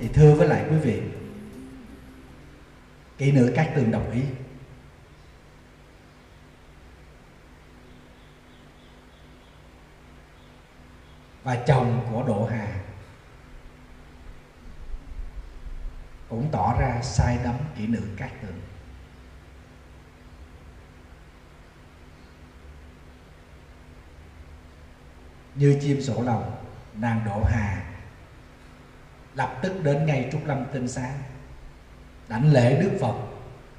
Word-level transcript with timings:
thì 0.00 0.08
thưa 0.08 0.34
với 0.34 0.48
lại 0.48 0.66
quý 0.70 0.76
vị, 0.76 1.02
kỹ 3.18 3.32
nữ 3.32 3.52
các 3.56 3.72
tường 3.76 3.90
đồng 3.90 4.10
ý. 4.10 4.22
Và 11.42 11.54
chồng 11.66 12.06
của 12.10 12.24
Độ 12.26 12.48
Hà 12.50 12.80
cũng 16.28 16.48
tỏ 16.52 16.76
ra 16.80 17.02
sai 17.02 17.38
đắm 17.44 17.54
kỹ 17.76 17.86
nữ 17.86 18.02
cát 18.16 18.30
tường. 18.42 18.60
Như 25.54 25.78
chim 25.80 26.02
sổ 26.02 26.22
lòng 26.22 26.64
nàng 26.94 27.22
Độ 27.26 27.42
Hà 27.44 27.97
lập 29.38 29.58
tức 29.62 29.84
đến 29.84 30.06
ngay 30.06 30.28
Trúc 30.32 30.46
Lâm 30.46 30.64
Tinh 30.72 30.88
Xá 30.88 31.14
đảnh 32.28 32.52
lễ 32.52 32.82
Đức 32.82 32.90
Phật 33.00 33.14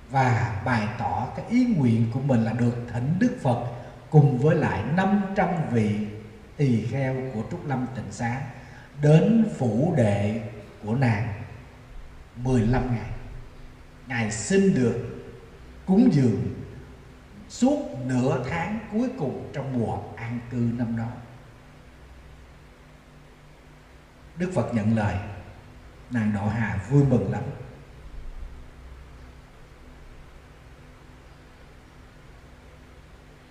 và 0.10 0.62
bày 0.66 0.88
tỏ 1.00 1.28
cái 1.36 1.46
ý 1.50 1.66
nguyện 1.66 2.12
của 2.14 2.20
mình 2.20 2.44
là 2.44 2.54
được 2.54 2.76
thỉnh 2.94 3.16
Đức 3.20 3.38
Phật 3.42 3.66
cùng 4.10 4.38
với 4.38 4.56
lại 4.56 4.84
500 4.96 5.50
vị 5.72 6.08
tỳ 6.58 6.86
kheo 6.86 7.16
của 7.34 7.44
Trúc 7.52 7.68
Lâm 7.68 7.88
Tịnh 7.96 8.12
Xá 8.12 8.42
đến 9.02 9.46
phủ 9.58 9.94
đệ 9.98 10.42
của 10.84 10.96
nàng 10.96 11.34
15 12.36 12.96
ngày. 12.96 13.10
Ngài 14.08 14.32
xin 14.32 14.76
được 14.76 15.26
cúng 15.86 16.10
dường 16.14 16.54
suốt 17.50 17.80
nửa 18.06 18.44
tháng 18.50 18.80
cuối 18.92 19.10
cùng 19.18 19.50
trong 19.54 19.80
mùa 19.80 19.98
an 20.16 20.40
cư 20.52 20.70
năm 20.78 20.98
đó. 20.98 21.08
Đức 24.38 24.52
Phật 24.56 24.74
nhận 24.74 24.96
lời, 24.96 25.16
nàng 26.12 26.34
Độ 26.34 26.48
Hà 26.48 26.80
vui 26.90 27.04
mừng 27.04 27.32
lắm. 27.32 27.44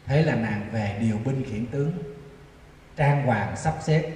Thế 0.07 0.23
là 0.23 0.35
nàng 0.35 0.69
về 0.73 0.99
điều 1.01 1.19
binh 1.25 1.45
khiển 1.51 1.67
tướng, 1.67 1.93
trang 2.97 3.27
hoàng 3.27 3.57
sắp 3.57 3.75
xếp 3.81 4.13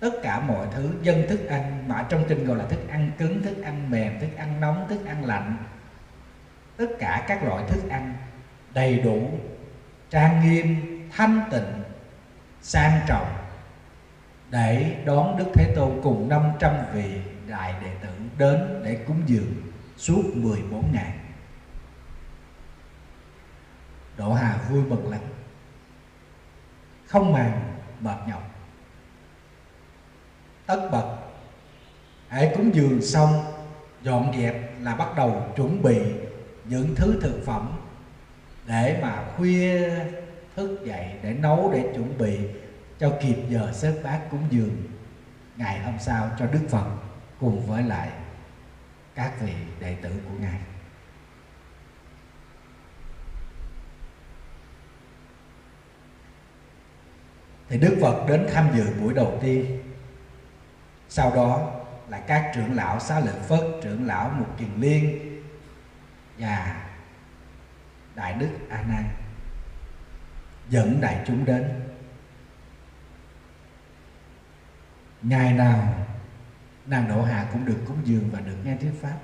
tất 0.00 0.10
cả 0.22 0.40
mọi 0.40 0.66
thứ, 0.74 0.90
dân 1.02 1.24
thức 1.28 1.46
ăn, 1.48 1.84
mà 1.88 2.06
trong 2.08 2.24
kinh 2.28 2.44
gọi 2.44 2.56
là 2.56 2.66
thức 2.66 2.88
ăn 2.88 3.10
cứng, 3.18 3.42
thức 3.42 3.62
ăn 3.62 3.90
mềm, 3.90 4.20
thức 4.20 4.36
ăn 4.36 4.60
nóng, 4.60 4.86
thức 4.88 5.06
ăn 5.06 5.24
lạnh 5.24 5.56
tất 6.76 6.86
cả 6.98 7.24
các 7.28 7.44
loại 7.44 7.64
thức 7.68 7.88
ăn 7.90 8.14
đầy 8.74 8.98
đủ, 8.98 9.30
trang 10.10 10.40
nghiêm, 10.44 10.76
thanh 11.12 11.48
tịnh, 11.50 11.82
sang 12.62 13.00
trọng 13.06 13.34
để 14.50 14.96
đón 15.04 15.38
Đức 15.38 15.46
Thế 15.54 15.72
Tôn 15.76 16.00
cùng 16.02 16.28
500 16.28 16.74
vị 16.94 17.20
đại 17.52 17.74
đệ 17.82 17.94
tử 18.02 18.08
đến 18.38 18.82
để 18.84 19.04
cúng 19.06 19.22
dường 19.26 19.54
suốt 19.96 20.22
14 20.34 20.92
ngày. 20.92 21.12
Đỗ 24.16 24.32
Hà 24.32 24.58
vui 24.70 24.82
mừng 24.82 25.10
lắm. 25.10 25.20
Không 27.06 27.32
màng, 27.32 27.76
mệt 28.00 28.16
nhọc 28.28 28.42
tất 30.66 30.88
bật, 30.92 31.16
hãy 32.28 32.52
cúng 32.56 32.74
dường 32.74 33.02
xong, 33.02 33.44
dọn 34.02 34.32
dẹp 34.38 34.80
là 34.80 34.94
bắt 34.94 35.08
đầu 35.16 35.46
chuẩn 35.56 35.82
bị 35.82 35.98
những 36.64 36.94
thứ 36.94 37.18
thực 37.20 37.42
phẩm 37.46 37.72
để 38.66 38.98
mà 39.02 39.24
khuya 39.36 39.90
thức 40.56 40.80
dậy 40.84 41.06
để 41.22 41.32
nấu 41.32 41.70
để 41.72 41.92
chuẩn 41.94 42.18
bị 42.18 42.38
cho 42.98 43.12
kịp 43.22 43.36
giờ 43.48 43.72
xếp 43.72 43.92
bát 44.04 44.20
cúng 44.30 44.44
dường 44.50 44.76
ngày 45.56 45.78
hôm 45.78 45.94
sau 45.98 46.30
cho 46.38 46.46
Đức 46.46 46.66
Phật 46.68 46.86
cùng 47.42 47.66
với 47.66 47.82
lại 47.82 48.10
các 49.14 49.40
vị 49.40 49.54
đệ 49.80 49.96
tử 50.02 50.10
của 50.28 50.34
Ngài. 50.40 50.60
thì 57.68 57.78
Đức 57.78 57.98
Phật 58.00 58.24
đến 58.28 58.46
tham 58.52 58.70
dự 58.76 58.94
buổi 59.00 59.14
đầu 59.14 59.38
tiên 59.42 59.82
sau 61.08 61.34
đó 61.34 61.80
là 62.08 62.18
các 62.18 62.52
trưởng 62.54 62.74
lão 62.74 63.00
xá 63.00 63.20
lợi 63.20 63.40
Phất, 63.48 63.60
trưởng 63.82 64.06
lão 64.06 64.30
Mục 64.38 64.58
Kiền 64.58 64.80
Liên 64.80 65.20
và 66.38 66.86
Đại 68.14 68.34
Đức 68.34 68.48
A 68.68 68.82
Nan 68.82 69.04
dẫn 70.68 71.00
đại 71.00 71.24
chúng 71.26 71.44
đến 71.44 71.80
ngày 75.22 75.52
nào 75.52 76.01
nàng 76.86 77.08
Độ 77.08 77.22
Hạ 77.22 77.46
cũng 77.52 77.64
được 77.64 77.78
cúng 77.86 77.98
dường 78.04 78.30
và 78.32 78.40
được 78.40 78.56
nghe 78.64 78.76
thuyết 78.76 78.92
pháp. 79.02 79.18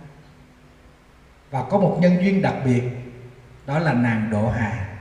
Và 1.51 1.65
có 1.71 1.79
một 1.79 1.99
nhân 2.01 2.17
duyên 2.23 2.43
đặc 2.43 2.55
biệt, 2.65 2.83
đó 3.67 3.79
là 3.79 3.93
nàng 3.93 4.31
Độ 4.31 4.51
Hà 4.51 4.99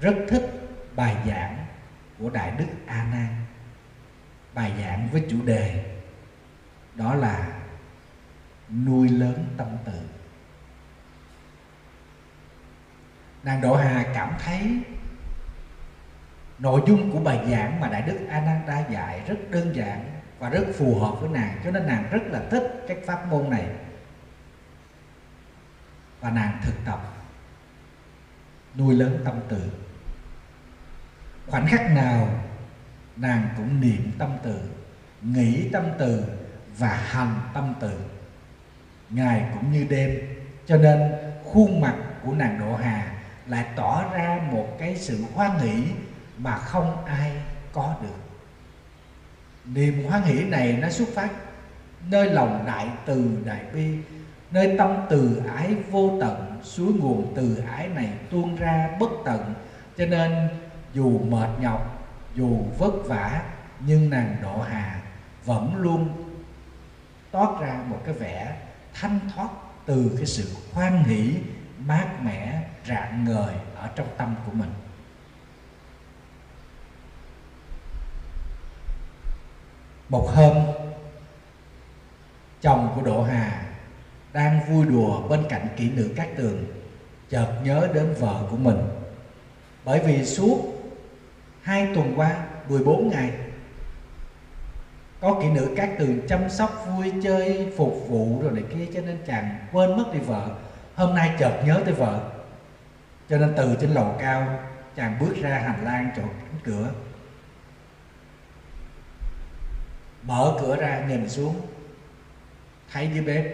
rất 0.00 0.14
thích 0.28 0.50
bài 0.96 1.16
giảng 1.26 1.66
của 2.18 2.30
đại 2.30 2.52
đức 2.58 2.66
a 2.86 3.06
nan. 3.12 3.26
Bài 4.54 4.72
giảng 4.82 5.08
với 5.12 5.24
chủ 5.30 5.36
đề, 5.44 5.96
đó 6.94 7.14
là 7.14 7.60
nuôi 8.70 9.08
lớn 9.08 9.54
tâm 9.56 9.68
từ 9.84 10.00
nàng 13.44 13.60
độ 13.60 13.76
hà 13.76 14.06
cảm 14.14 14.34
thấy 14.44 14.80
nội 16.58 16.82
dung 16.86 17.12
của 17.12 17.20
bài 17.20 17.46
giảng 17.50 17.80
mà 17.80 17.88
đại 17.88 18.02
đức 18.02 18.26
a 18.30 18.40
nan 18.40 18.66
đã 18.66 18.84
dạy 18.90 19.22
rất 19.26 19.36
đơn 19.50 19.76
giản 19.76 20.13
và 20.44 20.50
rất 20.50 20.64
phù 20.78 20.98
hợp 20.98 21.20
với 21.20 21.30
nàng. 21.30 21.60
Cho 21.64 21.70
nên 21.70 21.86
nàng 21.86 22.08
rất 22.10 22.22
là 22.26 22.42
thích 22.50 22.84
cái 22.88 22.96
pháp 23.06 23.26
môn 23.30 23.50
này. 23.50 23.66
Và 26.20 26.30
nàng 26.30 26.60
thực 26.62 26.74
tập, 26.84 27.14
nuôi 28.76 28.94
lớn 28.94 29.22
tâm 29.24 29.40
từ. 29.48 29.72
Khoảnh 31.46 31.66
khắc 31.66 31.90
nào 31.90 32.28
nàng 33.16 33.48
cũng 33.56 33.80
niệm 33.80 34.12
tâm 34.18 34.30
từ, 34.42 34.60
nghĩ 35.22 35.68
tâm 35.72 35.84
từ 35.98 36.24
và 36.78 36.88
hành 36.88 37.40
tâm 37.54 37.74
từ. 37.80 38.00
Ngày 39.10 39.50
cũng 39.54 39.72
như 39.72 39.86
đêm. 39.90 40.18
Cho 40.66 40.76
nên 40.76 41.12
khuôn 41.44 41.80
mặt 41.80 41.94
của 42.24 42.32
nàng 42.32 42.58
độ 42.58 42.76
hà 42.76 43.14
lại 43.46 43.66
tỏ 43.76 44.04
ra 44.12 44.40
một 44.50 44.76
cái 44.78 44.96
sự 44.96 45.24
hoan 45.34 45.58
hỷ 45.58 45.84
mà 46.38 46.56
không 46.58 47.04
ai 47.04 47.32
có 47.72 47.96
được 48.02 48.23
niềm 49.64 50.04
hoan 50.04 50.22
hỷ 50.22 50.44
này 50.44 50.78
nó 50.82 50.90
xuất 50.90 51.08
phát 51.14 51.30
nơi 52.10 52.30
lòng 52.30 52.64
đại 52.66 52.88
từ 53.06 53.38
đại 53.44 53.64
bi, 53.74 53.98
nơi 54.50 54.74
tâm 54.78 54.96
từ 55.10 55.42
ái 55.56 55.74
vô 55.90 56.18
tận, 56.20 56.60
suối 56.62 56.92
nguồn 56.92 57.32
từ 57.36 57.62
ái 57.70 57.88
này 57.88 58.12
tuôn 58.30 58.56
ra 58.56 58.96
bất 59.00 59.10
tận. 59.24 59.54
Cho 59.98 60.06
nên, 60.06 60.48
dù 60.94 61.18
mệt 61.18 61.48
nhọc, 61.60 62.08
dù 62.34 62.58
vất 62.78 62.92
vả, 63.06 63.42
nhưng 63.86 64.10
nàng 64.10 64.36
độ 64.42 64.60
hà 64.60 65.00
vẫn 65.44 65.76
luôn 65.76 66.08
toát 67.30 67.48
ra 67.60 67.80
một 67.88 68.00
cái 68.04 68.14
vẻ 68.14 68.56
thanh 68.94 69.18
thoát 69.34 69.48
từ 69.86 70.10
cái 70.16 70.26
sự 70.26 70.44
hoan 70.72 71.04
hỷ 71.04 71.34
mát 71.86 72.22
mẻ, 72.22 72.62
rạng 72.88 73.24
ngời 73.24 73.54
ở 73.76 73.88
trong 73.96 74.06
tâm 74.16 74.34
của 74.46 74.52
mình. 74.52 74.70
Một 80.08 80.30
hôm 80.34 80.56
chồng 82.60 82.92
của 82.94 83.02
độ 83.02 83.22
hà, 83.22 83.64
đang 84.32 84.60
vui 84.68 84.86
đùa 84.86 85.28
bên 85.28 85.44
cạnh 85.48 85.68
kỹ 85.76 85.90
nữ 85.90 86.10
cát 86.16 86.28
tường, 86.36 86.64
chợt 87.30 87.46
nhớ 87.64 87.88
đến 87.94 88.14
vợ 88.18 88.46
của 88.50 88.56
mình. 88.56 88.78
Bởi 89.84 90.00
vì 90.00 90.24
suốt 90.24 90.58
hai 91.62 91.88
tuần 91.94 92.12
qua 92.16 92.36
14 92.68 93.08
ngày, 93.08 93.30
có 95.20 95.38
kỹ 95.42 95.50
nữ 95.50 95.74
cát 95.76 95.88
tường 95.98 96.20
chăm 96.28 96.50
sóc, 96.50 96.86
vui 96.88 97.12
chơi, 97.22 97.72
phục 97.76 98.08
vụ 98.08 98.42
rồi 98.42 98.52
này 98.52 98.64
kia, 98.74 98.86
cho 98.94 99.00
nên 99.00 99.18
chàng 99.26 99.58
quên 99.72 99.96
mất 99.96 100.04
đi 100.12 100.18
vợ. 100.18 100.48
Hôm 100.94 101.14
nay 101.14 101.34
chợt 101.38 101.62
nhớ 101.66 101.80
tới 101.84 101.94
vợ. 101.94 102.30
Cho 103.30 103.38
nên 103.38 103.54
từ 103.56 103.76
trên 103.80 103.90
lầu 103.90 104.14
cao, 104.18 104.58
chàng 104.96 105.16
bước 105.20 105.34
ra 105.42 105.58
hành 105.58 105.84
lang 105.84 106.10
chỗ 106.16 106.22
cánh 106.22 106.60
cửa. 106.64 106.90
Mở 110.26 110.56
cửa 110.60 110.76
ra, 110.76 111.04
nhìn 111.08 111.28
xuống. 111.28 111.54
Thấy 112.92 113.10
dưới 113.14 113.24
bếp. 113.24 113.44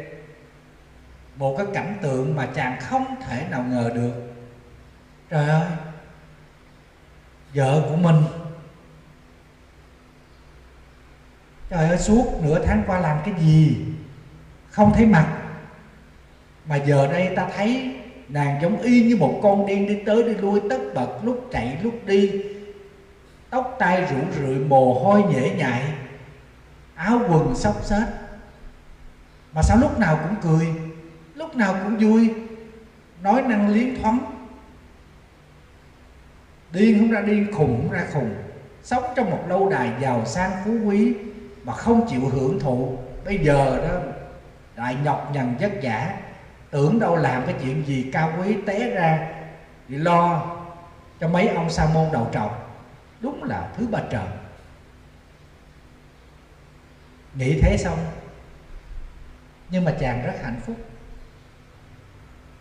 Một 1.37 1.55
cái 1.59 1.67
cảnh 1.75 1.99
tượng 2.03 2.37
mà 2.37 2.47
chàng 2.47 2.81
không 2.81 3.05
thể 3.29 3.47
nào 3.51 3.65
ngờ 3.71 3.91
được. 3.95 4.13
Trời 5.31 5.49
ơi! 5.49 5.67
Vợ 7.55 7.83
của 7.89 7.97
mình. 7.97 8.17
Trời 11.71 11.89
ơi, 11.89 11.99
suốt 11.99 12.41
nửa 12.43 12.65
tháng 12.65 12.83
qua 12.87 13.01
làm 13.01 13.19
cái 13.25 13.35
gì? 13.41 13.77
Không 14.71 14.93
thấy 14.95 15.07
mặt. 15.07 15.37
Mà 16.67 16.77
giờ 16.77 17.07
đây 17.13 17.33
ta 17.37 17.49
thấy 17.57 17.97
nàng 18.29 18.63
giống 18.63 18.81
y 18.81 19.05
như 19.05 19.17
một 19.17 19.41
con 19.43 19.67
điên 19.67 19.87
đi 19.87 19.99
tới 20.07 20.23
đi 20.23 20.35
lui, 20.35 20.61
tất 20.71 20.81
bật, 20.95 21.19
lúc 21.25 21.49
chạy, 21.53 21.79
lúc 21.83 21.95
đi. 22.07 22.31
Tóc 23.51 23.77
tai 23.79 24.01
rủ 24.05 24.17
rượi, 24.37 24.59
mồ 24.59 24.95
hôi 24.95 25.23
nhễ 25.23 25.51
nhại 25.51 25.83
áo 27.00 27.20
quần 27.29 27.55
xốc 27.55 27.85
xếch. 27.85 28.08
Mà 29.52 29.62
sao 29.62 29.76
lúc 29.76 29.99
nào 29.99 30.19
cũng 30.23 30.37
cười, 30.43 30.75
lúc 31.35 31.56
nào 31.56 31.76
cũng 31.85 31.97
vui, 31.97 32.35
nói 33.23 33.43
năng 33.43 33.69
liến 33.69 34.02
thoáng. 34.02 34.19
Điên 36.73 36.99
không 36.99 37.11
ra 37.11 37.20
điên, 37.20 37.47
khùng 37.52 37.81
không 37.81 37.91
ra 37.91 38.05
khùng. 38.12 38.35
Sống 38.82 39.05
trong 39.17 39.31
một 39.31 39.44
lâu 39.49 39.69
đài 39.69 39.93
giàu 40.00 40.26
sang 40.26 40.50
phú 40.64 40.70
quý 40.85 41.14
mà 41.64 41.73
không 41.73 42.08
chịu 42.08 42.29
hưởng 42.32 42.61
thụ. 42.61 42.99
Bây 43.25 43.38
giờ 43.38 43.88
đó 43.88 44.00
lại 44.76 44.97
nhọc 45.05 45.31
nhằn 45.35 45.55
vất 45.61 45.73
vả, 45.82 46.14
tưởng 46.70 46.99
đâu 46.99 47.17
làm 47.17 47.43
cái 47.47 47.55
chuyện 47.62 47.87
gì 47.87 48.11
cao 48.12 48.32
quý 48.38 48.56
té 48.67 48.91
ra 48.91 49.29
thì 49.88 49.97
lo 49.97 50.56
cho 51.20 51.29
mấy 51.29 51.49
ông 51.49 51.70
sa 51.70 51.87
môn 51.94 52.08
đầu 52.12 52.29
trọc. 52.32 52.82
Đúng 53.20 53.44
là 53.44 53.69
thứ 53.76 53.87
ba 53.87 54.00
trời 54.11 54.26
nghĩ 57.35 57.61
thế 57.61 57.77
xong 57.77 57.99
nhưng 59.71 59.85
mà 59.85 59.97
chàng 60.00 60.27
rất 60.27 60.35
hạnh 60.43 60.61
phúc. 60.67 60.77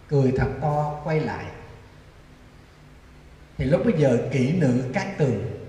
Cười 0.08 0.34
thật 0.38 0.50
to 0.62 1.02
quay 1.04 1.20
lại. 1.20 1.46
Thì 3.58 3.66
lúc 3.66 3.82
bây 3.86 3.94
giờ 3.94 4.30
kỹ 4.32 4.54
nữ 4.54 4.90
cát 4.94 5.08
tường. 5.18 5.66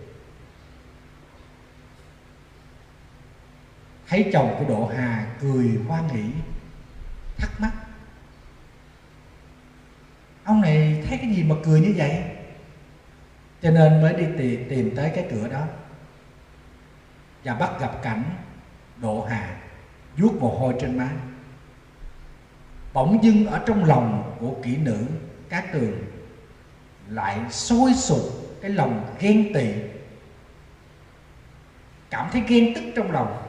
Thấy 4.09 4.31
chồng 4.33 4.57
của 4.59 4.65
độ 4.69 4.87
hà 4.87 5.27
cười 5.41 5.79
hoan 5.89 6.09
hỷ 6.09 6.25
thắc 7.37 7.61
mắc. 7.61 7.73
Ông 10.45 10.61
này 10.61 11.05
thấy 11.09 11.19
cái 11.19 11.31
gì 11.31 11.43
mà 11.43 11.55
cười 11.65 11.81
như 11.81 11.95
vậy? 11.97 12.23
Cho 13.63 13.71
nên 13.71 14.03
mới 14.03 14.15
đi 14.15 14.25
tìm, 14.39 14.69
tìm 14.69 14.97
tới 14.97 15.13
cái 15.15 15.27
cửa 15.31 15.49
đó. 15.49 15.67
Và 17.45 17.55
bắt 17.55 17.71
gặp 17.81 18.03
cảnh 18.03 18.23
độ 19.01 19.27
hà, 19.31 19.61
vuốt 20.17 20.33
mồ 20.41 20.59
hôi 20.59 20.75
trên 20.81 20.99
má. 20.99 21.09
Bỗng 22.93 23.25
dưng 23.25 23.47
ở 23.47 23.63
trong 23.67 23.85
lòng 23.85 24.37
của 24.41 24.55
kỹ 24.63 24.77
nữ 24.77 25.07
cát 25.49 25.73
tường 25.73 25.99
lại 27.09 27.41
sôi 27.51 27.95
sục 27.95 28.21
cái 28.63 28.71
lòng 28.71 29.15
ghen 29.21 29.53
tị. 29.55 29.73
Cảm 32.11 32.29
thấy 32.33 32.43
ghen 32.49 32.75
tức 32.75 32.83
trong 32.97 33.11
lòng. 33.11 33.43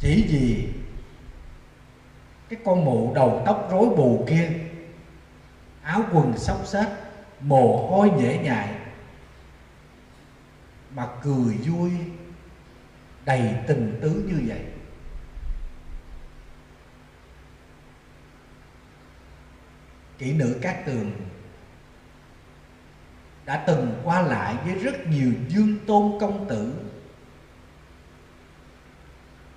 Chỉ 0.00 0.26
vì 0.28 0.68
cái 2.48 2.58
con 2.64 2.84
mụ 2.84 3.12
đầu 3.14 3.42
tóc 3.46 3.68
rối 3.70 3.86
bù 3.88 4.26
kia, 4.28 4.50
áo 5.82 6.02
quần 6.12 6.38
xốc 6.38 6.66
xếch, 6.66 6.88
mồ 7.40 7.88
hôi 7.88 8.10
nhễ 8.10 8.38
nhại 8.38 8.77
mà 10.98 11.06
cười 11.22 11.54
vui, 11.54 11.90
đầy 13.24 13.54
tình 13.66 13.98
tứ 14.02 14.24
như 14.28 14.42
vậy. 14.46 14.64
Kỹ 20.18 20.32
nữ 20.34 20.58
cát 20.62 20.86
tường 20.86 21.12
đã 23.46 23.64
từng 23.66 24.00
qua 24.04 24.22
lại 24.22 24.56
với 24.64 24.74
rất 24.74 25.06
nhiều 25.06 25.32
dương 25.48 25.76
tôn 25.86 26.20
công 26.20 26.48
tử, 26.48 26.74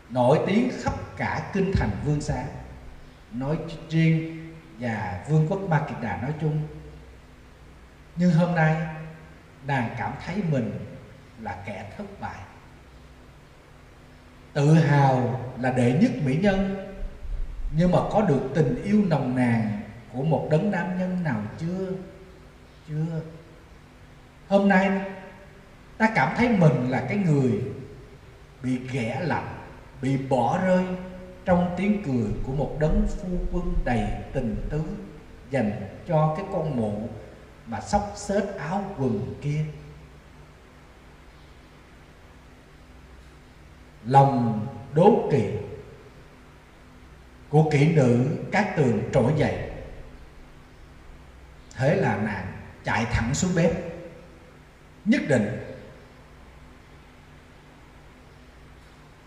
nổi 0.09 0.39
tiếng 0.47 0.69
khắp 0.83 0.93
cả 1.17 1.51
kinh 1.53 1.71
thành 1.75 1.89
vương 2.05 2.21
xá. 2.21 2.45
Nói 3.31 3.57
riêng 3.89 4.53
và 4.79 5.25
vương 5.29 5.47
quốc 5.49 5.61
ma 5.61 5.85
kiệt 5.89 5.97
đà 6.01 6.21
nói 6.21 6.33
chung, 6.41 6.67
nhưng 8.15 8.31
hôm 8.31 8.55
nay 8.55 8.95
nàng 9.67 9.95
cảm 9.97 10.13
thấy 10.25 10.43
mình 10.51 10.90
là 11.41 11.63
kẻ 11.65 11.91
thất 11.97 12.21
bại. 12.21 12.39
Tự 14.53 14.73
hào 14.73 15.41
là 15.59 15.71
đệ 15.71 15.97
nhất 16.01 16.11
mỹ 16.25 16.37
nhân, 16.41 16.87
nhưng 17.71 17.91
mà 17.91 17.99
có 18.11 18.21
được 18.21 18.41
tình 18.55 18.83
yêu 18.83 19.03
nồng 19.07 19.35
nàn 19.35 19.81
của 20.13 20.23
một 20.23 20.47
đấng 20.51 20.71
nam 20.71 20.99
nhân 20.99 21.23
nào 21.23 21.41
chưa? 21.57 21.91
Chưa. 22.87 23.21
Hôm 24.47 24.69
nay, 24.69 25.01
ta 25.97 26.11
cảm 26.15 26.35
thấy 26.37 26.49
mình 26.49 26.89
là 26.89 27.05
cái 27.09 27.17
người 27.17 27.61
bị 28.63 28.79
ghẻ 28.91 29.21
lạnh, 29.23 29.57
bị 30.01 30.17
bỏ 30.17 30.59
rơi 30.65 30.85
trong 31.45 31.73
tiếng 31.77 32.03
cười 32.05 32.43
của 32.43 32.53
một 32.53 32.77
đấng 32.79 33.07
phu 33.07 33.29
quân 33.51 33.73
đầy 33.85 34.07
tình 34.33 34.55
tứ 34.69 34.83
dành 35.51 35.71
cho 36.07 36.33
cái 36.37 36.45
con 36.53 36.77
mụ 36.77 37.09
mà 37.65 37.81
xóc 37.81 38.13
xếch 38.15 38.55
áo 38.57 38.83
quần 38.97 39.35
kia. 39.41 39.65
Lòng 44.05 44.67
đố 44.93 45.29
kỵ 45.31 45.43
của 47.49 47.69
kỹ 47.71 47.95
nữ 47.95 48.37
các 48.51 48.73
tường 48.77 49.09
trỗi 49.13 49.33
dậy. 49.37 49.71
Thế 51.75 51.95
là 51.95 52.17
nàng 52.17 52.53
chạy 52.83 53.05
thẳng 53.05 53.33
xuống 53.33 53.55
bếp, 53.55 53.71
nhất 55.05 55.21
định 55.27 55.47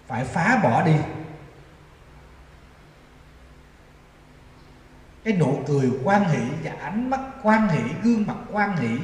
phải 0.07 0.25
phá 0.25 0.61
bỏ 0.63 0.83
đi. 0.83 0.97
Cái 5.25 5.37
nụ 5.37 5.63
cười 5.67 5.91
quan 6.05 6.25
hỷ 6.25 6.41
và 6.63 6.73
ánh 6.81 7.11
mắt 7.11 7.21
quan 7.43 7.69
hỷ, 7.69 7.83
gương 8.03 8.27
mặt 8.27 8.37
quan 8.53 8.77
hỷ 8.77 8.99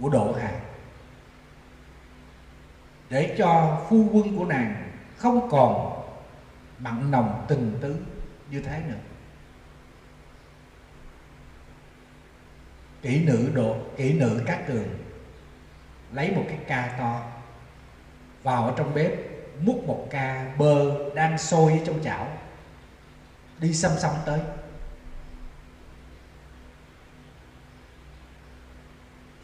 của 0.00 0.08
độ 0.08 0.32
hàng 0.32 0.59
để 3.10 3.34
cho 3.38 3.80
phu 3.88 4.08
quân 4.12 4.38
của 4.38 4.44
nàng 4.44 4.90
không 5.16 5.48
còn 5.50 6.02
mặn 6.78 7.10
nồng 7.10 7.44
tình 7.48 7.78
tứ 7.80 7.96
như 8.50 8.62
thế 8.62 8.82
nữa. 8.88 8.94
Kỹ 13.02 13.24
nữ 13.24 13.50
độ, 13.54 13.76
kỹ 13.96 14.12
nữ 14.12 14.42
các 14.46 14.64
tường 14.68 14.88
lấy 16.12 16.30
một 16.30 16.44
cái 16.48 16.58
ca 16.66 16.94
to, 16.98 17.32
vào 18.42 18.66
ở 18.66 18.74
trong 18.76 18.94
bếp, 18.94 19.12
múc 19.60 19.84
một 19.86 20.06
ca 20.10 20.54
bơ 20.58 21.10
đang 21.14 21.38
sôi 21.38 21.72
ở 21.72 21.78
trong 21.86 22.02
chảo, 22.04 22.28
đi 23.58 23.74
xăm 23.74 23.92
xăm 23.98 24.12
tới. 24.26 24.40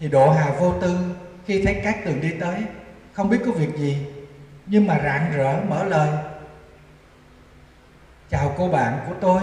Thì 0.01 0.09
độ 0.09 0.31
hà 0.31 0.57
vô 0.61 0.75
tư, 0.81 1.15
khi 1.47 1.63
thấy 1.65 1.81
các 1.85 2.03
tường 2.05 2.21
đi 2.21 2.31
tới 2.41 2.63
không 3.17 3.29
biết 3.29 3.41
có 3.47 3.53
việc 3.53 3.77
gì, 3.77 4.07
nhưng 4.67 4.87
mà 4.87 5.01
rạng 5.05 5.33
rỡ 5.37 5.61
mở 5.69 5.85
lời. 5.85 6.11
Chào 8.31 8.55
cô 8.57 8.69
bạn 8.69 8.99
của 9.07 9.15
tôi. 9.21 9.43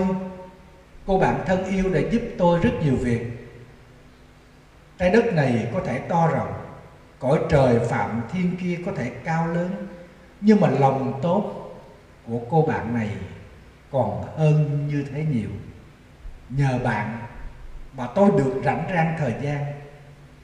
Cô 1.05 1.17
bạn 1.17 1.43
thân 1.45 1.65
yêu 1.65 1.93
đã 1.93 1.99
giúp 2.11 2.21
tôi 2.37 2.59
rất 2.59 2.71
nhiều 2.83 2.95
việc. 2.95 3.21
Trái 4.97 5.09
đất 5.09 5.33
này 5.33 5.69
có 5.73 5.81
thể 5.85 5.99
to 5.99 6.27
rộng, 6.27 6.53
cõi 7.19 7.39
trời 7.49 7.79
phạm 7.89 8.21
thiên 8.31 8.57
kia 8.61 8.79
có 8.85 8.91
thể 8.95 9.09
cao 9.09 9.47
lớn, 9.47 9.87
nhưng 10.41 10.59
mà 10.59 10.69
lòng 10.69 11.19
tốt 11.21 11.71
của 12.27 12.39
cô 12.49 12.61
bạn 12.61 12.93
này 12.93 13.09
còn 13.91 14.23
hơn 14.37 14.87
như 14.87 15.05
thế 15.13 15.25
nhiều. 15.31 15.49
Nhờ 16.49 16.79
bạn 16.83 17.17
mà 17.97 18.07
tôi 18.15 18.31
được 18.37 18.61
rảnh 18.65 18.85
rang 18.93 19.15
thời 19.17 19.33
gian 19.41 19.65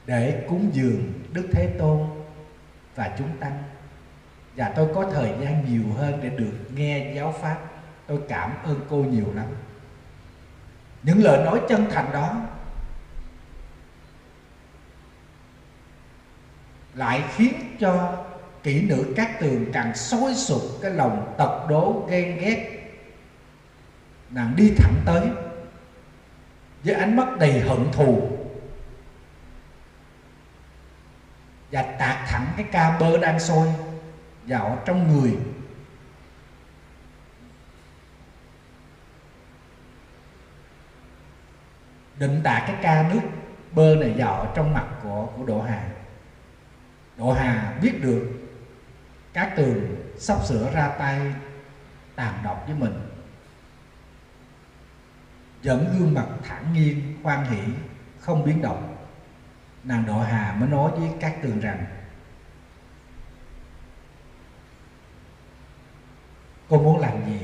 để 0.06 0.44
cúng 0.48 0.70
dường 0.72 1.12
đức 1.32 1.48
thế 1.52 1.66
tôn 1.78 2.19
và 3.00 3.10
chúng 3.18 3.28
tăng. 3.40 3.62
Và 4.56 4.72
tôi 4.76 4.88
có 4.94 5.10
thời 5.12 5.32
gian 5.40 5.64
nhiều 5.68 5.94
hơn 5.96 6.20
để 6.22 6.28
được 6.28 6.52
nghe 6.74 7.12
giáo 7.14 7.34
pháp. 7.42 7.58
Tôi 8.06 8.20
cảm 8.28 8.52
ơn 8.64 8.80
cô 8.90 8.96
nhiều 8.96 9.26
lắm. 9.34 9.46
Những 11.02 11.22
lời 11.22 11.44
nói 11.44 11.60
chân 11.68 11.86
thành 11.90 12.12
đó 12.12 12.36
lại 16.94 17.22
khiến 17.36 17.76
cho 17.80 18.24
kỹ 18.62 18.82
nữ 18.82 19.12
các 19.16 19.40
tường 19.40 19.66
càng 19.72 19.94
sôi 19.96 20.34
sục, 20.34 20.62
cái 20.82 20.90
lòng 20.90 21.34
tật 21.38 21.66
đố, 21.68 22.06
ghen 22.10 22.38
ghét. 22.40 22.80
Nàng 24.30 24.52
đi 24.56 24.72
thẳng 24.76 24.94
tới 25.04 25.28
với 26.84 26.94
ánh 26.94 27.16
mắt 27.16 27.38
đầy 27.38 27.60
hận 27.60 27.92
thù. 27.92 28.39
Và 31.72 31.82
tạt 31.82 32.28
thẳng 32.28 32.46
cái 32.56 32.66
ca 32.72 32.98
bơ 32.98 33.18
đang 33.18 33.40
sôi 33.40 33.68
vào 34.46 34.82
trong 34.84 35.08
người. 35.08 35.36
Định 42.18 42.40
tạt 42.44 42.62
cái 42.66 42.76
ca 42.82 43.10
nước 43.12 43.20
bơ 43.72 43.94
này 43.94 44.14
vào 44.16 44.52
trong 44.54 44.74
mặt 44.74 44.86
của 45.02 45.26
của 45.36 45.44
độ 45.44 45.62
hà. 45.62 45.90
Độ 47.16 47.32
hà 47.32 47.78
biết 47.82 48.02
được 48.02 48.30
các 49.32 49.52
tường 49.56 49.96
sắp 50.18 50.44
sửa 50.44 50.70
ra 50.74 50.88
tay 50.88 51.20
tàn 52.14 52.34
độc 52.44 52.64
với 52.66 52.74
mình. 52.74 53.00
Vẫn 55.62 55.96
gương 55.98 56.14
mặt 56.14 56.26
thản 56.42 56.72
nhiên, 56.72 57.16
hoan 57.22 57.44
hỷ, 57.44 57.60
không 58.20 58.44
biến 58.44 58.62
động 58.62 58.99
nàng 59.84 60.06
độ 60.06 60.18
hà 60.18 60.56
mới 60.60 60.68
nói 60.68 60.90
với 60.90 61.10
các 61.20 61.36
tường 61.42 61.60
rằng, 61.60 61.84
cô 66.68 66.82
muốn 66.82 67.00
làm 67.00 67.26
gì 67.26 67.40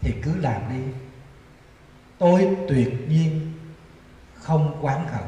thì 0.00 0.14
cứ 0.22 0.36
làm 0.36 0.62
đi. 0.70 0.92
Tôi 2.18 2.56
tuyệt 2.68 3.08
nhiên 3.08 3.52
không 4.34 4.78
quán 4.80 5.08
hận. 5.08 5.24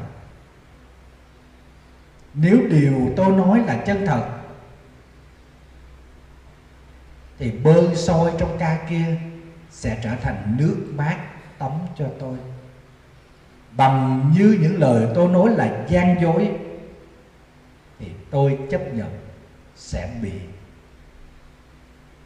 Nếu 2.33 2.57
điều 2.69 3.13
tôi 3.15 3.31
nói 3.31 3.59
là 3.59 3.83
chân 3.85 4.05
thật, 4.05 4.41
thì 7.37 7.51
bơi 7.51 7.95
sôi 7.95 8.33
trong 8.39 8.57
ca 8.59 8.85
kia 8.89 9.17
sẽ 9.69 9.99
trở 10.03 10.15
thành 10.15 10.55
nước 10.57 10.91
mát 10.95 11.17
tắm 11.57 11.71
cho 11.97 12.05
tôi 12.19 12.37
bằng 13.77 14.31
như 14.37 14.57
những 14.61 14.79
lời 14.79 15.07
tôi 15.15 15.27
nói 15.27 15.49
là 15.49 15.85
gian 15.89 16.21
dối, 16.21 16.51
thì 17.99 18.07
tôi 18.29 18.59
chấp 18.69 18.93
nhận 18.93 19.19
sẽ 19.75 20.09
bị 20.21 20.31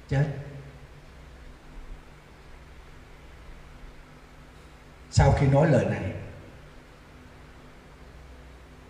chết. 0.08 0.26
Sau 5.12 5.32
khi 5.32 5.48
nói 5.48 5.68
lời 5.68 5.86
này 5.86 6.12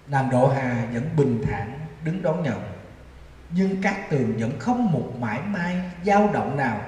nàng 0.09 0.29
độ 0.29 0.47
hà 0.47 0.87
vẫn 0.93 1.09
bình 1.17 1.41
thản 1.47 1.79
đứng 2.03 2.21
đón 2.21 2.43
nhận. 2.43 2.61
Nhưng 3.49 3.81
các 3.81 4.09
tường 4.09 4.37
vẫn 4.39 4.59
không 4.59 4.91
một 4.91 5.13
mãi 5.19 5.41
may 5.41 5.81
dao 6.03 6.29
động 6.33 6.57
nào. 6.57 6.81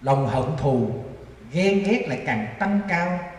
Lòng 0.00 0.26
hận 0.26 0.56
thù, 0.58 0.90
ghen 1.52 1.82
ghét 1.82 2.04
lại 2.08 2.22
càng 2.26 2.54
tăng 2.58 2.80
cao 2.88 3.33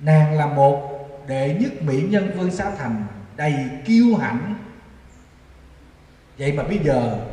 nàng 0.00 0.38
là 0.38 0.46
một 0.46 0.90
đệ 1.26 1.56
nhất 1.60 1.82
mỹ 1.82 2.02
nhân 2.02 2.32
vương 2.36 2.50
xá 2.50 2.70
thành 2.78 3.06
đầy 3.36 3.54
kiêu 3.84 4.16
hãnh. 4.16 4.54
Vậy 6.38 6.52
mà 6.52 6.62
bây 6.62 6.78
giờ 6.78 7.26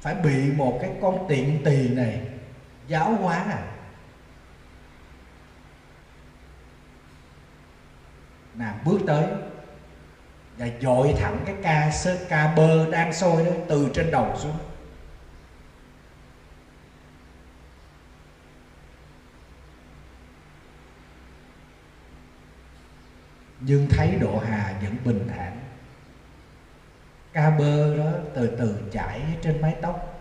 phải 0.00 0.14
bị 0.14 0.52
một 0.52 0.78
cái 0.80 0.90
con 1.02 1.26
tiện 1.28 1.64
tỳ 1.64 1.88
này 1.88 2.20
giáo 2.88 3.12
hóa 3.12 3.36
à? 3.36 3.62
Nàng 8.54 8.78
bước 8.84 8.98
tới 9.06 9.24
và 10.58 10.68
dội 10.80 11.14
thẳng 11.20 11.38
cái 11.46 11.54
ca 11.62 11.90
sơ 11.90 12.18
ca 12.28 12.54
bơ 12.54 12.90
đang 12.90 13.12
sôi 13.12 13.44
đó 13.44 13.50
từ 13.68 13.90
trên 13.94 14.10
đầu 14.10 14.36
xuống. 14.36 14.56
Nhưng 23.60 23.86
thấy 23.90 24.18
độ 24.20 24.38
hà 24.38 24.80
vẫn 24.82 24.96
bình 25.04 25.28
thản. 25.28 25.60
Ca 27.32 27.50
bơ 27.50 27.96
đó 27.96 28.10
từ 28.34 28.56
từ 28.58 28.88
chảy 28.92 29.22
trên 29.42 29.60
mái 29.60 29.76
tóc, 29.82 30.20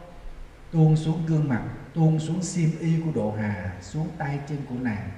tuôn 0.71 0.97
xuống 0.97 1.25
gương 1.25 1.49
mặt, 1.49 1.63
tuôn 1.93 2.19
xuống 2.19 2.43
xiêm 2.43 2.69
y 2.79 3.01
của 3.05 3.11
độ 3.15 3.35
hà, 3.39 3.73
xuống 3.81 4.09
tay 4.17 4.39
chân 4.49 4.57
của 4.69 4.75
nàng. 4.81 5.09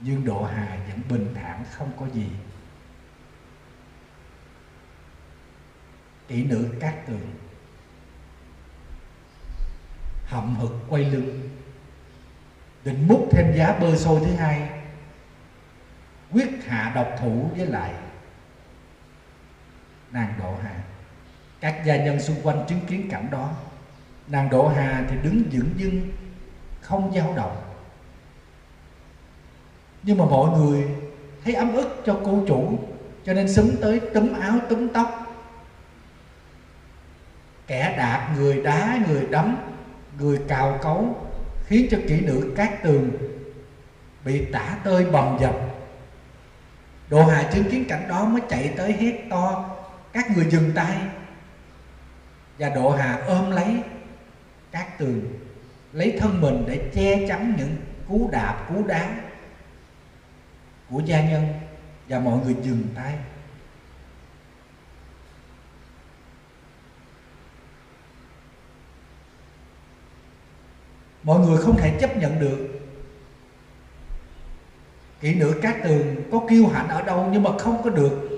Nhưng 0.00 0.24
độ 0.24 0.44
hà 0.44 0.78
vẫn 0.88 1.00
bình 1.08 1.34
thản, 1.34 1.64
không 1.70 1.90
có 2.00 2.06
gì. 2.14 2.26
Kỹ 6.28 6.44
nữ 6.44 6.68
cát 6.80 7.06
tường. 7.06 7.30
Hậm 10.24 10.56
hực 10.56 10.72
quay 10.88 11.04
lưng. 11.04 11.50
Định 12.84 13.08
múc 13.08 13.28
thêm 13.30 13.52
giá 13.56 13.78
bơ 13.80 13.96
xôi 13.96 14.20
thứ 14.24 14.34
hai 14.34 14.77
quyết 16.32 16.64
hạ 16.66 16.92
độc 16.94 17.08
thủ 17.20 17.50
với 17.56 17.66
lại 17.66 17.92
nàng 20.10 20.34
độ 20.38 20.54
hà. 20.62 20.80
Các 21.60 21.82
gia 21.84 21.96
nhân 21.96 22.20
xung 22.20 22.36
quanh 22.42 22.64
chứng 22.68 22.80
kiến 22.86 23.08
cảnh 23.10 23.28
đó. 23.30 23.50
Nàng 24.26 24.50
độ 24.50 24.68
hà 24.68 25.04
thì 25.10 25.16
đứng 25.22 25.42
dững 25.52 25.70
dưng 25.76 26.10
không 26.80 27.12
dao 27.14 27.34
động. 27.36 27.56
Nhưng 30.02 30.18
mà 30.18 30.24
mọi 30.24 30.58
người 30.58 30.84
thấy 31.44 31.54
ấm 31.54 31.74
ức 31.74 32.02
cho 32.06 32.20
cô 32.24 32.44
chủ, 32.48 32.78
cho 33.24 33.32
nên 33.32 33.52
xúm 33.52 33.70
tới 33.80 34.00
túm 34.14 34.32
áo, 34.40 34.58
túm 34.68 34.88
tóc. 34.88 35.24
Kẻ 37.66 37.94
đạp 37.98 38.34
người 38.36 38.62
đá, 38.62 38.98
người 39.08 39.26
đấm, 39.30 39.56
người 40.18 40.38
cào 40.48 40.78
cấu, 40.82 41.28
khiến 41.66 41.88
cho 41.90 41.98
kỹ 42.08 42.20
nữ 42.20 42.52
cát 42.56 42.82
tường 42.82 43.10
bị 44.24 44.44
tả 44.52 44.78
tơi 44.84 45.04
bầm 45.04 45.38
dập 45.40 45.67
đồ 47.10 47.26
hà 47.26 47.50
chứng 47.52 47.70
kiến 47.70 47.84
cảnh 47.88 48.08
đó 48.08 48.24
mới 48.24 48.42
chạy 48.48 48.74
tới 48.76 48.92
hét 48.92 49.26
to, 49.30 49.76
các 50.12 50.36
người 50.36 50.46
dừng 50.50 50.72
tay. 50.74 50.96
Và 52.58 52.68
độ 52.68 52.90
hà 52.90 53.22
ôm 53.26 53.50
lấy 53.50 53.76
các 54.70 54.98
tường, 54.98 55.20
lấy 55.92 56.16
thân 56.20 56.40
mình 56.40 56.64
để 56.66 56.90
che 56.94 57.28
chắn 57.28 57.54
những 57.58 57.76
cú 58.08 58.28
đạp, 58.32 58.66
cú 58.68 58.86
đá 58.86 59.10
của 60.90 61.00
gia 61.04 61.30
nhân 61.30 61.48
và 62.08 62.20
mọi 62.20 62.38
người 62.44 62.56
dừng 62.62 62.82
tay. 62.94 63.14
Mọi 71.22 71.40
người 71.40 71.56
không 71.56 71.76
thể 71.76 71.98
chấp 72.00 72.16
nhận 72.16 72.40
được 72.40 72.67
kỹ 75.20 75.34
nữ 75.34 75.58
cát 75.62 75.76
tường 75.84 76.16
có 76.32 76.40
kiêu 76.50 76.66
hãnh 76.68 76.88
ở 76.88 77.02
đâu 77.02 77.28
nhưng 77.32 77.42
mà 77.42 77.50
không 77.58 77.82
có 77.82 77.90
được. 77.90 78.28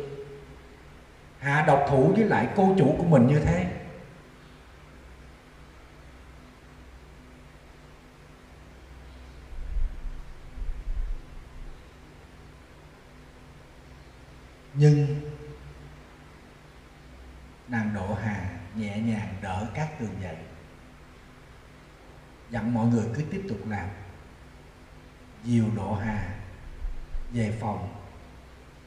Hạ 1.39 1.65
độc 1.67 1.87
thủ 1.91 2.13
với 2.17 2.25
lại 2.25 2.49
cô 2.57 2.75
chủ 2.79 2.95
của 2.99 3.05
mình 3.05 3.27
như 3.27 3.41
thế. 3.41 3.77
Nhưng 14.75 15.21
nàng 17.69 17.95
độ 17.95 18.15
hà 18.15 18.51
nhẹ 18.75 18.99
nhàng 18.99 19.35
đỡ 19.43 19.67
các 19.75 19.89
tường 19.99 20.15
dậy. 20.23 20.37
Dặn 22.51 22.75
mọi 22.75 22.87
người 22.87 23.05
cứ 23.15 23.23
tiếp 23.31 23.43
tục 23.49 23.59
làm. 23.69 23.89
Diều 25.45 25.65
độ 25.77 25.95
hà 25.95 26.30
về 27.33 27.57
phòng. 27.61 27.95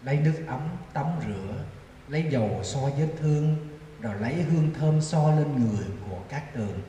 Lấy 0.04 0.18
nước 0.18 0.44
ấm, 0.48 0.62
tắm 0.94 1.06
rửa, 1.28 1.64
lấy 2.08 2.28
dầu 2.30 2.60
so 2.64 2.80
vết 2.80 3.10
thương, 3.20 3.70
rồi 4.02 4.16
lấy 4.20 4.34
hương 4.34 4.74
thơm 4.74 5.02
so 5.02 5.32
lên 5.36 5.66
người 5.66 5.86
của 6.10 6.20
các 6.30 6.54
tường, 6.54 6.82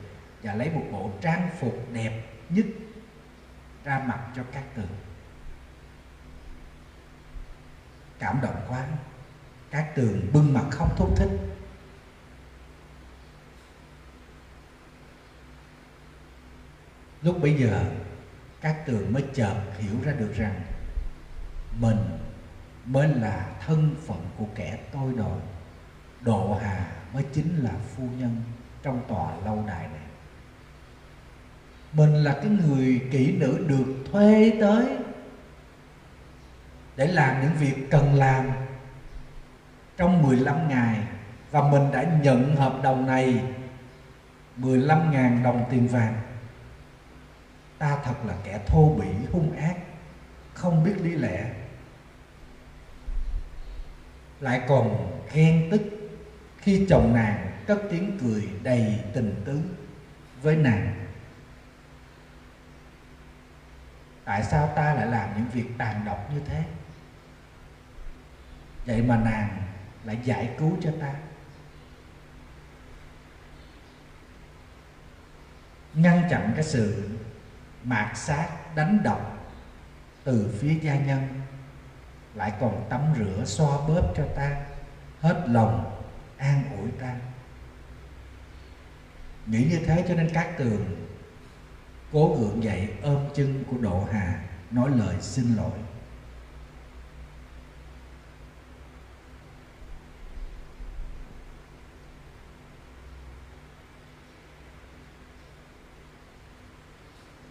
và 0.43 0.53
lấy 0.53 0.69
một 0.69 0.83
bộ 0.91 1.11
trang 1.21 1.49
phục 1.59 1.77
đẹp 1.93 2.23
nhất 2.49 2.65
ra 3.83 4.03
mặt 4.07 4.19
cho 4.35 4.43
các 4.51 4.63
tường. 4.75 4.95
Cảm 8.19 8.39
động 8.41 8.55
quá. 8.69 8.87
Các 9.71 9.91
tường 9.95 10.27
bưng 10.33 10.53
mặt 10.53 10.65
khóc 10.71 10.97
thúc 10.97 11.09
thích. 11.17 11.29
Lúc 17.21 17.41
bây 17.41 17.53
giờ, 17.53 17.85
các 18.61 18.83
tường 18.85 19.13
mới 19.13 19.23
chợt 19.33 19.55
hiểu 19.79 19.95
ra 20.03 20.11
được 20.11 20.33
rằng 20.37 20.61
mình 21.79 21.97
mới 22.85 23.07
là 23.07 23.45
thân 23.65 23.95
phận 24.07 24.17
của 24.37 24.45
kẻ 24.55 24.77
tôi 24.91 25.13
đòi, 25.17 25.39
độ 26.21 26.57
hà 26.61 26.91
mới 27.13 27.23
chính 27.33 27.63
là 27.63 27.71
phu 27.95 28.03
nhân 28.17 28.41
trong 28.83 29.01
tòa 29.07 29.35
lâu 29.45 29.63
đài 29.67 29.87
này. 29.87 30.01
Mình 31.93 32.13
là 32.13 32.33
cái 32.33 32.47
người 32.47 33.01
kỹ 33.11 33.37
nữ 33.37 33.65
được 33.67 33.85
thuê 34.11 34.53
tới 34.59 34.97
để 36.95 37.07
làm 37.07 37.41
những 37.41 37.53
việc 37.59 37.87
cần 37.91 38.13
làm 38.13 38.49
trong 39.97 40.21
15 40.21 40.69
ngày, 40.69 40.99
và 41.51 41.71
mình 41.71 41.91
đã 41.91 42.03
nhận 42.21 42.55
hợp 42.55 42.79
đồng 42.83 43.05
này 43.05 43.43
15.000 44.57 45.43
đồng 45.43 45.65
tiền 45.69 45.87
vàng. 45.87 46.13
Ta 47.77 47.97
thật 48.03 48.15
là 48.25 48.33
kẻ 48.43 48.59
thô 48.67 48.95
bỉ, 48.99 49.07
hung 49.31 49.57
ác, 49.57 49.75
không 50.53 50.83
biết 50.83 50.93
lý 51.01 51.11
lẽ 51.11 51.53
lại 54.39 54.61
còn 54.67 55.11
ghen 55.33 55.67
tức 55.71 55.81
khi 56.57 56.85
chồng 56.89 57.13
nàng 57.13 57.51
cất 57.67 57.81
tiếng 57.89 58.17
cười 58.21 58.49
đầy 58.63 58.99
tình 59.13 59.41
tứ 59.45 59.61
với 60.41 60.55
nàng. 60.55 61.05
Tại 64.25 64.43
sao 64.43 64.73
ta 64.75 64.93
lại 64.93 65.07
làm 65.07 65.29
những 65.37 65.47
việc 65.53 65.69
tàn 65.77 66.05
độc 66.05 66.31
như 66.33 66.41
thế? 66.45 66.63
Vậy 68.85 69.01
mà 69.01 69.17
nàng 69.17 69.63
lại 70.03 70.17
giải 70.23 70.55
cứu 70.59 70.77
cho 70.81 70.91
ta. 71.01 71.13
Ngăn 75.93 76.23
chặn 76.29 76.51
cái 76.55 76.63
sự 76.63 77.09
mạt 77.83 78.17
sát 78.17 78.49
đánh 78.75 78.99
đập 79.03 79.37
từ 80.23 80.55
phía 80.59 80.79
gia 80.81 80.95
nhân 80.95 81.41
lại 82.35 82.53
còn 82.59 82.85
tắm 82.89 83.01
rửa, 83.17 83.45
xoa 83.45 83.87
bóp 83.87 84.13
cho 84.17 84.23
ta. 84.35 84.65
Hết 85.21 85.45
lòng, 85.47 86.01
an 86.37 86.63
ủi 86.79 86.91
ta. 86.91 87.15
Nghĩ 89.45 89.67
như 89.69 89.79
thế 89.85 90.05
cho 90.07 90.15
nên 90.15 90.29
các 90.33 90.57
tường 90.57 91.07
cố 92.11 92.37
gượng 92.39 92.63
dậy, 92.63 92.89
ôm 93.01 93.29
chân 93.35 93.63
của 93.71 93.77
độ 93.77 94.07
hà, 94.11 94.43
nói 94.71 94.89
lời 94.95 95.15
xin 95.21 95.55
lỗi. 95.55 95.71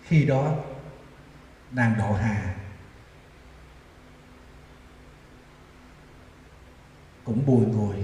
Khi 0.02 0.24
đó, 0.24 0.54
nàng 1.70 1.94
độ 1.98 2.12
hà 2.12 2.54
cũng 7.24 7.46
bùi 7.46 7.66
ngùi 7.66 7.96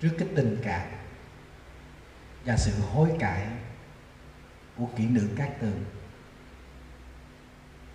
trước 0.00 0.10
cái 0.18 0.28
tình 0.36 0.58
cảm 0.64 0.88
và 2.44 2.56
sự 2.56 2.72
hối 2.92 3.10
cải 3.18 3.46
của 4.76 4.86
kỹ 4.96 5.06
nữ 5.08 5.28
Cát 5.36 5.60
Tường. 5.60 5.84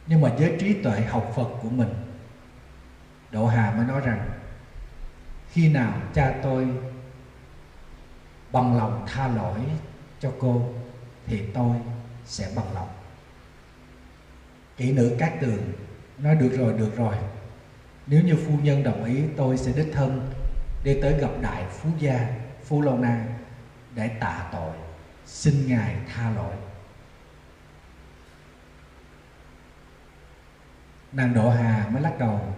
Nhưng 0.08 0.22
mà 0.22 0.30
với 0.38 0.58
trí 0.60 0.74
tuệ 0.84 1.02
học 1.02 1.32
Phật 1.36 1.50
của 1.62 1.70
mình, 1.70 1.94
Độ 3.32 3.48
Hà 3.48 3.72
mới 3.72 3.86
nói 3.86 4.02
rằng 4.02 4.30
khi 5.52 5.70
nào 5.70 6.02
cha 6.14 6.40
tôi 6.44 6.68
bằng 8.52 8.78
lòng 8.78 9.06
tha 9.08 9.28
lỗi 9.28 9.60
cho 10.20 10.32
cô 10.40 10.74
thì 11.26 11.44
tôi 11.54 11.76
sẽ 12.26 12.52
bằng 12.56 12.74
lòng. 12.74 12.90
Kỹ 14.78 14.92
nữ 14.92 15.16
Cát 15.20 15.34
Tường 15.42 15.72
nói 16.18 16.36
được 16.36 16.52
rồi, 16.58 16.74
được 16.74 16.96
rồi. 16.96 17.16
Nếu 18.10 18.24
như 18.24 18.36
phu 18.36 18.58
nhân 18.64 18.84
đồng 18.84 19.04
ý, 19.04 19.24
tôi 19.38 19.58
sẽ 19.58 19.72
đích 19.76 19.94
thân 19.94 20.34
đi 20.84 21.02
tới 21.02 21.20
gặp 21.20 21.32
đại 21.42 21.66
phú 21.70 21.90
gia 22.00 22.28
Phú 22.64 22.82
Lâu 22.82 22.98
Na, 22.98 23.26
để 23.96 24.08
tạ 24.08 24.50
tội. 24.52 24.76
Xin 25.26 25.68
ngài 25.68 25.96
tha 26.08 26.32
lỗi. 26.32 26.56
Nàng 31.12 31.34
độ 31.34 31.50
hà 31.50 31.88
mới 31.92 32.02
lắc 32.02 32.20
đầu. 32.20 32.56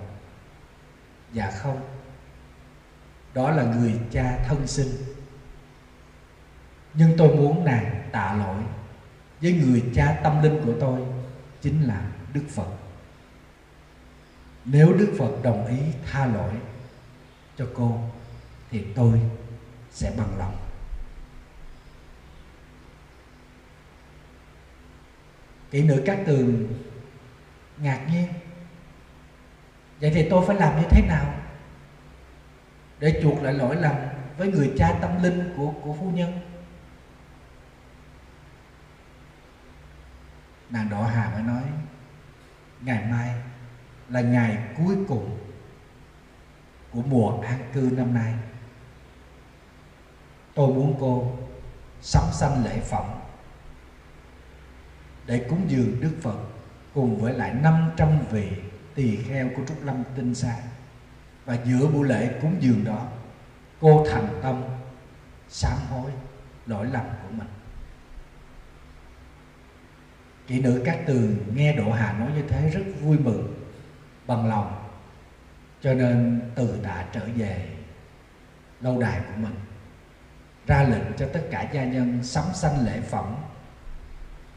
Dạ 1.34 1.52
không. 1.52 1.82
Đó 3.34 3.52
là 3.52 3.64
người 3.64 4.00
cha 4.12 4.38
thân 4.48 4.68
sinh. 4.68 4.90
Nhưng 6.94 7.18
tôi 7.18 7.36
muốn 7.36 7.66
nàng 7.66 8.04
tạ 8.12 8.34
lỗi 8.34 8.64
với 9.42 9.54
người 9.54 9.84
cha 9.96 10.20
tâm 10.24 10.44
linh 10.44 10.62
của 10.66 10.74
tôi, 10.80 11.02
chính 11.62 11.84
là 11.84 12.02
đức 12.34 12.44
phật 12.50 12.81
nếu 14.66 14.94
đức 14.94 15.14
phật 15.18 15.32
đồng 15.44 15.68
ý 15.68 15.78
tha 16.06 16.26
lỗi 16.26 16.54
cho 17.58 17.68
cô, 17.74 18.00
thì 18.70 18.86
tôi 18.96 19.22
sẽ 19.92 20.14
bằng 20.18 20.38
lòng. 20.38 20.56
Kỹ 25.72 25.84
nữ 25.84 26.04
các 26.06 26.20
tường 26.26 26.68
ngạc 27.78 28.08
nhiên. 28.12 28.28
Vậy 30.02 30.12
thì 30.14 30.30
tôi 30.30 30.48
phải 30.48 30.56
làm 30.56 30.82
như 30.82 30.88
thế 30.92 31.08
nào 31.08 31.34
để 33.00 33.20
chuộc 33.24 33.44
lại 33.44 33.54
lỗi 33.54 33.76
lầm 33.76 33.96
với 34.38 34.48
người 34.48 34.74
cha 34.78 34.98
tâm 35.02 35.24
linh 35.24 35.54
của 35.58 35.74
của 35.84 35.94
phu 35.94 36.10
nhân? 36.10 36.40
Nàng 40.70 40.90
đỏ 40.90 41.04
hà 41.04 41.30
mới 41.34 41.44
nói, 41.44 41.64
ngày 42.82 43.06
mai 43.12 43.36
là 44.12 44.22
ngày 44.22 44.58
cuối 44.78 44.96
cùng 45.08 45.38
của 46.94 47.02
mùa 47.02 47.42
an 47.42 47.60
cư 47.74 47.90
năm 47.98 48.14
nay. 48.14 48.34
Tôi 50.54 50.68
muốn 50.68 50.98
cô 51.00 51.38
sắm 52.02 52.24
sanh 52.32 52.66
lễ 52.66 52.80
phẩm 52.80 53.06
để 55.26 55.46
cúng 55.50 55.66
dường 55.68 56.02
Đức 56.02 56.12
Phật 56.22 56.38
cùng 56.94 57.22
với 57.22 57.34
lại 57.34 57.54
500 57.54 58.10
vị 58.32 58.52
tỳ 58.96 59.16
kheo 59.16 59.50
của 59.56 59.62
Trúc 59.68 59.86
Lâm 59.86 60.04
Tinh 60.16 60.36
Sa 60.36 60.56
và 61.46 61.58
giữa 61.66 61.88
buổi 61.88 62.08
lễ 62.08 62.40
cúng 62.42 62.56
dường 62.60 62.84
đó, 62.84 63.08
cô 63.82 64.06
thành 64.10 64.28
tâm 64.42 64.64
sám 65.50 65.78
hối 65.90 66.12
lỗi 66.66 66.88
lầm 66.88 67.06
của 67.06 67.32
mình. 67.32 67.48
Chị 70.48 70.62
nữ 70.62 70.82
các 70.86 71.00
tường 71.08 71.38
nghe 71.56 71.76
Độ 71.76 71.92
Hà 71.92 72.14
nói 72.14 72.32
như 72.36 72.44
thế 72.50 72.70
rất 72.70 72.84
vui 73.02 73.18
mừng 73.18 73.61
bằng 74.32 74.50
lòng 74.50 74.90
cho 75.82 75.94
nên 75.94 76.42
từ 76.56 76.80
đã 76.84 77.06
trở 77.14 77.28
về 77.36 77.70
lâu 78.82 79.00
đài 79.02 79.20
của 79.20 79.42
mình, 79.42 79.56
ra 80.68 80.84
lệnh 80.84 81.18
cho 81.18 81.28
tất 81.34 81.42
cả 81.52 81.70
gia 81.74 81.84
nhân 81.84 82.24
sắm 82.24 82.44
sanh 82.54 82.86
lễ 82.86 83.02
phẩm 83.02 83.36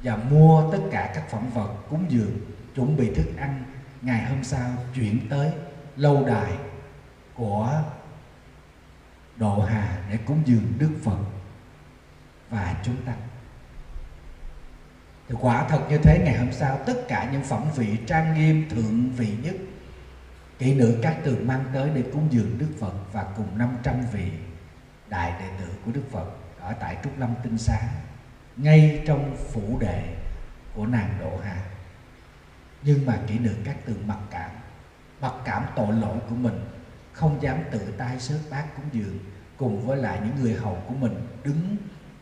và 0.02 0.16
mua 0.16 0.72
tất 0.72 0.78
cả 0.90 1.12
các 1.14 1.30
phẩm 1.30 1.50
vật 1.54 1.74
cúng 1.90 2.04
dường 2.08 2.38
chuẩn 2.74 2.96
bị 2.96 3.14
thức 3.14 3.26
ăn 3.37 3.64
ngày 4.02 4.24
hôm 4.24 4.44
sau 4.44 4.70
chuyển 4.94 5.28
tới 5.28 5.52
lâu 5.96 6.24
đài 6.26 6.52
của 7.34 7.82
Độ 9.37 9.60
Hà 9.60 9.98
để 10.10 10.18
cúng 10.26 10.42
dường 10.44 10.72
Đức 10.78 10.90
Phật 11.04 11.18
và 12.50 12.74
chúng 12.84 12.96
ta. 13.06 13.12
Thì 15.28 15.34
quả 15.40 15.68
thật 15.68 15.80
như 15.90 15.98
thế, 15.98 16.18
ngày 16.24 16.38
hôm 16.38 16.52
sau 16.52 16.78
tất 16.87 17.08
cả 17.08 17.28
những 17.32 17.42
phẩm 17.42 17.62
vị 17.76 17.96
trang 18.06 18.34
nghiêm, 18.34 18.68
thượng 18.70 19.10
vị 19.10 19.28
nhất, 19.42 19.54
kỹ 20.58 20.74
nữ 20.74 20.98
các 21.02 21.16
tường 21.24 21.46
mang 21.46 21.64
tới 21.72 21.90
để 21.94 22.02
cúng 22.12 22.28
dường 22.30 22.58
Đức 22.58 22.70
Phật 22.80 22.94
và 23.12 23.24
cùng 23.37 23.58
500 23.58 23.94
vị 24.12 24.30
đại 25.08 25.32
đệ 25.40 25.46
tử 25.60 25.72
của 25.84 25.92
Đức 25.92 26.04
Phật 26.12 26.30
ở 26.60 26.72
tại 26.80 26.96
Trúc 27.04 27.18
Lâm 27.18 27.34
Tinh 27.42 27.58
Xá, 27.58 27.78
ngay 28.56 29.02
trong 29.06 29.37
phủ 29.37 29.78
đệ 29.80 30.14
của 30.74 30.87
nàng 30.87 31.16
Độ 31.20 31.38
Hà. 31.44 31.56
Nhưng 32.82 33.06
mà 33.06 33.18
kỹ 33.26 33.38
nữ 33.38 33.54
các 33.64 33.76
tường 33.87 34.06
mặc 34.06 34.18
cảm 34.30 34.50
mặc 35.20 35.34
cảm 35.44 35.64
tội 35.76 35.92
lỗi 35.92 36.18
của 36.28 36.34
mình, 36.34 36.60
không 37.12 37.42
dám 37.42 37.58
tự 37.70 37.94
tay 37.98 38.20
sớt 38.20 38.38
bát 38.50 38.64
cúng 38.76 38.84
dường, 38.92 39.18
cùng 39.56 39.87
với 39.87 39.96
lại 39.96 40.18
những 40.24 40.44
người 40.44 40.54
hầu 40.54 40.82
của 40.88 40.94
mình 40.94 41.26
đứng 41.44 41.76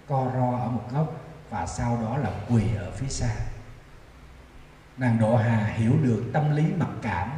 co 0.07 0.31
ro 0.35 0.59
ở 0.59 0.71
một 0.71 0.89
góc 0.93 1.22
và 1.53 1.67
sau 1.67 1.99
đó 2.03 2.17
là 2.17 2.31
quỳ 2.49 2.63
ở 2.77 2.91
phía 2.91 3.09
xa. 3.09 3.31
Nàng 4.97 5.19
Độ 5.21 5.37
Hà 5.37 5.65
hiểu 5.65 5.93
được 6.03 6.25
tâm 6.33 6.57
lý 6.57 6.63
mặc 6.79 6.91
cảm 7.03 7.31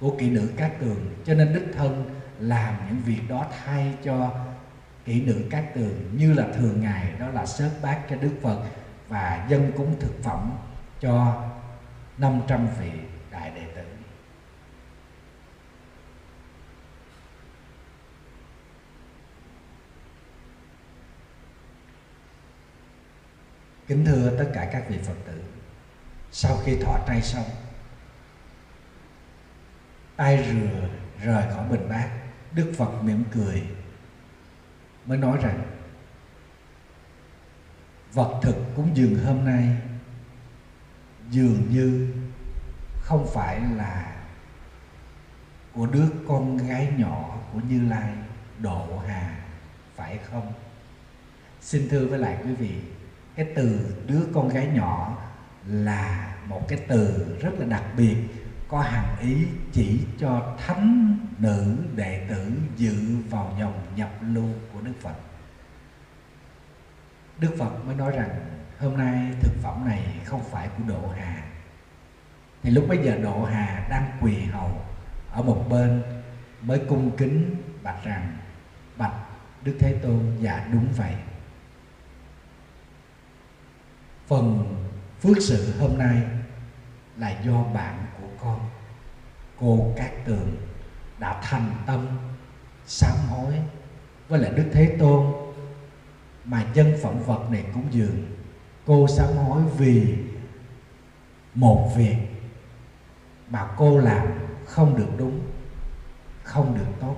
của 0.00 0.16
kỹ 0.18 0.30
nữ 0.30 0.50
Cát 0.56 0.80
Tường, 0.80 1.14
cho 1.24 1.34
nên 1.34 1.54
đích 1.54 1.74
thân 1.76 2.10
làm 2.38 2.74
những 2.88 2.98
việc 3.04 3.20
đó 3.28 3.46
thay 3.64 3.94
cho 4.04 4.30
kỹ 5.04 5.22
nữ 5.22 5.44
Cát 5.50 5.74
Tường 5.74 6.16
như 6.16 6.32
là 6.32 6.46
thường 6.54 6.80
ngày, 6.80 7.12
đó 7.18 7.28
là 7.28 7.46
sớt 7.46 7.70
bát 7.82 8.00
cho 8.10 8.16
Đức 8.16 8.32
Phật 8.42 8.62
và 9.08 9.46
dân 9.48 9.72
cúng 9.76 9.96
thực 10.00 10.22
phẩm 10.22 10.52
cho 11.00 11.44
500 12.18 12.66
vị 12.80 12.90
đại 13.30 13.50
đệ 13.50 13.64
tử. 13.74 13.82
Kính 23.88 24.04
thưa 24.04 24.38
tất 24.38 24.50
cả 24.54 24.68
các 24.72 24.84
vị 24.88 24.98
Phật 25.02 25.14
tử, 25.26 25.42
sau 26.32 26.56
khi 26.64 26.76
thọ 26.76 26.98
trai 27.06 27.22
xong, 27.22 27.44
ai 30.16 30.36
rửa 30.36 30.88
rời 31.24 31.44
khỏi 31.54 31.68
bình 31.68 31.88
bát, 31.88 32.10
Đức 32.52 32.72
Phật 32.76 33.02
mỉm 33.02 33.24
cười 33.32 33.62
mới 35.06 35.18
nói 35.18 35.38
rằng 35.42 35.62
vật 38.12 38.40
thực 38.42 38.56
cúng 38.76 38.90
dường 38.94 39.24
hôm 39.24 39.44
nay 39.44 39.76
dường 41.30 41.70
như 41.70 42.14
không 43.00 43.26
phải 43.34 43.60
là 43.76 44.16
của 45.72 45.86
đứa 45.86 46.06
con 46.28 46.56
gái 46.56 46.92
nhỏ 46.96 47.38
của 47.52 47.60
Như 47.68 47.88
Lai 47.88 48.12
Độ 48.58 48.98
Hà 49.06 49.44
phải 49.96 50.18
không? 50.30 50.52
Xin 51.60 51.88
thưa 51.88 52.06
với 52.06 52.18
lại 52.18 52.38
quý 52.44 52.54
vị, 52.54 52.74
cái 53.38 53.46
từ 53.54 53.96
đứa 54.06 54.20
con 54.34 54.48
gái 54.48 54.66
nhỏ 54.74 55.16
là 55.66 56.34
một 56.48 56.68
cái 56.68 56.78
từ 56.88 57.36
rất 57.40 57.50
là 57.58 57.66
đặc 57.66 57.82
biệt, 57.96 58.16
có 58.68 58.80
hàm 58.80 59.04
ý 59.20 59.46
chỉ 59.72 60.00
cho 60.18 60.56
thánh 60.66 61.18
nữ 61.38 61.76
đệ 61.96 62.26
tử 62.28 62.52
dự 62.76 62.94
vào 63.30 63.56
dòng 63.60 63.86
nhập 63.96 64.10
lưu 64.22 64.48
của 64.72 64.80
Đức 64.80 64.92
Phật. 65.00 65.14
Đức 67.38 67.54
Phật 67.58 67.70
mới 67.86 67.94
nói 67.94 68.12
rằng, 68.12 68.30
hôm 68.78 68.96
nay 68.96 69.32
thực 69.40 69.52
phẩm 69.62 69.88
này 69.88 70.02
không 70.24 70.42
phải 70.50 70.68
của 70.68 70.84
Độ 70.88 71.08
Hà. 71.18 71.42
Thì 72.62 72.70
lúc 72.70 72.84
bây 72.88 72.98
giờ 72.98 73.18
Độ 73.22 73.44
Hà 73.44 73.86
đang 73.90 74.18
quỳ 74.20 74.44
hầu 74.44 74.70
ở 75.30 75.42
một 75.42 75.64
bên 75.68 76.02
mới 76.62 76.78
cung 76.88 77.16
kính 77.16 77.56
bạch 77.82 78.04
rằng, 78.04 78.36
bạch, 78.96 79.14
Đức 79.64 79.76
Thế 79.78 79.92
Tôn 80.02 80.36
dạ 80.40 80.68
đúng 80.72 80.86
vậy. 80.96 81.14
Phần 84.28 84.76
phước 85.20 85.36
sự 85.40 85.78
hôm 85.80 85.98
nay 85.98 86.22
là 87.16 87.42
do 87.44 87.62
bạn 87.62 88.06
của 88.20 88.28
con. 88.40 88.60
Cô 89.60 89.92
Cát 89.96 90.10
Tường 90.24 90.56
đã 91.18 91.40
thành 91.42 91.70
tâm 91.86 92.06
sám 92.86 93.16
hối 93.28 93.54
với 94.28 94.40
lại 94.40 94.52
đức 94.56 94.64
thế 94.72 94.96
tôn 94.98 95.32
mà 96.44 96.66
dân 96.74 96.94
phẩm 97.02 97.18
vật 97.26 97.50
này 97.50 97.64
cũng 97.74 97.84
dường. 97.90 98.26
Cô 98.86 99.08
sám 99.08 99.36
hối 99.36 99.62
vì 99.78 100.16
một 101.54 101.92
việc 101.96 102.16
mà 103.50 103.68
cô 103.76 103.98
làm 103.98 104.26
không 104.66 104.96
được 104.96 105.08
đúng, 105.18 105.40
không 106.42 106.74
được 106.74 106.92
tốt. 107.00 107.16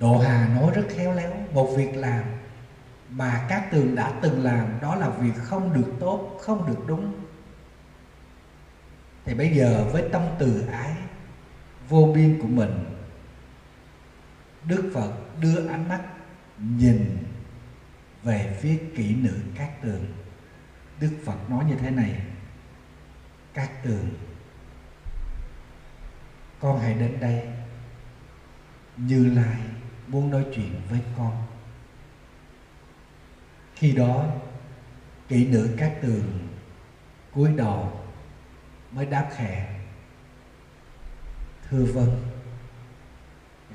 Độ 0.00 0.18
Hà 0.18 0.48
nói 0.48 0.70
rất 0.74 0.84
khéo 0.88 1.12
léo, 1.12 1.32
Một 1.52 1.72
việc 1.76 1.96
làm 1.96 2.24
mà 3.10 3.46
các 3.48 3.68
tường 3.70 3.94
đã 3.94 4.12
từng 4.22 4.44
làm 4.44 4.66
Đó 4.80 4.94
là 4.94 5.08
việc 5.08 5.34
không 5.42 5.72
được 5.72 5.92
tốt, 6.00 6.38
không 6.40 6.66
được 6.66 6.86
đúng. 6.86 7.12
Thì 9.24 9.34
bây 9.34 9.56
giờ 9.56 9.88
với 9.92 10.08
tâm 10.12 10.22
từ 10.38 10.66
ái 10.72 10.94
Vô 11.88 12.12
biên 12.14 12.38
của 12.42 12.48
mình 12.48 12.84
Đức 14.64 14.90
Phật 14.94 15.12
đưa 15.40 15.68
ánh 15.68 15.88
mắt 15.88 16.00
nhìn 16.58 17.18
về 18.22 18.58
phía 18.60 18.78
kỹ 18.96 19.14
nữ 19.14 19.34
các 19.54 19.82
tường. 19.82 20.06
Đức 21.00 21.10
Phật 21.24 21.50
nói 21.50 21.64
như 21.64 21.74
thế 21.74 21.90
này 21.90 22.22
Các 23.54 23.70
tường 23.84 24.08
Con 26.60 26.80
hãy 26.80 26.94
đến 26.94 27.20
đây 27.20 27.48
Như 28.96 29.34
Lai 29.34 29.58
muốn 30.06 30.30
nói 30.30 30.46
chuyện 30.54 30.80
với 30.90 31.00
con 31.16 31.47
khi 33.78 33.92
đó, 33.92 34.24
kỹ 35.28 35.46
nữ 35.46 35.74
các 35.78 35.98
tường 36.02 36.48
cúi 37.32 37.52
đầu 37.56 38.00
mới 38.92 39.06
đáp 39.06 39.28
khẽ, 39.36 39.80
thưa 41.68 41.84
vâng. 41.84 42.22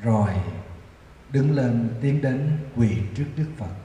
Rồi 0.02 0.34
đứng 1.32 1.56
lên 1.56 1.98
tiến 2.02 2.22
đến 2.22 2.58
quỳ 2.76 2.98
trước 3.16 3.26
đức 3.36 3.48
phật. 3.58 3.76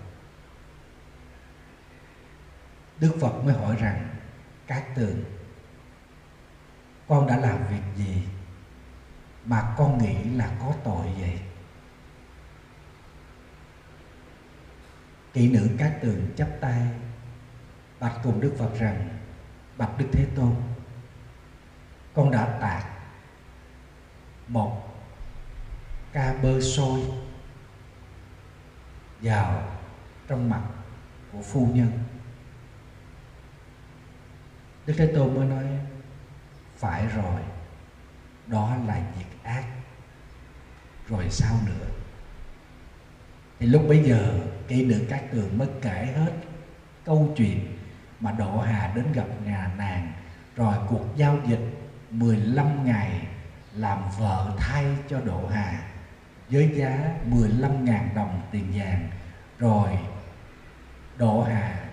Đức 3.00 3.16
phật 3.20 3.44
mới 3.44 3.54
hỏi 3.54 3.76
rằng 3.76 4.08
các 4.66 4.84
tường, 4.96 5.24
con 7.08 7.26
đã 7.26 7.36
làm 7.36 7.58
việc 7.70 7.82
gì 7.96 8.22
mà 9.44 9.74
con 9.78 9.98
nghĩ 9.98 10.24
là 10.24 10.56
có 10.60 10.74
tội 10.84 11.06
vậy? 11.20 11.40
Kỹ 15.32 15.50
nữ 15.50 15.68
cát 15.78 15.92
tường 16.02 16.26
chắp 16.36 16.48
tay, 16.60 16.82
bạch 18.00 18.20
cùng 18.22 18.40
đức 18.40 18.54
phật 18.58 18.78
rằng, 18.78 19.08
bạch 19.76 19.98
đức 19.98 20.06
thế 20.12 20.26
tôn, 20.36 20.54
con 22.14 22.30
đã 22.30 22.58
tạc 22.60 22.86
một 24.48 24.88
ca 26.12 26.34
bơ 26.42 26.60
sôi 26.60 27.00
vào 29.20 29.78
trong 30.28 30.50
mặt 30.50 30.62
của 31.32 31.42
phu 31.42 31.66
nhân. 31.66 31.90
Đức 34.86 34.94
thế 34.96 35.12
tôn 35.14 35.34
mới 35.34 35.46
nói, 35.46 35.64
phải 36.76 37.06
rồi, 37.06 37.40
đó 38.46 38.76
là 38.86 39.02
việc 39.18 39.42
ác, 39.42 39.64
rồi 41.08 41.30
sao 41.30 41.56
nữa? 41.66 41.86
Thì 43.58 43.66
lúc 43.66 43.84
bấy 43.88 44.04
giờ 44.04 44.40
kỹ 44.68 44.84
nữ 44.84 45.04
các 45.08 45.22
tường 45.32 45.58
mới 45.58 45.68
kể 45.82 46.08
hết 46.16 46.32
câu 47.04 47.34
chuyện 47.36 47.78
mà 48.20 48.32
Độ 48.32 48.58
Hà 48.58 48.92
đến 48.94 49.04
gặp 49.12 49.26
nhà 49.44 49.70
nàng. 49.78 50.12
Rồi 50.56 50.74
cuộc 50.88 51.04
giao 51.16 51.38
dịch 51.46 51.60
15 52.10 52.84
ngày 52.84 53.26
làm 53.74 53.98
vợ 54.18 54.52
thay 54.58 54.84
cho 55.08 55.20
Độ 55.20 55.46
Hà 55.46 55.82
với 56.50 56.70
giá 56.74 57.14
15.000 57.30 58.14
đồng 58.14 58.40
tiền 58.50 58.72
vàng. 58.74 59.08
Rồi 59.58 59.98
Độ 61.18 61.42
Hà 61.42 61.88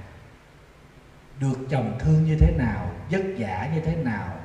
được 1.39 1.57
chồng 1.69 1.97
thương 1.99 2.23
như 2.23 2.38
thế 2.39 2.53
nào, 2.57 2.91
vất 3.11 3.21
vả 3.38 3.69
như 3.73 3.81
thế 3.81 3.95
nào, 3.95 4.38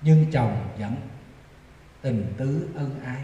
nhưng 0.00 0.30
chồng 0.32 0.68
vẫn 0.78 0.96
tình 2.02 2.34
tứ 2.36 2.68
ân 2.74 3.00
ái 3.04 3.20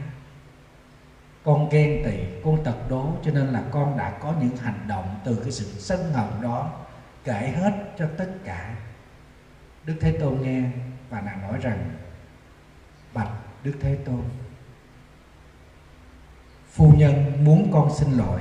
con 1.44 1.68
ghen 1.68 2.05
tị, 2.05 2.18
con 2.44 2.64
tật 2.64 2.88
đố, 2.88 3.12
cho 3.24 3.31
nên 3.31 3.46
là 3.46 3.62
con 3.70 3.96
đã 3.98 4.18
có 4.20 4.35
những 4.40 4.57
hành 4.57 4.85
động 4.88 5.20
từ 5.24 5.40
cái 5.42 5.53
sự 5.53 5.64
sân 5.64 6.12
hận 6.12 6.42
đó 6.42 6.70
kể 7.24 7.55
hết 7.57 7.72
cho 7.98 8.09
tất 8.16 8.29
cả. 8.44 8.76
Đức 9.85 9.94
thế 10.00 10.12
tôn 10.20 10.42
nghe 10.42 10.70
và 11.11 11.20
nàng 11.20 11.42
nói 11.42 11.59
rằng, 11.62 11.90
bạch 13.14 13.31
đức 13.64 13.72
thế 13.81 13.94
tôn, 14.05 14.22
phu 16.72 16.92
nhân 16.92 17.44
muốn 17.44 17.70
con 17.72 17.94
xin 17.94 18.11
lỗi 18.11 18.40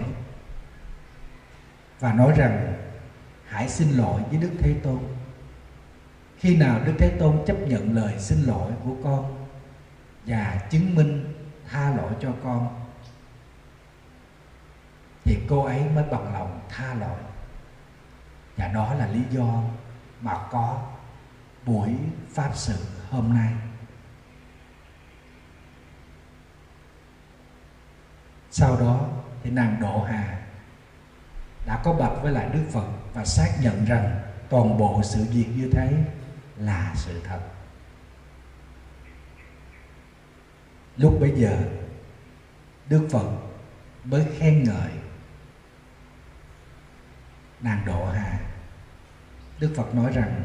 và 1.99 2.13
nói 2.13 2.33
rằng, 2.37 2.73
hãy 3.45 3.69
xin 3.69 3.89
lỗi 3.89 4.21
với 4.29 4.37
đức 4.37 4.51
thế 4.59 4.75
tôn. 4.83 4.99
Khi 6.37 6.57
nào 6.57 6.79
đức 6.85 6.93
thế 6.97 7.09
tôn 7.19 7.45
chấp 7.45 7.57
nhận 7.67 7.95
lời 7.95 8.19
xin 8.19 8.43
lỗi 8.43 8.71
của 8.83 8.95
con 9.03 9.47
và 10.25 10.67
chứng 10.69 10.95
minh 10.95 11.33
tha 11.69 11.95
lỗi 11.95 12.11
cho 12.21 12.33
con 12.43 12.78
thì 15.29 15.39
cô 15.49 15.65
ấy 15.65 15.89
mới 15.95 16.03
bằng 16.11 16.33
lòng 16.33 16.61
tha 16.69 16.93
lỗi. 16.93 17.19
Và 18.57 18.67
đó 18.67 18.93
là 18.93 19.07
lý 19.07 19.21
do 19.29 19.63
mà 20.21 20.47
có 20.51 20.81
buổi 21.65 21.95
pháp 22.33 22.51
sự 22.53 22.75
hôm 23.09 23.33
nay. 23.33 23.53
Sau 28.51 28.79
đó 28.79 29.07
thì 29.43 29.51
nàng 29.51 29.77
độ 29.81 30.03
hà 30.03 30.39
đã 31.65 31.81
có 31.83 31.93
bạch 31.93 32.21
với 32.21 32.31
lại 32.31 32.49
đức 32.53 32.63
phật 32.71 32.87
và 33.13 33.25
xác 33.25 33.49
nhận 33.61 33.85
rằng 33.85 34.19
toàn 34.49 34.77
bộ 34.77 35.01
sự 35.03 35.25
việc 35.31 35.47
như 35.55 35.69
thế 35.71 36.03
là 36.57 36.93
sự 36.95 37.21
thật. 37.23 37.39
Lúc 40.97 41.17
bấy 41.19 41.33
giờ, 41.35 41.57
đức 42.89 43.07
phật 43.11 43.29
mới 44.03 44.25
khen 44.37 44.63
ngợi 44.63 44.91
nàng 47.61 47.85
độ 47.85 48.05
hà. 48.05 48.39
Đức 49.59 49.73
phật 49.75 49.95
nói 49.95 50.11
rằng, 50.13 50.43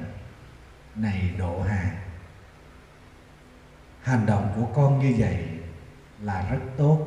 này 0.95 1.35
độ 1.39 1.63
hà, 1.63 2.05
hành 4.03 4.27
động 4.27 4.53
của 4.57 4.67
con 4.75 4.99
như 4.99 5.15
vậy 5.19 5.49
là 6.21 6.51
rất 6.51 6.61
tốt, 6.77 7.07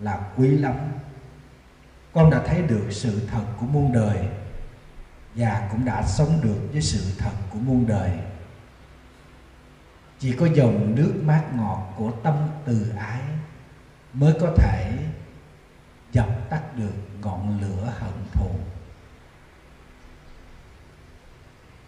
là 0.00 0.30
quý 0.36 0.48
lắm. 0.48 0.74
Con 2.12 2.30
đã 2.30 2.42
thấy 2.46 2.62
được 2.62 2.86
sự 2.90 3.28
thật 3.30 3.44
của 3.60 3.66
muôn 3.66 3.92
đời 3.92 4.28
và 5.34 5.68
cũng 5.72 5.84
đã 5.84 6.02
sống 6.06 6.40
được 6.42 6.68
với 6.72 6.82
sự 6.82 7.14
thật 7.18 7.32
của 7.50 7.58
muôn 7.58 7.86
đời. 7.86 8.18
Chỉ 10.18 10.36
có 10.36 10.46
dòng 10.54 10.94
nước 10.94 11.14
mát 11.24 11.44
ngọt 11.54 11.94
của 11.96 12.10
tâm 12.22 12.48
từ 12.64 12.92
ái 12.98 13.20
mới 14.12 14.34
có 14.40 14.54
thể 14.56 14.98
dập 16.12 16.28
tắt 16.50 16.76
được 16.76 16.94
ngọn 17.20 17.60
lửa 17.60 17.92
hận 17.98 18.12
thù. 18.32 18.50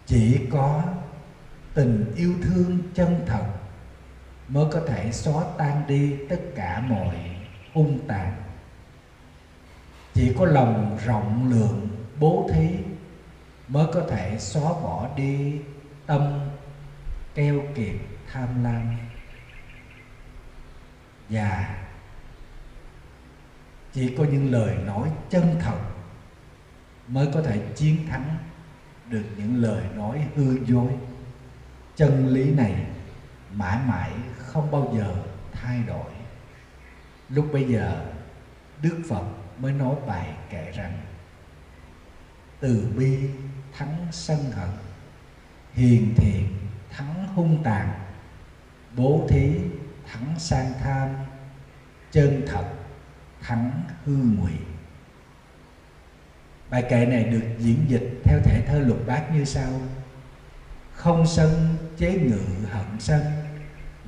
Chỉ 0.05 0.39
có 0.51 0.83
tình 1.73 2.13
yêu 2.15 2.33
thương 2.41 2.79
chân 2.93 3.23
thật 3.27 3.45
mới 4.47 4.65
có 4.71 4.81
thể 4.87 5.11
xóa 5.11 5.43
tan 5.57 5.87
đi 5.87 6.15
tất 6.29 6.39
cả 6.55 6.83
mọi 6.87 7.15
hung 7.73 8.07
tàn. 8.07 8.33
Chỉ 10.13 10.33
có 10.39 10.45
lòng 10.45 10.97
rộng 11.05 11.49
lượng 11.49 11.87
bố 12.19 12.49
thí 12.53 12.69
mới 13.67 13.85
có 13.93 14.01
thể 14.09 14.39
xóa 14.39 14.63
bỏ 14.63 15.09
đi 15.15 15.61
tâm 16.05 16.39
keo 17.35 17.61
kiệt 17.75 17.95
tham 18.31 18.63
lam. 18.63 18.97
Và 21.29 21.75
chỉ 23.93 24.15
có 24.17 24.23
những 24.23 24.51
lời 24.51 24.75
nói 24.85 25.09
chân 25.29 25.55
thật 25.59 25.77
mới 27.07 27.27
có 27.33 27.41
thể 27.41 27.61
chiến 27.75 28.07
thắng 28.09 28.37
được 29.09 29.23
những 29.37 29.55
lời 29.55 29.85
nói 29.95 30.27
hư 30.35 30.57
dối. 30.65 30.91
Chân 31.95 32.27
lý 32.27 32.51
này 32.51 32.85
mãi 33.51 33.79
mãi 33.87 34.11
không 34.37 34.71
bao 34.71 34.93
giờ 34.97 35.15
thay 35.51 35.83
đổi. 35.87 36.11
Lúc 37.29 37.49
bây 37.53 37.63
giờ, 37.63 38.05
đức 38.81 39.01
phật 39.09 39.23
mới 39.59 39.71
nói 39.73 39.95
bài 40.07 40.33
kệ 40.49 40.71
rằng, 40.71 41.01
từ 42.59 42.87
bi 42.97 43.19
thắng 43.77 44.07
sân 44.11 44.37
hận, 44.51 44.69
hiền 45.73 46.13
thiện 46.17 46.57
thắng 46.89 47.27
hung 47.27 47.63
tàn, 47.63 47.89
bố 48.95 49.27
thí 49.29 49.59
thắng 50.11 50.39
sang 50.39 50.73
tham, 50.83 51.09
chân 52.11 52.43
thật 52.47 52.65
thắng 53.41 53.83
hư 54.05 54.15
ngụy. 54.15 54.51
Bài 56.75 56.83
kệ 56.89 57.05
này 57.05 57.23
được 57.23 57.43
diễn 57.59 57.85
dịch 57.87 58.21
theo 58.23 58.39
thể 58.43 58.61
thơ 58.67 58.79
lục 58.79 59.07
bát 59.07 59.33
như 59.33 59.45
sau. 59.45 59.69
Không 60.93 61.27
sân 61.27 61.77
chế 61.97 62.13
ngự 62.13 62.67
hận 62.71 62.85
sân, 62.99 63.21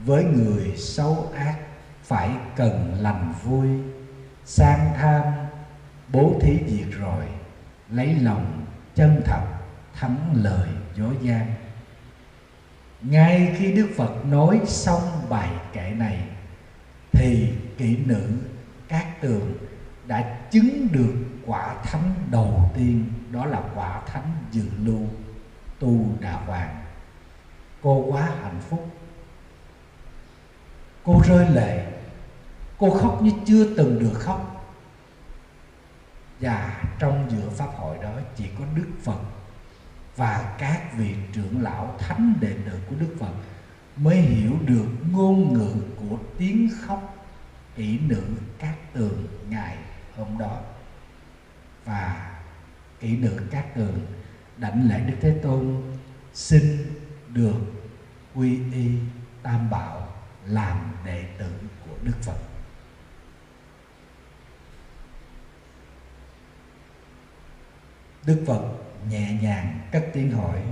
với 0.06 0.24
người 0.24 0.74
xấu 0.78 1.32
ác 1.36 1.56
phải 2.04 2.30
cần 2.56 2.98
lành 3.02 3.34
vui. 3.44 3.68
Sang 4.46 4.94
tham, 4.98 5.24
bố 6.12 6.40
thí 6.42 6.58
diệt 6.68 6.88
rồi, 7.00 7.24
lấy 7.92 8.16
lòng 8.16 8.66
chân 8.96 9.22
thật 9.26 9.42
thắng 9.94 10.34
lời 10.44 10.70
dối 10.96 11.16
gian 11.22 11.54
ngay 13.02 13.56
khi 13.58 13.72
đức 13.74 13.88
phật 13.98 14.26
nói 14.26 14.62
xong 14.66 15.02
bài 15.30 15.50
kệ 15.74 15.92
này, 15.98 16.20
thì 17.12 17.54
kỹ 17.78 17.98
nữ 18.06 18.22
các 18.88 19.22
tường 19.22 19.58
đã 20.08 20.38
chứng 20.52 20.88
được 20.92 21.14
quả 21.48 21.76
thánh 21.84 22.14
đầu 22.32 22.72
tiên, 22.76 23.10
đó 23.32 23.46
là 23.46 23.62
quả 23.76 24.02
thánh 24.08 24.36
dự 24.52 24.64
lưu, 24.84 25.08
tu 25.80 26.06
đà 26.20 26.32
hoàng 26.32 26.88
cô 27.82 28.06
quá 28.08 28.32
hạnh 28.42 28.62
phúc. 28.70 28.90
Cô 31.04 31.22
rơi 31.28 31.50
lệ. 31.50 31.92
Cô 32.78 32.90
khóc 32.90 33.22
như 33.22 33.32
chưa 33.46 33.76
từng 33.78 34.00
được 34.00 34.14
khóc. 34.14 34.54
Và 36.40 36.84
trong 37.00 37.32
giữa 37.32 37.50
pháp 37.50 37.70
hội 37.78 37.98
đó 38.02 38.12
chỉ 38.36 38.46
có 38.60 38.66
đức 38.76 38.88
phật 39.04 39.20
và 40.16 40.56
các 40.58 40.98
vị 40.98 41.16
trưởng 41.34 41.62
lão 41.62 41.96
thánh 42.00 42.34
đệ 42.40 42.54
tử 42.66 42.80
của 42.90 42.96
đức 43.00 43.16
phật 43.20 43.32
mới 43.96 44.16
hiểu 44.16 44.52
được 44.66 44.88
ngôn 45.12 45.54
ngữ 45.54 45.74
của 46.00 46.18
tiếng 46.38 46.70
khóc 46.82 47.28
kỹ 47.76 48.00
nữ 48.00 48.24
các 48.60 48.76
tường 48.94 49.28
ngày 49.50 49.78
hôm 50.18 50.38
đó 50.38 50.60
và 51.88 52.38
kỹ 53.00 53.18
nữ 53.18 53.42
các 53.52 53.66
tường 53.76 54.06
đảnh 54.58 54.90
lễ 54.90 55.00
đức 55.00 55.16
thế 55.22 55.40
tôn, 55.44 55.84
xin 56.34 56.94
được 57.28 57.60
quy 58.36 58.60
y 58.74 58.92
tam 59.44 59.70
bảo 59.70 60.14
làm 60.46 60.92
đệ 61.06 61.26
tử 61.38 61.52
của 61.86 61.96
đức 62.04 62.14
phật. 62.22 62.38
Đức 68.26 68.44
phật 68.48 68.62
nhẹ 69.10 69.38
nhàng 69.42 69.80
cất 69.92 70.10
tiếng 70.14 70.32
hỏi, 70.32 70.64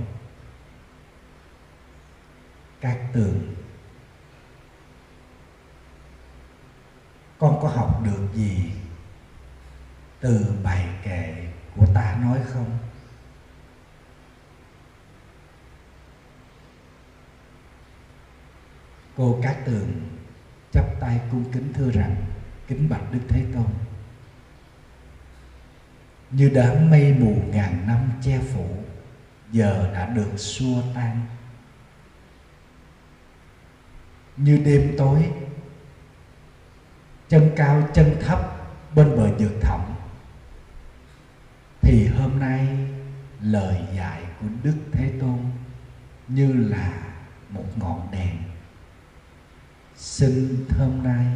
các 2.80 2.98
tường 3.12 3.54
con 7.38 7.58
có 7.62 7.68
học 7.68 8.02
được 8.04 8.28
gì 8.34 8.70
từ 10.20 10.54
bài 10.62 10.88
kệ 11.02 11.34
của 11.76 11.86
ta 11.94 12.18
nói 12.22 12.38
không? 12.52 12.78
Cô 19.16 19.38
cát 19.42 19.64
tường 19.64 20.08
chắp 20.72 20.84
tay 21.00 21.20
cung 21.30 21.52
kính 21.52 21.72
thưa 21.74 21.90
rằng, 21.90 22.16
kính 22.68 22.88
bạch 22.88 23.12
đức 23.12 23.20
thế 23.28 23.44
tôn. 23.54 23.66
Như 26.30 26.50
đám 26.54 26.90
mây 26.90 27.14
mù 27.18 27.42
ngàn 27.50 27.86
năm 27.86 28.10
che 28.22 28.38
phủ, 28.38 28.66
giờ 29.52 29.90
đã 29.94 30.06
được 30.06 30.30
xua 30.36 30.82
tan. 30.94 31.20
Như 34.36 34.56
đêm 34.64 34.94
tối, 34.98 35.30
chân 37.28 37.50
cao 37.56 37.88
chân 37.94 38.16
thấp 38.20 38.38
bên 38.94 39.16
bờ 39.16 39.36
vực 39.38 39.52
thẳm 39.62 39.95
thì 41.86 42.06
hôm 42.06 42.38
nay 42.38 42.68
lời 43.42 43.80
dạy 43.96 44.22
của 44.40 44.46
đức 44.62 44.76
thế 44.92 45.12
tôn 45.20 45.38
như 46.28 46.52
là 46.52 46.92
một 47.50 47.64
ngọn 47.76 48.08
đèn. 48.12 48.36
Xin 49.96 50.64
hôm 50.78 51.02
nay 51.02 51.26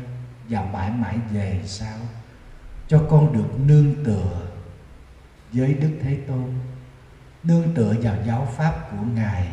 và 0.49 0.65
mãi 0.73 0.91
mãi 0.91 1.19
về 1.33 1.63
sau 1.67 1.99
cho 2.89 3.07
con 3.11 3.33
được 3.33 3.61
nương 3.67 4.05
tựa 4.05 4.47
với 5.53 5.75
đức 5.75 5.91
thế 6.03 6.19
tôn, 6.29 6.55
nương 7.43 7.75
tựa 7.75 7.95
vào 8.03 8.17
giáo 8.27 8.49
pháp 8.57 8.91
của 8.91 9.05
ngài, 9.15 9.49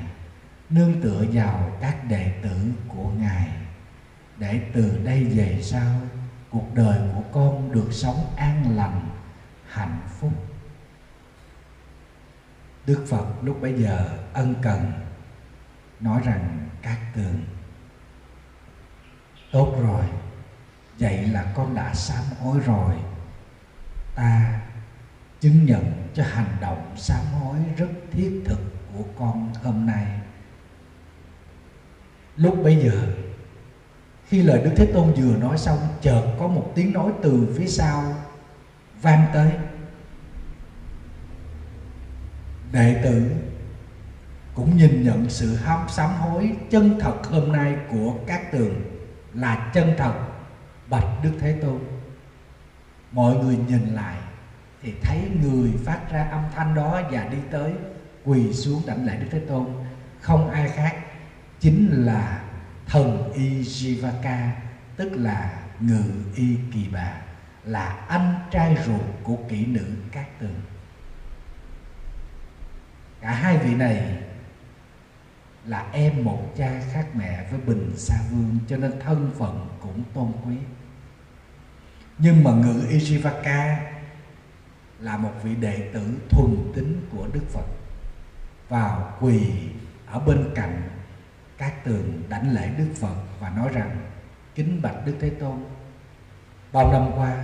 nương 0.69 1.01
tựa 1.01 1.25
vào 1.33 1.71
các 1.81 2.07
đệ 2.09 2.31
tử 2.43 2.57
của 2.87 3.09
ngài, 3.09 3.49
để 4.37 4.61
từ 4.73 4.99
đây 5.03 5.23
về 5.23 5.59
sau, 5.61 6.01
cuộc 6.49 6.75
đời 6.75 6.99
của 7.15 7.23
con 7.31 7.71
được 7.71 7.87
sống 7.91 8.25
an 8.35 8.75
lành, 8.77 9.09
hạnh 9.67 9.99
phúc 10.19 10.31
đức 12.87 13.05
phật 13.09 13.25
lúc 13.43 13.61
bấy 13.61 13.73
giờ 13.73 14.09
ân 14.33 14.55
cần 14.61 14.91
nói 15.99 16.21
rằng 16.25 16.69
các 16.81 16.99
tường, 17.15 17.43
tốt 19.51 19.75
rồi, 19.81 20.05
vậy 20.99 21.27
là 21.27 21.51
con 21.55 21.75
đã 21.75 21.93
sám 21.93 22.23
hối 22.41 22.59
rồi. 22.59 22.95
Ta 24.15 24.61
chứng 25.39 25.65
nhận 25.65 26.09
cho 26.13 26.23
hành 26.23 26.57
động 26.61 26.93
sám 26.97 27.25
hối 27.25 27.57
rất 27.77 27.89
thiết 28.11 28.41
thực 28.45 28.59
của 28.93 29.03
con 29.19 29.53
hôm 29.63 29.85
nay. 29.85 30.19
Lúc 32.35 32.57
bấy 32.63 32.75
giờ, 32.75 33.07
khi 34.25 34.43
lời 34.43 34.61
đức 34.63 34.71
thế 34.75 34.91
tôn 34.93 35.13
vừa 35.13 35.37
nói 35.37 35.57
xong, 35.57 35.79
chợt 36.01 36.35
có 36.39 36.47
một 36.47 36.71
tiếng 36.75 36.93
nói 36.93 37.11
từ 37.23 37.55
phía 37.57 37.67
sau 37.67 38.15
vang 39.01 39.25
tới 39.33 39.51
đệ 42.71 43.01
tử 43.03 43.31
cũng 44.53 44.77
nhìn 44.77 45.03
nhận 45.03 45.29
sự 45.29 45.55
hám 45.55 45.79
sám 45.89 46.13
hối 46.13 46.51
chân 46.69 46.99
thật 46.99 47.27
hôm 47.29 47.51
nay 47.51 47.75
của 47.91 48.15
các 48.27 48.51
tường 48.51 48.81
là 49.33 49.71
chân 49.73 49.93
thật, 49.97 50.13
bạch 50.89 51.23
đức 51.23 51.31
thế 51.39 51.53
tôn. 51.61 51.79
Mọi 53.11 53.35
người 53.35 53.57
nhìn 53.67 53.87
lại 53.87 54.17
thì 54.81 54.93
thấy 55.01 55.21
người 55.41 55.71
phát 55.85 55.99
ra 56.11 56.27
âm 56.31 56.43
thanh 56.55 56.75
đó 56.75 57.01
và 57.11 57.27
đi 57.31 57.37
tới, 57.51 57.73
quỳ 58.25 58.53
xuống 58.53 58.81
đảnh 58.87 59.05
lễ 59.05 59.17
đức 59.19 59.27
thế 59.31 59.39
tôn. 59.39 59.67
Không 60.21 60.49
ai 60.49 60.69
khác 60.69 60.95
chính 61.59 61.89
là 61.91 62.41
thần 62.85 63.33
y 63.33 63.61
Jivaka 63.61 64.49
tức 64.95 65.11
là 65.11 65.59
ngự 65.79 66.03
y 66.35 66.55
kỳ 66.73 66.85
bà, 66.91 67.13
là 67.63 67.85
anh 68.07 68.35
trai 68.51 68.77
ruột 68.85 69.01
của 69.23 69.37
kỹ 69.49 69.65
nữ 69.65 69.85
cát 70.11 70.39
tường 70.39 70.61
cả 73.27 73.33
hai 73.33 73.57
vị 73.57 73.75
này 73.75 74.17
là 75.65 75.89
em 75.91 76.23
một 76.23 76.53
cha 76.57 76.81
khác 76.91 77.07
mẹ 77.13 77.47
với 77.51 77.59
bình 77.59 77.93
sa 77.95 78.15
vương, 78.31 78.57
cho 78.67 78.77
nên 78.77 78.99
thân 78.99 79.31
phận 79.37 79.67
cũng 79.81 80.03
tôn 80.13 80.31
quý. 80.45 80.55
Nhưng 82.17 82.43
mà 82.43 82.51
ngự 82.51 82.87
Ishivaka 82.89 83.79
là 84.99 85.17
một 85.17 85.31
vị 85.43 85.55
đệ 85.55 85.89
tử 85.93 86.01
thuần 86.29 86.71
tín 86.75 87.07
của 87.11 87.27
Đức 87.33 87.41
Phật 87.49 87.65
vào 88.69 89.17
quỳ 89.21 89.41
ở 90.05 90.19
bên 90.19 90.49
cạnh 90.55 90.89
các 91.57 91.83
tường 91.83 92.23
đảnh 92.29 92.53
lễ 92.53 92.69
Đức 92.77 92.89
Phật 92.95 93.15
và 93.39 93.49
nói 93.49 93.69
rằng, 93.73 93.97
kính 94.55 94.81
bạch 94.81 95.05
Đức 95.05 95.13
Thế 95.19 95.29
Tôn, 95.29 95.63
bao 96.71 96.91
năm 96.91 97.11
qua, 97.15 97.43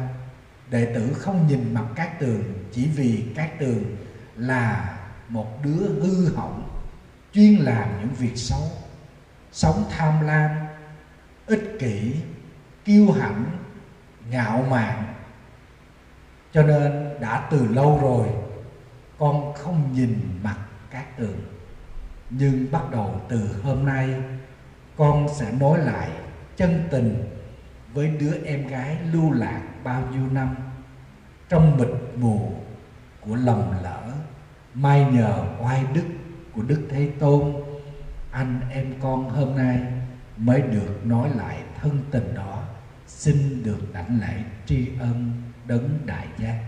đệ 0.70 0.94
tử 0.96 1.14
không 1.14 1.48
nhìn 1.48 1.74
mặt 1.74 1.86
các 1.96 2.20
tường 2.20 2.44
chỉ 2.72 2.88
vì 2.88 3.24
các 3.36 3.60
tường 3.60 3.84
là 4.36 5.00
một 5.34 5.64
đứa 5.64 5.90
hư 6.02 6.36
hỏng, 6.36 6.70
chuyên 7.34 7.56
làm 7.60 7.90
những 8.00 8.14
việc 8.18 8.38
xấu, 8.38 8.62
sống 9.52 9.84
tham 9.90 10.22
lam, 10.22 10.52
ích 11.46 11.76
kỷ, 11.80 12.16
kiêu 12.86 13.12
hãnh, 13.12 13.46
ngạo 14.30 14.66
mạn. 14.70 15.14
Cho 16.52 16.64
nên 16.64 17.10
đã 17.20 17.48
từ 17.52 17.68
lâu 17.68 18.00
rồi, 18.02 18.28
con 19.20 19.54
không 19.54 19.94
nhìn 19.94 20.40
mặt 20.44 20.58
các 20.92 21.18
tường 21.18 21.42
nhưng 22.30 22.72
bắt 22.72 22.92
đầu 22.92 23.22
từ 23.30 23.62
hôm 23.64 23.86
nay, 23.86 24.22
con 24.98 25.28
sẽ 25.36 25.52
nói 25.52 25.80
lại 25.80 26.10
chân 26.56 26.88
tình 26.92 27.24
với 27.94 28.08
đứa 28.08 28.34
em 28.46 28.68
gái 28.68 28.98
lưu 29.12 29.32
lạc 29.32 29.62
bao 29.84 30.02
nhiêu 30.12 30.28
năm 30.32 30.56
trong 31.50 31.78
mịt 31.78 31.90
mù 32.16 32.54
của 33.22 33.36
lầm 33.36 33.84
lỡ 33.84 34.03
mai 34.74 35.06
nhờ 35.12 35.46
oai 35.60 35.86
đức 35.94 36.06
của 36.54 36.62
đức 36.62 36.88
thế 36.90 37.12
tôn, 37.20 37.54
anh 38.32 38.62
em 38.72 38.94
con 39.02 39.30
hôm 39.30 39.56
nay 39.56 39.80
mới 40.38 40.62
được 40.62 41.06
nói 41.06 41.30
lại 41.36 41.64
thân 41.82 42.02
tình 42.12 42.34
đó. 42.36 42.64
Xin 43.08 43.64
được 43.64 43.94
đảnh 43.94 44.20
lễ 44.22 44.44
tri 44.66 44.90
ân 45.00 45.42
đấng 45.68 46.00
đại 46.06 46.28
giác. 46.38 46.64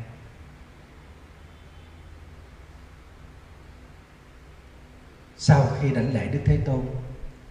Sau 5.38 5.68
khi 5.80 5.91
đảnh 5.91 6.13
lễ 6.13 6.28
đức 6.28 6.39
thế 6.46 6.58
tôn, 6.58 6.86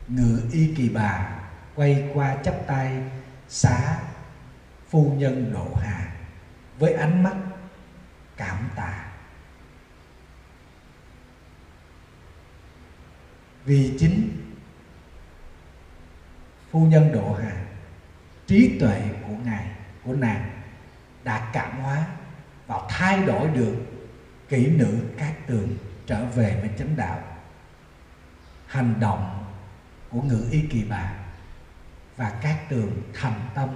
ngự 0.09 0.41
y 0.53 0.75
kỳ 0.75 0.89
bà 0.89 1.41
quay 1.75 2.11
qua 2.15 2.37
chắp 2.45 2.55
tay 2.67 3.03
xá 3.49 3.99
phu 4.89 5.13
nhân 5.19 5.53
độ 5.53 5.75
hà 5.83 6.15
với 6.79 6.93
ánh 6.93 7.23
mắt 7.23 7.37
cảm 8.37 8.69
tạ. 8.77 9.14
Vì 13.65 13.95
chính 13.99 14.45
phu 16.71 16.87
nhân 16.87 17.13
độ 17.13 17.37
hà, 17.43 17.65
trí 18.47 18.79
tuệ 18.81 19.03
của 19.29 19.35
ngài, 19.45 19.67
của 20.05 20.13
nàng 20.13 20.51
đã 21.25 21.51
cảm 21.53 21.81
hóa 21.81 22.07
và 22.67 22.81
thay 22.89 23.27
đổi 23.27 23.49
được 23.49 23.77
kỹ 24.49 24.67
nữ 24.67 24.99
các 25.19 25.47
tường 25.47 25.77
trở 26.07 26.25
về 26.25 26.59
với 26.61 26.71
chánh 26.79 26.97
đạo. 26.97 27.23
Hành 28.67 28.95
động 29.01 29.45
của 30.11 30.23
ngự 30.23 30.49
y 30.51 30.61
kỳ 30.61 30.85
bà 30.89 31.13
và 32.17 32.39
các 32.43 32.69
tường 32.69 33.03
thành 33.15 33.41
tâm 33.55 33.69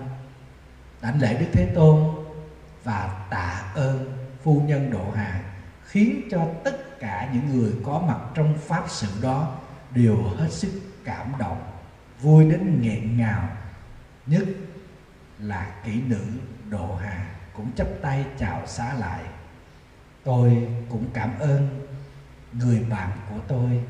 đảnh 1.00 1.20
lễ 1.20 1.40
đức 1.40 1.46
thế 1.52 1.72
tôn 1.74 2.24
và 2.84 3.26
tạ 3.30 3.72
ơn 3.74 4.18
phu 4.42 4.60
nhân 4.60 4.90
độ 4.90 5.10
hà, 5.16 5.40
khiến 5.84 6.28
cho 6.30 6.46
tất 6.64 7.00
cả 7.00 7.30
những 7.32 7.48
người 7.48 7.72
có 7.84 8.02
mặt 8.06 8.18
trong 8.34 8.58
pháp 8.66 8.84
sự 8.88 9.08
đó 9.22 9.56
đều 9.94 10.16
hết 10.36 10.50
sức 10.50 10.80
cảm 11.04 11.32
động, 11.38 11.62
vui 12.20 12.50
đến 12.50 12.80
nghẹn 12.80 13.16
ngào. 13.16 13.48
Nhất 14.26 14.44
là 15.38 15.74
kỹ 15.84 16.00
nữ 16.06 16.24
độ 16.70 16.94
hà 16.94 17.34
cũng 17.52 17.72
chấp 17.72 17.88
tay 18.02 18.24
chào 18.38 18.66
xá 18.66 18.94
lại. 18.94 19.24
Tôi 20.24 20.68
cũng 20.88 21.04
cảm 21.14 21.38
ơn 21.38 21.86
người 22.52 22.84
bạn 22.90 23.10
của 23.30 23.38
tôi, 23.48 23.84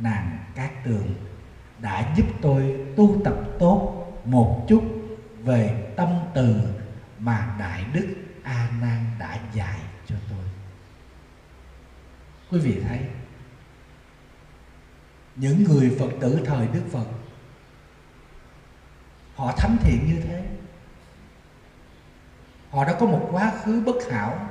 nàng 0.00 0.38
cát 0.54 0.84
tường, 0.84 1.14
đã 1.80 2.14
giúp 2.16 2.26
tôi 2.42 2.86
tu 2.96 3.20
tập 3.24 3.34
tốt 3.58 4.06
một 4.24 4.66
chút 4.68 4.84
về 5.42 5.92
tâm 5.96 6.08
từ 6.34 6.56
mà 7.18 7.56
đại 7.58 7.84
đức 7.92 8.06
a 8.42 8.68
nan 8.80 9.04
đã 9.18 9.38
dạy 9.54 9.78
cho 10.06 10.16
tôi. 10.30 10.44
Quý 12.50 12.58
vị 12.58 12.80
thấy 12.88 13.00
những 15.40 15.64
người 15.64 15.96
phật 15.98 16.10
tử 16.20 16.40
thời 16.44 16.66
đức 16.66 16.82
phật, 16.92 17.06
họ 19.34 19.52
thánh 19.56 19.76
thiện 19.80 19.98
như 20.06 20.20
thế. 20.20 20.44
Họ 22.70 22.84
đã 22.84 22.92
có 22.92 23.06
một 23.06 23.28
quá 23.30 23.52
khứ 23.62 23.82
bất 23.86 23.96
hảo. 24.10 24.48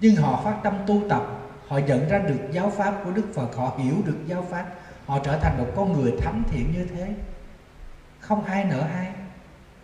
Nhưng 0.00 0.16
họ 0.16 0.42
phát 0.44 0.60
tâm 0.62 0.78
tu 0.86 1.08
tập, 1.08 1.22
họ 1.68 1.78
nhận 1.78 2.08
ra 2.08 2.18
được 2.18 2.40
giáo 2.50 2.70
pháp 2.70 3.00
của 3.04 3.10
đức 3.10 3.26
phật, 3.34 3.56
họ 3.56 3.78
hiểu 3.78 3.94
được 4.04 4.18
giáo 4.26 4.46
pháp, 4.50 4.66
họ 5.06 5.18
trở 5.24 5.38
thành 5.38 5.58
một 5.58 5.72
con 5.76 5.92
người 5.92 6.12
thánh 6.20 6.42
thiện 6.50 6.72
như 6.72 6.86
thế. 6.94 7.14
Không 8.20 8.44
ai 8.44 8.64
nợ 8.64 8.80
ai, 8.80 9.12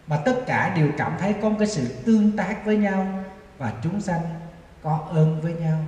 mà 0.07 0.17
tất 0.25 0.45
cả 0.47 0.75
đều 0.77 0.89
cảm 0.99 1.17
thấy 1.19 1.35
có 1.43 1.49
một 1.49 1.57
cái 1.59 1.69
sự 1.69 2.03
tương 2.05 2.37
tác 2.37 2.65
với 2.65 2.77
nhau 2.77 3.25
và 3.59 3.73
chúng 3.83 4.01
sanh 4.01 4.21
có 4.83 5.07
ơn 5.11 5.41
với 5.41 5.53
nhau. 5.53 5.79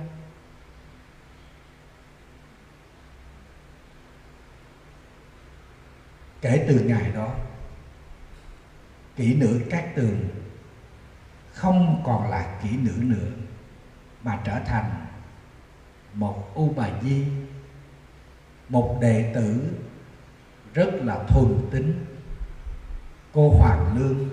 Kể 6.41 6.65
từ 6.67 6.79
ngày 6.79 7.11
đó, 7.11 7.35
kỹ 9.15 9.35
nữ 9.35 9.61
các 9.69 9.95
tường 9.95 10.29
không 11.53 12.03
còn 12.05 12.29
là 12.29 12.59
kỹ 12.63 12.69
nữ 12.77 12.93
nữa, 12.97 13.31
mà 14.23 14.39
trở 14.43 14.59
thành 14.65 15.05
một 16.13 16.51
u 16.55 16.73
bà 16.75 16.89
di, 17.01 17.25
một 18.69 18.97
đệ 19.01 19.31
tử 19.35 19.73
rất 20.73 20.89
là 20.93 21.23
thuần 21.27 21.69
tính. 21.71 22.05
Cô 23.33 23.49
hoàng 23.49 23.97
lương 23.97 24.29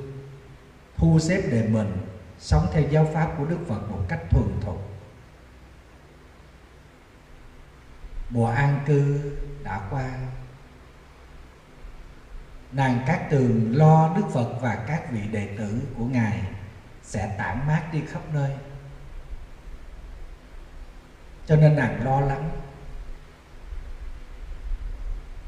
thu 0.96 1.18
xếp 1.18 1.42
để 1.50 1.68
mình 1.68 1.96
sống 2.38 2.66
theo 2.72 2.82
giáo 2.90 3.10
pháp 3.14 3.34
của 3.38 3.44
đức 3.44 3.58
phật 3.68 3.90
một 3.90 4.04
cách 4.08 4.20
thuần 4.30 4.60
thục. 4.60 4.90
Mùa 8.30 8.46
an 8.46 8.80
cư 8.86 9.32
đã 9.62 9.88
qua 9.90 10.10
nàng 12.72 13.04
cát 13.06 13.30
tường 13.30 13.76
lo 13.76 14.14
đức 14.16 14.22
phật 14.34 14.58
và 14.60 14.84
các 14.86 15.12
vị 15.12 15.20
đệ 15.32 15.48
tử 15.58 15.80
của 15.98 16.04
ngài 16.04 16.42
sẽ 17.02 17.34
tản 17.38 17.66
mát 17.66 17.82
đi 17.92 18.02
khắp 18.08 18.20
nơi. 18.32 18.50
Cho 21.46 21.56
nên 21.56 21.76
nàng 21.76 22.04
lo 22.04 22.20
lắng. 22.20 22.50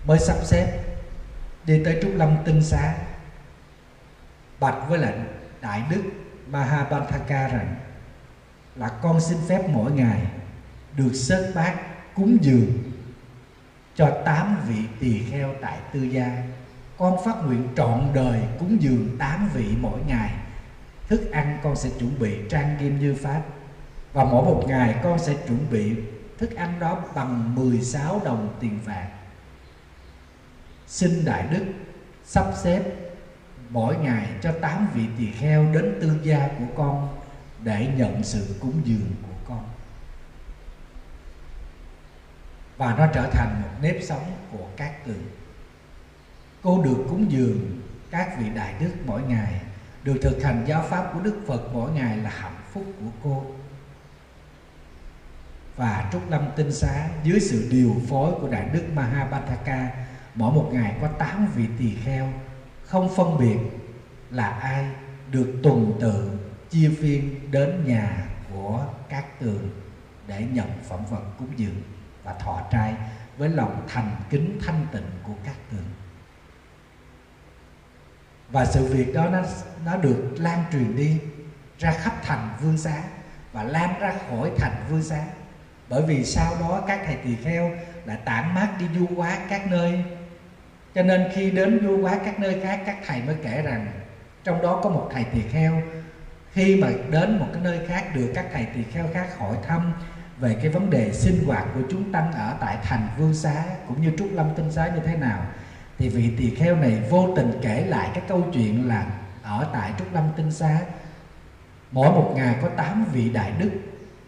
Mới 0.07 0.19
sắp 0.19 0.37
xếp, 0.43 0.81
đi 1.65 1.85
tới 1.85 1.99
trúc 2.03 2.13
lâm 2.15 2.37
tinh 2.45 2.63
xá. 2.63 2.95
Bạch 4.61 4.89
với 4.89 4.99
lệnh 4.99 5.21
đại 5.61 5.83
đức 5.91 6.03
Mahabantaka 6.47 7.49
rằng 7.49 7.77
là 8.77 8.89
con 9.03 9.21
xin 9.21 9.39
phép 9.49 9.69
mỗi 9.69 9.93
ngày 9.93 10.21
được 10.97 11.13
sớt 11.15 11.53
bát 11.55 11.75
cúng 12.15 12.39
dường 12.41 12.93
cho 13.95 14.23
tám 14.25 14.61
vị 14.69 14.85
tỳ 15.01 15.25
kheo 15.31 15.55
tại 15.63 15.79
tư 15.93 16.03
gia 16.03 16.43
con 17.01 17.25
phát 17.25 17.37
nguyện 17.47 17.69
trọn 17.77 18.11
đời 18.15 18.43
cúng 18.59 18.77
dường 18.81 19.19
tám 19.19 19.51
vị 19.55 19.67
mỗi 19.81 20.01
ngày. 20.07 20.33
Thức 21.09 21.31
ăn 21.33 21.59
con 21.63 21.77
sẽ 21.77 21.91
chuẩn 21.99 22.19
bị 22.19 22.37
trang 22.51 22.77
nghiêm 22.79 22.99
như 22.99 23.17
pháp. 23.23 23.43
Và 24.13 24.25
mỗi 24.25 24.45
một 24.45 24.65
ngày 24.67 24.95
con 25.03 25.19
sẽ 25.19 25.35
chuẩn 25.47 25.71
bị 25.71 25.95
thức 26.39 26.55
ăn 26.55 26.81
đó 26.81 26.99
bằng 27.15 27.55
16 27.55 28.21
đồng 28.25 28.57
tiền 28.61 28.81
vàng. 28.85 29.11
Xin 30.87 31.25
đại 31.25 31.47
đức 31.51 31.65
sắp 32.25 32.45
xếp 32.63 32.83
mỗi 33.69 33.97
ngày 33.97 34.29
cho 34.43 34.53
tám 34.61 34.89
vị 34.95 35.03
tỳ 35.19 35.31
kheo 35.31 35.73
đến 35.73 35.99
tư 36.01 36.21
gia 36.23 36.49
của 36.59 36.65
con 36.77 37.09
để 37.63 37.89
nhận 37.97 38.23
sự 38.23 38.57
cúng 38.61 38.81
dường 38.85 39.13
của 39.23 39.55
con. 39.55 39.69
Và 42.77 42.95
nó 42.99 43.07
trở 43.07 43.31
thành 43.33 43.63
một 43.63 43.71
nếp 43.83 43.97
sống 44.03 44.25
của 44.53 44.67
các 44.77 45.07
tường 45.07 45.40
cô 46.63 46.83
được 46.83 47.05
cúng 47.09 47.33
dường, 47.33 47.81
các 48.11 48.39
vị 48.39 48.47
đại 48.55 48.75
đức 48.81 48.93
mỗi 49.07 49.23
ngày 49.23 49.61
được 50.05 50.17
thực 50.23 50.43
hành 50.43 50.65
giáo 50.67 50.85
pháp 50.89 51.11
của 51.15 51.21
đức 51.21 51.41
phật 51.47 51.71
mỗi 51.73 51.91
ngày 51.91 52.17
là 52.17 52.31
hạnh 52.31 52.61
phúc 52.73 52.85
của 53.01 53.11
cô. 53.23 53.47
Và 55.77 56.11
trúc 56.13 56.31
lâm 56.31 56.49
tinh 56.57 56.73
xá 56.73 57.09
dưới 57.25 57.41
sự 57.41 57.69
điều 57.71 57.97
phối 58.09 58.33
của 58.41 58.49
đại 58.49 58.69
đức 58.73 58.85
mahabhataka 58.95 59.91
mỗi 60.35 60.53
một 60.53 60.71
ngày 60.73 60.97
có 61.01 61.09
tám 61.09 61.47
vị 61.55 61.67
tỳ 61.79 61.95
kheo. 62.05 62.33
Không 62.85 63.15
phân 63.17 63.39
biệt 63.39 63.59
là 64.31 64.51
ai 64.51 64.87
được 65.31 65.55
tuần 65.63 65.93
tự 66.01 66.39
chia 66.71 66.91
phiên 67.01 67.51
đến 67.51 67.85
nhà 67.87 68.27
của 68.53 68.85
các 69.09 69.41
tường 69.41 69.71
để 70.27 70.47
nhận 70.53 70.69
phẩm 70.89 71.01
vật 71.11 71.23
cúng 71.39 71.49
dường 71.57 71.83
và 72.25 72.33
thọ 72.33 72.61
trai 72.71 72.95
với 73.37 73.49
lòng 73.49 73.87
thành 73.89 74.17
kính 74.31 74.59
thanh 74.67 74.87
tịnh 74.93 75.11
của 75.27 75.35
các 75.45 75.57
tường 75.71 75.85
và 78.53 78.65
sự 78.65 78.85
việc 78.85 79.15
đó 79.15 79.29
nó 79.33 79.43
nó 79.85 79.97
được 79.97 80.33
lan 80.37 80.65
truyền 80.73 80.97
đi 80.97 81.19
ra 81.79 81.93
khắp 81.93 82.23
thành 82.23 82.51
vương 82.63 82.79
xá 82.79 83.03
và 83.53 83.63
lan 83.63 84.01
ra 84.01 84.15
khỏi 84.29 84.51
thành 84.59 84.85
vương 84.91 85.03
xá. 85.03 85.25
Bởi 85.89 86.03
vì 86.03 86.25
sau 86.25 86.55
đó 86.61 86.85
các 86.87 87.01
thầy 87.07 87.17
tỳ 87.17 87.37
kheo 87.45 87.71
là 88.05 88.17
tản 88.17 88.55
mát 88.55 88.69
đi 88.79 88.87
du 88.99 89.07
quá 89.17 89.39
các 89.49 89.67
nơi. 89.67 90.05
Cho 90.95 91.03
nên 91.03 91.29
khi 91.35 91.51
đến 91.51 91.81
du 91.83 92.03
quá 92.03 92.19
các 92.25 92.41
nơi 92.41 92.61
khác, 92.63 92.81
các 92.87 92.97
thầy 93.07 93.23
mới 93.23 93.37
kể 93.43 93.63
rằng 93.63 93.87
trong 94.45 94.63
đó 94.63 94.81
có 94.83 94.91
một 94.91 95.11
thầy 95.13 95.25
tỳ 95.25 95.41
kheo. 95.53 95.83
Khi 96.53 96.77
mà 96.77 96.89
đến 97.11 97.39
một 97.39 97.47
cái 97.53 97.63
nơi 97.63 97.87
khác, 97.89 98.15
được 98.15 98.33
các 98.35 98.47
thầy 98.53 98.67
tỳ 98.75 98.83
kheo 98.83 99.07
khác 99.15 99.39
hỏi 99.39 99.57
thăm 99.69 99.93
về 100.39 100.57
cái 100.63 100.69
vấn 100.69 100.91
đề 100.91 101.13
sinh 101.13 101.45
hoạt 101.47 101.65
của 101.75 101.81
chúng 101.91 102.13
tăng 102.13 102.33
ở 102.33 102.57
tại 102.61 102.77
thành 102.83 103.09
vương 103.19 103.35
xá, 103.35 103.65
cũng 103.89 104.03
như 104.03 104.13
trúc 104.19 104.29
lâm 104.33 104.55
tinh 104.57 104.73
xá 104.73 104.91
như 104.95 105.01
thế 105.07 105.17
nào 105.17 105.43
thì 106.01 106.09
vị 106.09 106.31
tỳ 106.37 106.51
kheo 106.55 106.77
này 106.77 107.03
vô 107.11 107.33
tình 107.37 107.53
kể 107.63 107.87
lại 107.87 108.11
cái 108.15 108.23
câu 108.29 108.45
chuyện 108.53 108.89
là 108.89 109.21
ở 109.43 109.71
tại 109.73 109.93
trúc 109.99 110.15
lâm 110.15 110.25
tinh 110.37 110.53
xá, 110.53 110.81
mỗi 111.93 112.11
một 112.11 112.33
ngày 112.37 112.57
có 112.63 112.69
tám 112.69 113.05
vị 113.13 113.31
đại 113.31 113.53
đức 113.59 113.71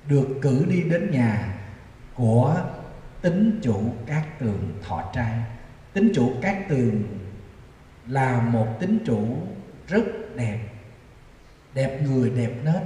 được 0.09 0.28
cử 0.42 0.66
đi 0.68 0.82
đến 0.82 1.11
nhà 1.11 1.55
của 2.14 2.57
tính 3.22 3.61
chủ 3.62 3.80
các 4.07 4.38
tường 4.38 4.80
thọ 4.82 5.11
trai. 5.14 5.42
Tính 5.92 6.12
chủ 6.14 6.32
các 6.42 6.68
tường 6.68 7.03
là 8.07 8.40
một 8.40 8.66
tính 8.80 8.99
chủ 9.07 9.36
rất 9.88 10.05
đẹp 10.36 10.59
đẹp 11.74 12.01
người, 12.03 12.30
đẹp 12.30 12.53
nết, 12.64 12.82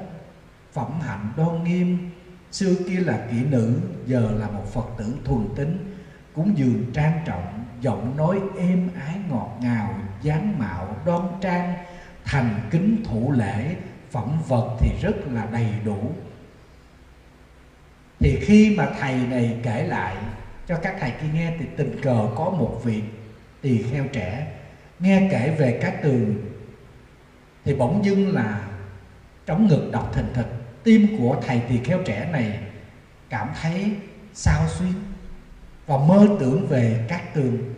phẩm 0.73 1.01
hạnh 1.01 1.33
đoan 1.37 1.65
nghiêm. 1.65 2.11
Xưa 2.53 2.75
kia 2.89 3.01
là 3.01 3.27
kỹ 3.31 3.37
nữ, 3.51 3.81
giờ 4.07 4.31
là 4.39 4.47
một 4.47 4.73
phật 4.73 4.87
tử 4.99 5.15
thuần 5.25 5.49
tính 5.57 5.95
cúng 6.35 6.53
dường 6.57 6.85
trang 6.93 7.21
trọng 7.27 7.66
giọng 7.81 8.16
nói 8.16 8.41
êm 8.59 8.91
ái 9.07 9.16
ngọt 9.31 9.59
ngào, 9.61 9.95
dáng 10.22 10.59
mạo 10.59 10.97
đoan 11.07 11.22
trang, 11.41 11.74
thành 12.24 12.61
kính 12.70 13.05
thủ 13.05 13.33
lễ, 13.33 13.77
phẩm 14.11 14.39
vật 14.49 14.77
thì 14.81 14.91
rất 15.03 15.16
là 15.33 15.47
đầy 15.53 15.66
đủ. 15.85 16.12
Thì 18.18 18.39
khi 18.43 18.74
mà 18.77 18.89
thầy 19.01 19.14
này 19.14 19.61
kể 19.62 19.87
lại 19.87 20.16
cho 20.66 20.77
các 20.83 20.97
thầy 21.01 21.11
kia 21.11 21.29
nghe 21.35 21.53
thì 21.59 21.66
tình 21.77 22.01
cờ 22.03 22.29
có 22.37 22.51
một 22.51 22.81
vị 22.85 23.03
tỳ 23.61 23.83
kheo 23.83 24.05
trẻ, 24.12 24.47
nghe 24.99 25.29
kể 25.33 25.57
về 25.59 25.79
các 25.83 25.95
từ 26.03 26.35
thì 27.64 27.74
bỗng 27.74 28.05
dưng 28.05 28.35
là 28.35 28.61
trống 29.47 29.66
ngực 29.66 29.91
đập 29.93 30.11
thình 30.14 30.33
thịch 30.35 30.49
tim 30.85 31.18
của 31.18 31.37
thầy 31.47 31.61
tỳ 31.68 31.79
kheo 31.79 31.99
trẻ 32.05 32.29
này 32.33 32.59
cảm 33.31 33.49
thấy 33.62 33.91
sao 34.35 34.68
xuyến 34.68 34.95
và 35.87 35.99
mơ 35.99 36.26
tưởng 36.41 36.66
về 36.66 37.05
các 37.09 37.34
tường. 37.34 37.74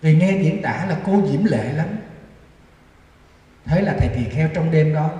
Vì 0.00 0.14
nghe 0.14 0.38
diễn 0.42 0.62
tả 0.62 0.86
là 0.88 1.00
cô 1.06 1.22
diễm 1.30 1.44
lệ 1.44 1.72
lắm. 1.72 1.98
Thế 3.64 3.80
là 3.80 3.96
thầy 3.98 4.08
tỳ 4.08 4.24
kheo 4.30 4.48
trong 4.54 4.70
đêm 4.70 4.94
đó 4.94 5.10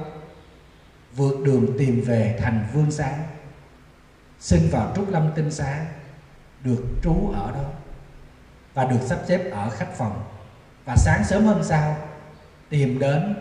vượt 1.16 1.44
đường 1.44 1.78
tìm 1.78 2.00
về 2.00 2.38
thành 2.42 2.66
vương 2.72 2.90
xá, 2.90 3.16
xin 4.40 4.68
vào 4.70 4.92
trúc 4.96 5.10
lâm 5.10 5.30
tinh 5.34 5.50
xá, 5.50 5.86
được 6.64 6.84
trú 7.02 7.30
ở 7.34 7.52
đó 7.52 7.70
và 8.74 8.84
được 8.84 9.00
sắp 9.02 9.18
xếp 9.26 9.50
ở 9.50 9.70
khách 9.70 9.96
phòng. 9.96 10.24
Và 10.84 10.96
sáng 10.96 11.24
sớm 11.24 11.44
hôm 11.44 11.62
sau, 11.64 11.96
tìm 12.68 12.98
đến 12.98 13.34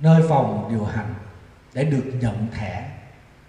nơi 0.00 0.22
phòng 0.28 0.68
điều 0.70 0.84
hành 0.84 1.14
để 1.74 1.84
được 1.84 2.04
nhận 2.20 2.48
thẻ 2.54 2.93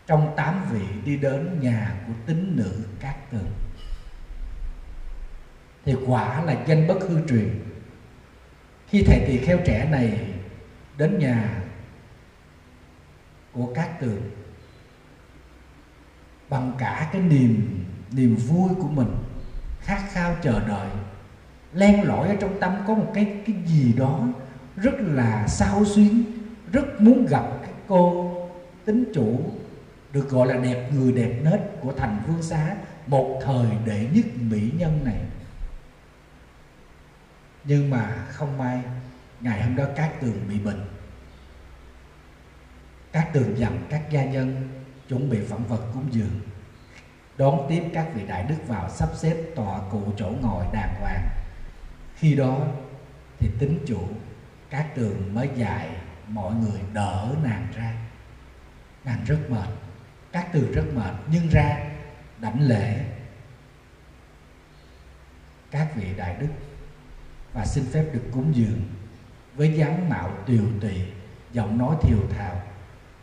trong 0.08 0.34
tám 0.36 0.62
vị 0.72 0.86
đi 1.06 1.18
đến 1.18 1.60
nhà 1.62 1.96
của 2.08 2.14
tín 2.26 2.56
nữ 2.56 2.72
cát 3.00 3.32
tường 3.32 3.52
thì 5.86 5.96
quả 6.08 6.44
là 6.44 6.64
danh 6.68 6.88
bất 6.88 6.98
hư 7.10 7.28
truyền. 7.28 7.50
Khi 8.88 9.04
thầy 9.04 9.20
tỳ 9.28 9.38
kheo 9.38 9.60
trẻ 9.66 9.88
này 9.92 10.34
đến 10.98 11.20
nhà 11.20 11.64
của 13.52 13.74
cát 13.74 14.00
tường 14.00 14.22
bằng 16.50 16.72
cả 16.78 17.10
cái 17.14 17.22
niềm 17.22 17.84
niềm 18.12 18.36
vui 18.36 18.70
của 18.82 18.88
mình, 18.88 19.16
khát 19.80 20.02
khao 20.12 20.36
chờ 20.42 20.68
đợi, 20.68 20.88
len 21.74 22.04
lỏi 22.04 22.28
ở 22.28 22.36
trong 22.40 22.60
tâm 22.60 22.74
có 22.88 22.94
một 22.94 23.12
cái 23.14 23.42
cái 23.46 23.56
gì 23.66 23.94
đó 23.94 24.28
rất 24.76 24.94
là 25.00 25.48
sao 25.48 25.86
xuyến, 25.86 26.24
rất 26.72 27.02
muốn 27.02 27.26
gặp 27.26 27.46
cái 27.62 27.74
cô 27.88 28.32
tính 28.86 29.04
chủ 29.14 29.52
được 30.16 30.30
gọi 30.30 30.48
là 30.48 30.58
đẹp 30.58 30.90
người 30.94 31.12
đẹp 31.12 31.40
nết 31.44 31.60
của 31.82 31.94
thành 31.94 32.22
vương 32.28 32.42
xá, 32.44 32.76
một 33.08 33.40
thời 33.44 33.68
đệ 33.86 34.08
nhất 34.14 34.26
mỹ 34.40 34.72
nhân 34.78 35.04
này. 35.04 35.20
Nhưng 37.64 37.90
mà 37.90 38.26
không 38.30 38.58
may, 38.58 38.82
ngày 39.42 39.64
hôm 39.64 39.76
đó 39.76 39.86
các 39.96 40.22
tường 40.22 40.40
bị 40.50 40.60
bệnh. 40.60 40.86
Các 43.12 43.30
tường 43.34 43.58
dặn 43.58 43.86
các 43.90 44.12
gia 44.12 44.26
nhân 44.26 44.70
chuẩn 45.10 45.30
bị 45.30 45.40
phẩm 45.50 45.64
vật 45.68 45.82
cúng 45.94 46.08
dường. 46.12 46.40
Đón 47.38 47.66
tiếp 47.70 47.84
các 47.94 48.08
vị 48.14 48.28
đại 48.28 48.44
đức 48.44 48.68
vào 48.68 48.90
sắp 48.90 49.10
xếp 49.16 49.36
tọa 49.56 49.80
cụ 49.92 50.04
chỗ 50.18 50.32
ngồi 50.42 50.66
đàng 50.74 50.96
hoàng. 51.02 51.28
Khi 52.16 52.36
đó 52.36 52.68
thì 53.40 53.50
tính 53.60 53.80
chủ, 53.88 54.00
các 54.70 54.96
tường 54.96 55.34
mới 55.34 55.50
dạy 55.56 55.90
mọi 56.28 56.54
người 56.56 56.82
đỡ 56.94 57.36
nàng 57.44 57.68
ra. 57.76 57.94
Nàng 59.06 59.24
rất 59.28 59.40
mệt 59.50 59.68
các 60.36 60.48
từ 60.52 60.74
rất 60.74 60.84
mệt, 60.96 61.14
nhưng 61.32 61.50
ra, 61.50 61.78
đảnh 62.40 62.62
lễ 62.62 63.06
các 65.72 65.96
vị 65.96 66.08
đại 66.18 66.36
đức 66.40 66.48
và 67.54 67.66
xin 67.66 67.86
phép 67.92 68.06
được 68.14 68.24
cúng 68.32 68.56
dường 68.56 68.82
với 69.56 69.74
dáng 69.74 70.10
mạo 70.10 70.32
tiều 70.46 70.64
tụy, 70.82 71.02
giọng 71.52 71.78
nói 71.78 71.96
thiều 72.02 72.18
thào. 72.38 72.62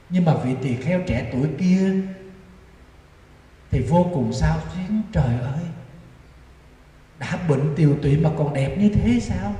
Nhưng 0.08 0.24
mà 0.24 0.34
vị 0.34 0.54
tỳ 0.62 0.76
kheo 0.76 1.00
trẻ 1.06 1.30
tuổi 1.32 1.48
kia 1.58 1.94
thì 3.70 3.80
vô 3.80 4.06
cùng 4.14 4.32
sao 4.32 4.58
xuyến, 4.72 5.02
trời 5.12 5.38
ơi, 5.40 5.64
đã 7.18 7.38
bệnh 7.48 7.74
tiều 7.76 7.96
tụy 8.02 8.16
mà 8.16 8.30
còn 8.38 8.54
đẹp 8.54 8.76
như 8.78 8.88
thế 8.88 9.20
sao? 9.20 9.54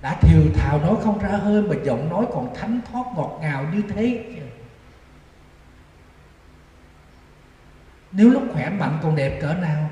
Đã 0.00 0.18
thiều 0.20 0.42
thào 0.54 0.78
nói 0.78 0.96
không 1.02 1.18
ra 1.18 1.28
hơi 1.28 1.62
mà 1.62 1.74
giọng 1.84 2.10
nói 2.10 2.26
còn 2.32 2.54
thánh 2.54 2.80
thoát 2.90 3.04
ngọt 3.16 3.38
ngào 3.40 3.66
như 3.72 3.82
thế 3.94 4.24
nếu 8.12 8.30
lúc 8.30 8.42
khỏe 8.52 8.70
mạnh 8.70 8.98
còn 9.02 9.16
đẹp 9.16 9.38
cỡ 9.40 9.54
nào? 9.54 9.90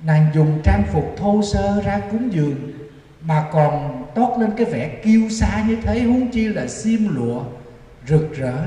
Nàng 0.00 0.30
dùng 0.34 0.60
trang 0.64 0.82
phục 0.92 1.14
thô 1.16 1.42
sơ 1.42 1.82
ra 1.84 2.00
cúng 2.10 2.32
dường, 2.32 2.72
mà 3.20 3.48
còn 3.52 4.06
toát 4.14 4.38
lên 4.38 4.50
cái 4.56 4.66
vẻ 4.66 5.00
kiêu 5.04 5.28
sa 5.30 5.64
như 5.68 5.76
thế, 5.82 6.02
huống 6.02 6.30
chi 6.30 6.48
là 6.48 6.66
xiêm 6.66 7.08
lụa, 7.08 7.44
rực 8.06 8.32
rỡ. 8.32 8.64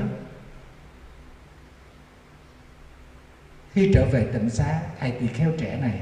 Khi 3.72 3.90
trở 3.94 4.06
về 4.12 4.26
tỉnh 4.32 4.50
xá, 4.50 4.80
thầy 5.00 5.10
tỳ 5.10 5.26
kheo 5.26 5.52
trẻ 5.58 5.78
này 5.80 6.00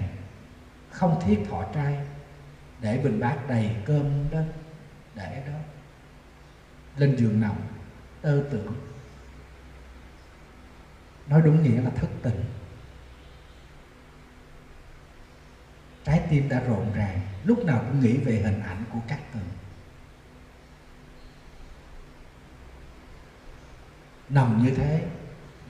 không 0.91 1.21
thiết 1.27 1.39
thọ 1.51 1.65
trai, 1.75 1.99
để 2.81 2.99
bình 2.99 3.21
bát 3.21 3.49
đầy 3.49 3.71
cơm 3.85 4.31
đó 4.31 4.39
để 5.15 5.43
đó. 5.47 5.59
Lên 6.97 7.17
giường 7.17 7.41
nằm, 7.41 7.55
tơ 8.23 8.43
tưởng 8.51 8.92
nói 11.33 11.43
đúng 11.45 11.63
nghĩa 11.63 11.83
là 11.83 11.91
thất 11.91 12.09
tỉnh. 12.23 12.45
Trái 16.05 16.23
tim 16.31 16.49
đã 16.49 16.61
rộn 16.61 16.93
ràng, 16.95 17.21
lúc 17.45 17.65
nào 17.65 17.85
cũng 17.89 18.01
nghĩ 18.01 18.17
về 18.17 18.41
hình 18.45 18.63
ảnh 18.63 18.85
của 18.93 18.99
các 19.09 19.19
tường 19.35 19.49
nằm 24.29 24.65
như 24.65 24.71
thế 24.77 25.05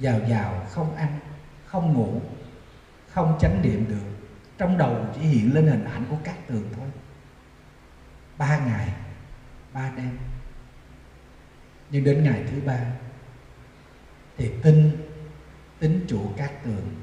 vào 0.01 0.21
vào 0.29 0.67
không 0.71 0.97
ăn, 0.97 1.19
không 1.67 1.93
ngủ, 1.93 2.21
không 3.09 3.39
chánh 3.41 3.63
niệm 3.63 3.89
được, 3.89 4.27
trong 4.59 4.79
đầu 4.79 5.07
chỉ 5.15 5.21
hiện 5.21 5.55
lên 5.55 5.67
hình 5.67 5.85
ảnh 5.85 6.05
của 6.11 6.19
các 6.25 6.37
tường 6.47 6.69
thôi. 6.77 6.89
Ba 8.39 8.59
ngày, 8.59 8.89
ba 9.73 9.91
đêm. 9.97 10.19
Nhưng 11.91 12.05
đến 12.05 12.25
ngày 12.25 12.45
thứ 12.51 12.61
ba, 12.67 12.81
thì 14.37 14.51
tin 14.63 15.12
tính 15.83 16.05
chủ 16.09 16.21
các 16.37 16.53
tường 16.65 17.03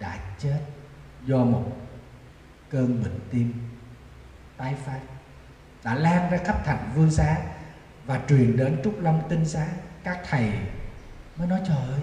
đã 0.00 0.18
chết 0.38 0.60
do 1.24 1.44
một 1.44 1.72
cơn 2.70 3.02
bệnh 3.02 3.18
tim 3.30 3.52
tái 4.56 4.74
phát, 4.84 5.00
đã 5.84 5.94
lan 5.94 6.30
ra 6.30 6.38
khắp 6.44 6.64
thành 6.64 6.90
vương 6.94 7.10
xá 7.10 7.36
và 8.06 8.20
truyền 8.28 8.56
đến 8.56 8.80
trúc 8.84 9.00
lâm 9.00 9.20
tinh 9.28 9.44
xá. 9.44 9.66
Các 10.04 10.20
thầy 10.28 10.52
mới 11.36 11.48
nói, 11.48 11.60
trời 11.68 11.76
ơi, 11.76 12.00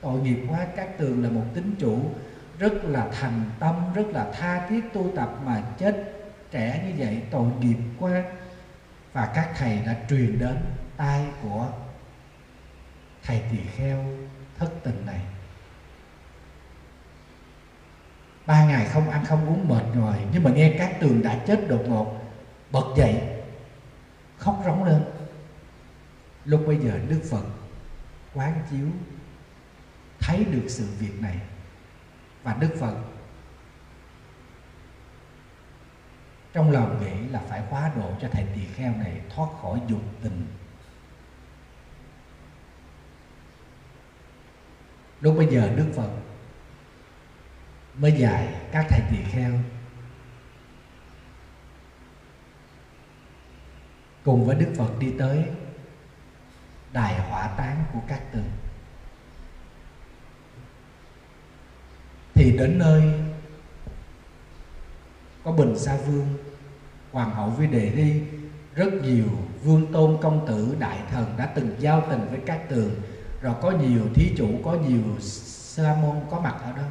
tội 0.00 0.20
nghiệp 0.20 0.46
quá, 0.48 0.66
các 0.76 0.98
tường 0.98 1.22
là 1.22 1.30
một 1.30 1.44
tín 1.54 1.74
chủ 1.78 2.00
rất 2.58 2.72
là 2.84 3.08
thành 3.20 3.44
tâm, 3.58 3.92
rất 3.94 4.06
là 4.06 4.32
tha 4.32 4.66
thiết 4.68 4.80
tu 4.92 5.12
tập 5.16 5.30
mà 5.44 5.62
chết 5.78 6.12
trẻ 6.50 6.84
như 6.86 6.94
vậy, 7.04 7.22
tội 7.30 7.50
nghiệp 7.60 7.78
quá. 7.98 8.22
Và 9.12 9.32
các 9.34 9.52
thầy 9.56 9.78
đã 9.86 9.96
truyền 10.08 10.38
đến 10.38 10.56
tai 10.96 11.26
của 11.42 11.68
thầy 13.22 13.42
tỳ 13.50 13.58
kheo 13.76 14.04
thất 14.58 14.70
tình 14.82 15.06
này. 15.06 15.20
Ba 18.50 18.64
ngày 18.64 18.88
không 18.88 19.10
ăn, 19.10 19.24
không 19.24 19.46
uống, 19.48 19.68
mệt 19.68 19.84
rồi 19.94 20.16
nhưng 20.32 20.42
mà 20.42 20.50
nghe 20.50 20.74
các 20.78 20.96
tường 21.00 21.22
đã 21.22 21.44
chết 21.46 21.68
đột 21.68 21.82
ngột, 21.88 22.20
bật 22.70 22.94
dậy, 22.96 23.22
khóc 24.36 24.62
rống 24.64 24.84
lên. 24.84 25.04
Lúc 26.44 26.62
bây 26.66 26.76
giờ 26.76 27.00
đức 27.08 27.20
phật 27.30 27.44
quán 28.34 28.62
chiếu, 28.70 28.86
thấy 30.20 30.44
được 30.44 30.64
sự 30.68 30.86
việc 30.98 31.20
này. 31.20 31.40
Và 32.42 32.56
đức 32.60 32.76
phật 32.80 32.94
trong 36.52 36.70
lòng 36.70 37.02
nghĩ 37.02 37.28
là 37.28 37.40
phải 37.48 37.60
hóa 37.60 37.90
độ 37.96 38.10
cho 38.20 38.28
thầy 38.32 38.44
tỳ 38.54 38.64
kheo 38.64 38.92
này 38.96 39.20
thoát 39.34 39.48
khỏi 39.62 39.80
dục 39.88 40.02
tình. 40.22 40.46
Lúc 45.20 45.34
bây 45.36 45.46
giờ 45.46 45.70
đức 45.76 45.92
phật 45.96 46.10
mới 47.94 48.12
dạy 48.12 48.54
các 48.72 48.86
thầy 48.88 49.00
tỳ 49.10 49.16
kheo. 49.32 49.52
Cùng 54.24 54.46
với 54.46 54.56
đức 54.56 54.72
phật 54.76 54.98
đi 54.98 55.12
tới 55.18 55.44
đài 56.92 57.20
hỏa 57.20 57.48
táng 57.56 57.84
của 57.92 58.00
các 58.08 58.20
tường 58.32 58.50
thì 62.34 62.52
đến 62.58 62.78
nơi, 62.78 63.02
có 65.44 65.52
bình 65.52 65.78
sa 65.78 65.96
vương, 65.96 66.26
hoàng 67.12 67.30
hậu 67.30 67.50
với 67.50 67.66
đề 67.66 67.90
đi. 67.90 68.22
Rất 68.74 68.92
nhiều 68.92 69.26
vương 69.62 69.92
tôn 69.92 70.16
công 70.22 70.46
tử, 70.46 70.76
đại 70.78 70.98
thần 71.10 71.34
đã 71.38 71.46
từng 71.46 71.76
giao 71.78 72.06
tình 72.10 72.26
với 72.30 72.40
các 72.46 72.68
tường. 72.68 72.94
Rồi 73.40 73.54
có 73.62 73.70
nhiều 73.70 74.02
thí 74.14 74.34
chủ, 74.36 74.48
có 74.64 74.72
nhiều 74.72 75.20
sa 75.20 75.96
môn 76.02 76.16
có 76.30 76.40
mặt 76.40 76.56
ở 76.64 76.72
đó 76.72 76.82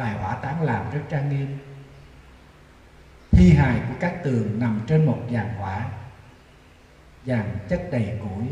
đài 0.00 0.12
hỏa 0.12 0.34
táng 0.34 0.62
làm 0.62 0.90
rất 0.90 1.00
trang 1.08 1.28
nghiêm. 1.28 1.58
Thi 3.30 3.52
hài 3.52 3.80
của 3.88 3.94
các 4.00 4.14
tường 4.24 4.58
nằm 4.58 4.80
trên 4.86 5.06
một 5.06 5.18
giàn 5.30 5.54
hỏa 5.54 5.90
dàn 7.26 7.58
chất 7.68 7.88
đầy 7.92 8.18
củi 8.22 8.44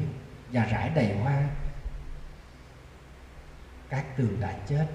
và 0.53 0.64
rải 0.64 0.90
đầy 0.94 1.16
hoa. 1.16 1.44
Các 3.88 4.16
tường 4.16 4.40
đã 4.40 4.59
chết, 4.66 4.86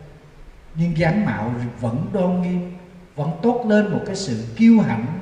nhưng 0.75 0.97
dáng 0.97 1.25
mạo 1.25 1.55
vẫn 1.79 2.09
đoan 2.13 2.41
nghiêm, 2.41 2.77
vẫn 3.15 3.39
tốt 3.41 3.65
lên 3.69 3.91
một 3.91 4.03
cái 4.05 4.15
sự 4.15 4.53
kiêu 4.55 4.79
hãnh, 4.79 5.21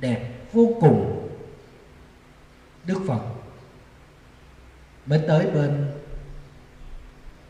đẹp 0.00 0.32
vô 0.52 0.68
cùng. 0.80 1.28
Đức 2.84 3.00
phật 3.08 3.22
mới 5.06 5.20
tới 5.28 5.50
bên 5.50 5.90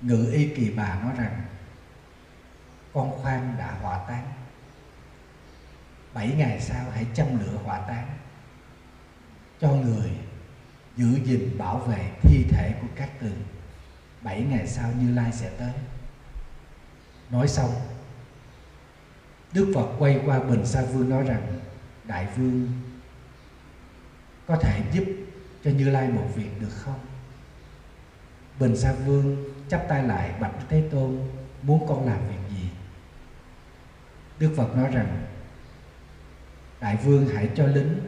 ngự 0.00 0.30
y 0.32 0.48
kỳ 0.48 0.70
bà 0.70 1.00
nói 1.02 1.12
rằng 1.18 1.44
con 2.94 3.10
khoan 3.22 3.54
đã 3.58 3.76
hỏa 3.82 3.98
táng 4.08 4.32
bảy 6.14 6.34
ngày 6.36 6.60
sau 6.60 6.84
hãy 6.94 7.06
châm 7.14 7.38
lửa 7.40 7.58
hỏa 7.64 7.80
táng 7.80 8.08
cho 9.60 9.72
người 9.72 10.10
giữ 10.96 11.18
gìn 11.24 11.58
bảo 11.58 11.78
vệ 11.78 12.10
thi 12.22 12.44
thể 12.50 12.74
của 12.80 12.88
các 12.96 13.20
tường. 13.20 13.42
Bảy 14.22 14.42
ngày 14.42 14.66
sau 14.66 14.90
như 15.00 15.14
lai 15.14 15.32
sẽ 15.32 15.50
tới. 15.58 15.72
Nói 17.30 17.48
xong, 17.48 17.70
đức 19.52 19.72
phật 19.74 19.86
quay 19.98 20.20
qua 20.26 20.40
bình 20.40 20.66
sa 20.66 20.82
vương 20.82 21.08
nói 21.08 21.22
rằng, 21.22 21.60
đại 22.04 22.26
vương, 22.36 22.68
có 24.46 24.56
thể 24.56 24.82
giúp 24.92 25.04
cho 25.64 25.70
như 25.70 25.90
lai 25.90 26.08
một 26.08 26.26
việc 26.34 26.60
được 26.60 26.72
không? 26.76 26.98
Bình 28.60 28.76
sa 28.76 28.92
vương 28.92 29.44
chắp 29.68 29.84
tay 29.88 30.02
lại, 30.02 30.34
bạch 30.40 30.54
thế 30.68 30.88
tôn, 30.92 31.18
muốn 31.62 31.88
con 31.88 32.06
làm 32.06 32.18
việc 32.28 32.43
đức 34.38 34.54
phật 34.56 34.76
nói 34.76 34.90
rằng, 34.92 35.26
đại 36.80 36.96
vương 36.96 37.28
hãy 37.34 37.50
cho 37.54 37.66
lính 37.66 38.00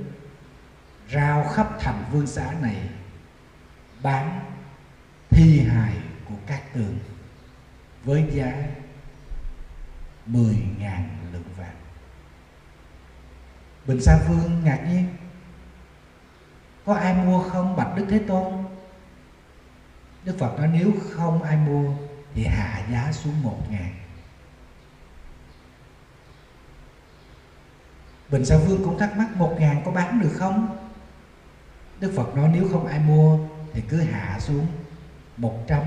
rao 1.12 1.48
khắp 1.48 1.68
thành 1.80 2.04
vương 2.12 2.26
xã 2.26 2.54
này 2.60 2.88
bán 4.02 4.40
thi 5.30 5.60
hài 5.60 5.96
của 6.28 6.34
các 6.46 6.62
tường 6.74 6.98
với 8.04 8.24
giá 8.32 8.52
10.000 10.26 11.02
lượng 11.32 11.42
vàng. 11.56 11.76
Bình 13.86 14.00
Sa 14.00 14.18
Vương 14.28 14.64
ngạc 14.64 14.86
nhiên, 14.88 15.06
Có 16.84 16.94
ai 16.94 17.14
mua 17.14 17.42
không, 17.42 17.76
Bạch 17.76 17.96
Đức 17.96 18.06
Thế 18.10 18.18
Tôn? 18.18 18.64
Đức 20.24 20.36
Phật 20.38 20.58
nói, 20.58 20.68
nếu 20.72 20.92
không 21.10 21.42
ai 21.42 21.56
mua 21.56 21.92
Thì 22.34 22.44
hạ 22.44 22.82
giá 22.92 23.12
xuống 23.12 23.42
một 23.42 23.58
ngàn. 23.70 24.05
Bình 28.30 28.44
Sa 28.44 28.56
Vương 28.56 28.84
cũng 28.84 28.98
thắc 28.98 29.16
mắc 29.16 29.36
một 29.36 29.56
ngàn 29.58 29.82
có 29.84 29.90
bán 29.90 30.20
được 30.20 30.32
không? 30.34 30.76
Đức 32.00 32.12
Phật 32.16 32.36
nói 32.36 32.50
nếu 32.54 32.68
không 32.72 32.86
ai 32.86 32.98
mua 32.98 33.38
Thì 33.72 33.82
cứ 33.88 34.00
hạ 34.00 34.36
xuống 34.40 34.66
một 35.36 35.64
trăm 35.66 35.82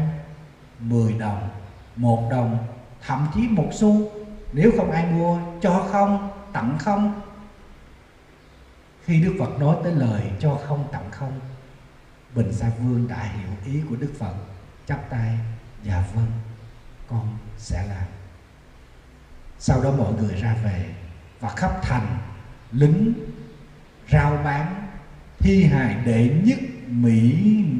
mười 0.80 1.14
đồng, 1.14 1.50
một 1.96 2.28
đồng, 2.32 2.68
thậm 3.02 3.28
chí 3.36 3.48
một 3.48 3.70
xu. 3.72 4.12
Nếu 4.54 4.72
không 4.78 4.92
ai 4.92 5.06
mua, 5.06 5.40
cho 5.62 5.88
không, 5.92 6.32
tặng 6.54 6.78
không? 6.80 7.22
Khi 9.04 9.24
Đức 9.24 9.36
Phật 9.40 9.60
nói 9.60 9.78
tới 9.84 9.94
lời 9.94 10.32
cho 10.40 10.60
không, 10.68 10.88
tặng 10.92 11.12
không, 11.12 11.40
Bình 12.36 12.54
Sa 12.54 12.72
Vương 12.80 13.08
đã 13.08 13.24
hiểu 13.24 13.74
ý 13.74 13.82
của 13.90 13.96
Đức 13.96 14.14
Phật, 14.20 14.34
chắp 14.88 15.10
tay 15.10 15.38
dạ 15.84 16.04
vâng 16.14 16.32
con 17.08 17.38
sẽ 17.58 17.88
làm. 17.88 18.08
Sau 19.60 19.84
đó 19.84 19.92
mọi 19.92 20.14
người 20.14 20.36
ra 20.36 20.56
về 20.64 20.96
và 21.40 21.50
khắp 21.50 21.72
thành 21.82 22.18
lính 22.72 23.14
rao 24.12 24.38
bán, 24.44 24.88
thi 25.40 25.64
hài 25.64 25.96
đệ 26.06 26.30
nhất 26.44 26.60
mỹ 26.88 27.36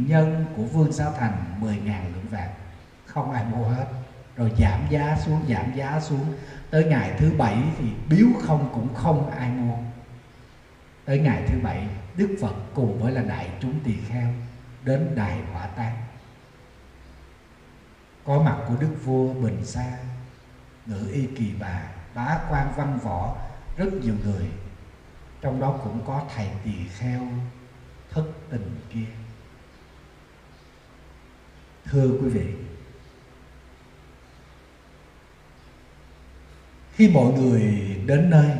nhân 0.08 0.46
của 0.56 0.64
vương 0.64 0.92
sao 0.92 1.14
thành 1.20 1.60
10.000 1.62 1.76
lượng 2.14 2.26
vàng. 2.30 2.50
Không 3.06 3.32
ai 3.32 3.46
mua 3.46 3.64
hết. 3.64 3.86
Rồi 4.36 4.52
giảm 4.60 4.82
giá 4.90 5.18
xuống, 5.26 5.42
giảm 5.50 5.76
giá 5.76 6.00
xuống. 6.00 6.34
Tới 6.70 6.86
ngày 6.86 7.16
thứ 7.20 7.32
bảy 7.38 7.58
thì 7.78 7.86
biếu 8.10 8.28
không 8.42 8.70
cũng 8.74 8.94
không 8.94 9.32
ai 9.32 9.50
mua. 9.50 9.78
Tới 11.06 11.20
ngày 11.20 11.44
thứ 11.48 11.60
bảy, 11.64 11.88
đức 12.18 12.38
phật 12.42 12.56
cùng 12.74 13.02
với 13.02 13.12
là 13.12 13.22
đại 13.22 13.50
chúng 13.62 13.80
tỳ 13.84 13.94
kheo 14.10 14.28
đến 14.84 15.08
đài 15.16 15.42
hỏa 15.54 15.68
táng. 15.68 15.96
Có 18.26 18.42
mặt 18.42 18.58
của 18.68 18.76
đức 18.80 18.96
vua 19.04 19.34
bình 19.34 19.66
sa, 19.66 19.98
ngự 20.86 21.10
y 21.14 21.26
kỳ 21.26 21.52
bà, 21.60 21.82
bá 22.16 22.40
quan 22.50 22.74
văn 22.76 23.00
võ, 23.04 23.36
rất 23.78 23.94
nhiều 23.94 24.16
người 24.24 24.46
trong 25.42 25.60
đó 25.60 25.80
cũng 25.84 26.04
có 26.08 26.26
thầy 26.36 26.48
tỳ 26.64 26.72
kheo 26.98 27.28
thất 28.10 28.26
tình 28.50 28.80
kia. 28.94 29.06
Thưa 31.86 32.10
quý 32.22 32.30
vị, 32.30 32.46
khi 36.94 37.10
mọi 37.10 37.34
người 37.34 37.62
đến 38.06 38.30
nơi, 38.30 38.58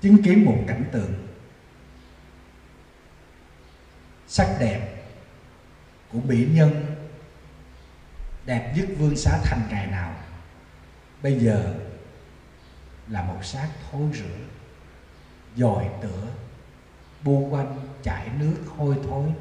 chứng 0.00 0.22
kiến 0.22 0.44
một 0.44 0.64
cảnh 0.66 0.84
tượng 0.92 1.28
sắc 4.26 4.56
đẹp 4.60 5.04
của 6.12 6.20
mỹ 6.20 6.46
nhân 6.52 6.89
đẹp 8.46 8.72
nhất 8.76 8.86
vương 8.98 9.16
xá 9.16 9.38
thành 9.44 9.62
ngày 9.70 9.86
nào. 9.86 10.14
Bây 11.22 11.38
giờ 11.38 11.74
là 13.08 13.22
một 13.22 13.44
xác 13.44 13.68
thối 13.90 14.02
rữa 14.12 14.38
dòi 15.56 15.88
tửa, 16.02 16.26
bu 17.22 17.48
quanh, 17.50 17.78
chảy 18.02 18.28
nước, 18.38 18.56
hôi 18.76 18.96
thối. 19.08 19.32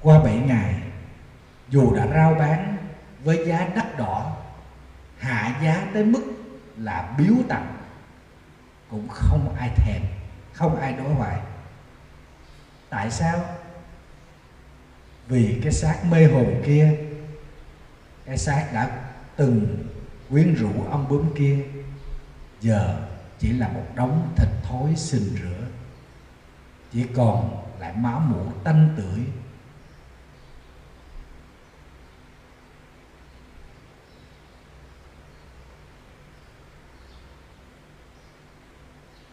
Qua 0.00 0.18
bảy 0.24 0.36
ngày, 0.36 0.74
dù 1.68 1.94
đã 1.94 2.06
rao 2.06 2.34
bán 2.34 2.76
với 3.24 3.46
giá 3.46 3.68
đắt 3.74 3.98
đỏ, 3.98 4.36
hạ 5.18 5.60
giá 5.62 5.86
tới 5.94 6.04
mức 6.04 6.22
là 6.76 7.14
biếu 7.18 7.34
tặng, 7.48 7.76
cũng 8.90 9.08
không 9.08 9.56
ai 9.58 9.70
thèm, 9.76 10.02
không 10.52 10.80
ai 10.80 10.92
đối 10.92 11.14
hoài 11.14 11.40
tại 12.90 13.10
sao? 13.10 13.44
Vì 15.28 15.60
cái 15.62 15.72
xác 15.72 16.04
mê 16.10 16.26
hồn 16.26 16.62
kia, 16.66 16.96
cái 18.26 18.38
xác 18.38 18.70
đã 18.72 19.10
từng 19.36 19.88
quyến 20.30 20.54
rũ 20.54 20.70
ông 20.90 21.08
bướm 21.08 21.34
kia, 21.36 21.58
giờ 22.60 23.08
chỉ 23.38 23.52
là 23.52 23.68
một 23.68 23.84
đống 23.94 24.32
thịt 24.36 24.48
thối 24.62 24.96
sình 24.96 25.36
rửa. 25.42 25.66
Chỉ 26.92 27.06
còn 27.16 27.64
lại 27.80 27.94
máu 27.96 28.20
mũ 28.20 28.52
tanh 28.64 28.94
tưởi. 28.96 29.24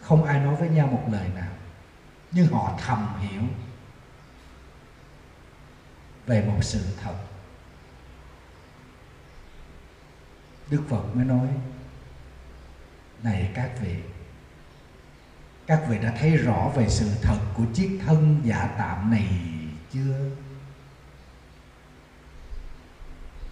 Không 0.01 0.23
ai 0.23 0.39
nói 0.39 0.55
với 0.55 0.69
nhau 0.69 0.87
một 0.87 1.03
lời 1.11 1.29
nào 1.35 1.54
nhưng 2.31 2.47
họ 2.47 2.79
thầm 2.85 3.19
hiểu 3.19 3.41
về 6.25 6.45
một 6.45 6.59
sự 6.61 6.85
thật. 7.03 7.15
Đức 10.69 10.83
phật 10.89 11.15
mới 11.15 11.25
nói, 11.25 11.47
này 13.23 13.51
các 13.55 13.71
vị 13.81 13.95
các 15.67 15.85
vị 15.89 15.97
đã 15.99 16.13
thấy 16.19 16.37
rõ 16.37 16.71
về 16.75 16.89
sự 16.89 17.11
thật 17.21 17.39
của 17.57 17.63
chiếc 17.73 17.99
thân 18.05 18.41
giả 18.43 18.75
tạm 18.77 19.11
này 19.11 19.27
chưa? 19.93 20.29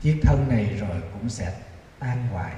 Chiếc 0.02 0.20
thân 0.24 0.50
này 0.50 0.66
rồi 0.66 1.02
cũng 1.14 1.30
sẽ 1.30 1.60
tan 2.00 2.28
hoại 2.28 2.56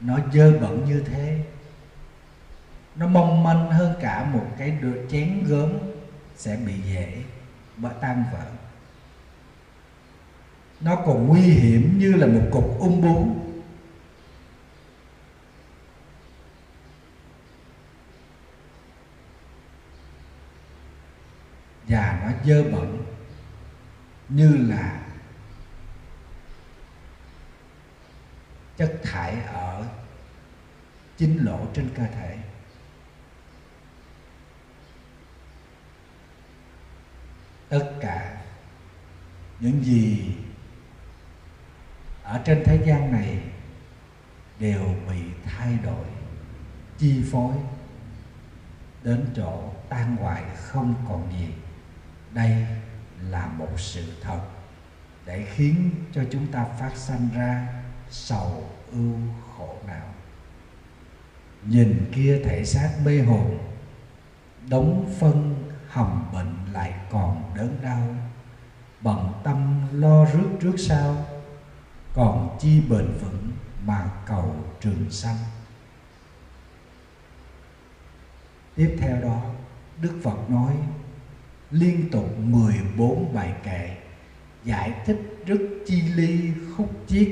nó 0.00 0.18
dơ 0.32 0.58
bẩn 0.60 0.84
như 0.84 1.04
thế 1.06 1.44
nó 2.96 3.06
mong 3.06 3.42
manh 3.42 3.70
hơn 3.70 3.94
cả 4.00 4.24
một 4.24 4.46
cái 4.58 4.70
đứa 4.70 5.06
chén 5.10 5.44
gớm 5.44 5.78
sẽ 6.36 6.56
bị 6.56 6.74
dễ 6.80 7.22
bởi 7.76 7.92
tan 8.00 8.24
vỡ. 8.32 8.46
Nó 10.80 10.96
còn 10.96 11.26
nguy 11.26 11.40
hiểm 11.40 11.98
như 11.98 12.12
là 12.12 12.26
một 12.26 12.48
cục 12.52 12.78
ung 12.78 13.00
bướu 13.00 13.36
và 21.88 22.20
nó 22.24 22.30
dơ 22.44 22.62
bẩn 22.62 23.04
như 24.28 24.56
là 24.68 25.00
chất 28.76 29.00
thải 29.02 29.36
ở 29.52 29.86
chính 31.16 31.44
lỗ 31.44 31.58
trên 31.74 31.88
cơ 31.96 32.02
thể. 32.14 32.38
Tất 37.70 37.90
cả 38.00 38.42
những 39.60 39.84
gì 39.84 40.32
ở 42.22 42.40
trên 42.44 42.62
thế 42.64 42.82
gian 42.86 43.12
này 43.12 43.38
đều 44.58 44.94
bị 45.08 45.20
thay 45.44 45.78
đổi, 45.84 46.04
chi 46.98 47.22
phối 47.32 47.54
đến 49.02 49.26
chỗ 49.36 49.72
tan 49.88 50.16
hoại 50.16 50.42
không 50.56 50.94
còn 51.08 51.32
gì. 51.32 51.48
Đây 52.32 52.66
là 53.22 53.46
một 53.46 53.80
sự 53.80 54.04
thật 54.22 54.40
để 55.26 55.46
khiến 55.54 55.90
cho 56.12 56.22
chúng 56.30 56.46
ta 56.46 56.64
phát 56.64 56.96
sanh 56.96 57.28
ra 57.34 57.82
sầu 58.10 58.70
ưu 58.92 59.14
khổ 59.56 59.76
não. 59.86 60.14
Nhìn 61.64 62.10
kia 62.14 62.40
thể 62.44 62.64
xác 62.64 62.90
mê 63.04 63.22
hồn, 63.22 63.58
đóng 64.68 65.14
phân 65.20 65.69
hầm 65.90 66.24
bệnh 66.32 66.54
lại 66.72 66.94
còn 67.10 67.42
đớn 67.56 67.78
đau. 67.82 68.02
Bận 69.00 69.32
tâm 69.44 69.82
lo 69.92 70.24
rước 70.24 70.48
trước 70.60 70.74
sau, 70.78 71.16
còn 72.14 72.56
chi 72.60 72.80
bền 72.80 73.06
vững 73.20 73.50
mà 73.84 74.10
cầu 74.26 74.54
trường 74.80 75.10
sanh. 75.10 75.36
Tiếp 78.74 78.96
theo 79.00 79.20
đó, 79.20 79.42
đức 80.00 80.20
phật 80.22 80.50
nói, 80.50 80.72
liên 81.70 82.10
tục 82.10 82.38
14 82.38 83.34
bài 83.34 83.54
kệ, 83.64 83.96
giải 84.64 84.92
thích 85.06 85.42
rất 85.46 85.60
chi 85.86 86.02
ly 86.02 86.52
khúc 86.76 86.90
chiết 87.06 87.28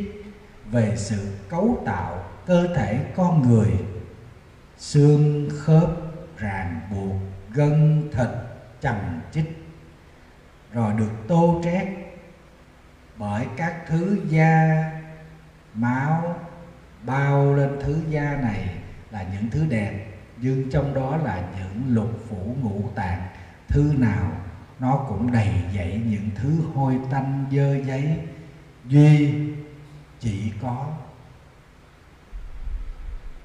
về 0.70 0.94
sự 0.96 1.36
cấu 1.48 1.82
tạo 1.86 2.24
cơ 2.46 2.74
thể 2.76 3.12
con 3.16 3.48
người. 3.48 3.70
Xương 4.78 5.48
khớp 5.58 5.90
ràng 6.38 6.80
buộc 6.90 7.16
gân 7.54 8.08
thịt 8.12 8.28
chằng 8.80 9.20
chích, 9.32 9.64
rồi 10.72 10.92
được 10.92 11.10
tô 11.28 11.60
trét 11.64 11.88
bởi 13.16 13.46
các 13.56 13.84
thứ 13.86 14.18
da 14.28 14.84
máu 15.74 16.40
bao 17.02 17.54
lên 17.54 17.78
thứ 17.82 18.00
da 18.08 18.38
này 18.42 18.76
là 19.10 19.22
những 19.32 19.50
thứ 19.50 19.66
đẹp, 19.66 20.06
nhưng 20.36 20.70
trong 20.70 20.94
đó 20.94 21.16
là 21.16 21.48
những 21.58 21.94
lục 21.94 22.10
phủ 22.28 22.56
ngũ 22.62 22.90
tạng. 22.94 23.26
Thứ 23.68 23.92
nào 23.98 24.32
nó 24.78 25.04
cũng 25.08 25.32
đầy 25.32 25.54
dậy 25.72 26.02
những 26.06 26.30
thứ 26.34 26.60
hôi 26.74 27.00
tanh 27.10 27.44
dơ 27.52 27.76
giấy, 27.76 28.20
duy 28.86 29.34
chỉ 30.20 30.52
có 30.62 30.86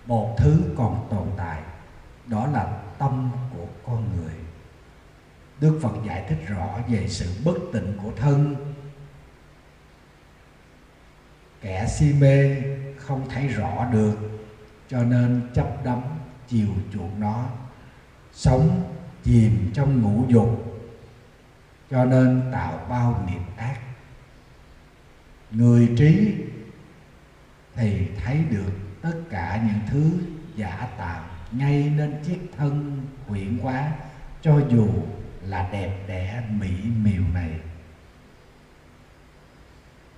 một 0.05 0.35
thứ 0.37 0.73
còn 0.77 1.07
tồn 1.09 1.27
tại, 1.37 1.61
đó 2.25 2.47
là 2.47 2.81
tâm 2.97 3.29
của 3.53 3.67
con 3.85 4.09
người 4.17 4.42
đức 5.63 5.79
phật 5.81 5.93
giải 6.07 6.25
thích 6.29 6.47
rõ 6.47 6.79
về 6.87 7.07
sự 7.07 7.29
bất 7.45 7.57
tịnh 7.73 7.97
của 8.03 8.11
thân. 8.15 8.55
Kẻ 11.61 11.87
si 11.87 12.13
mê 12.13 12.61
không 12.97 13.29
thấy 13.29 13.47
rõ 13.47 13.87
được, 13.91 14.17
cho 14.89 15.03
nên 15.03 15.41
chấp 15.53 15.85
đắm 15.85 16.01
chiều 16.47 16.67
chuộng 16.93 17.19
nó, 17.19 17.45
sống 18.33 18.93
chìm 19.23 19.71
trong 19.73 20.01
ngũ 20.01 20.25
dục, 20.27 20.81
cho 21.91 22.05
nên 22.05 22.49
tạo 22.51 22.85
bao 22.89 23.27
nghiệp 23.27 23.41
ác. 23.57 23.79
Người 25.51 25.89
trí 25.97 26.33
thì 27.75 28.07
thấy 28.23 28.43
được 28.49 28.71
tất 29.01 29.15
cả 29.29 29.63
những 29.67 29.79
thứ 29.91 30.11
giả 30.55 30.87
tạo 30.97 31.25
ngay 31.51 31.91
nên 31.97 32.23
chiếc 32.23 32.39
thân 32.57 33.01
quyển 33.27 33.59
quá 33.61 33.91
cho 34.41 34.61
dù 34.69 34.87
là 35.47 35.69
đẹp 35.71 36.05
đẽ, 36.07 36.43
mỹ 36.49 36.71
miều 37.03 37.23
này. 37.33 37.59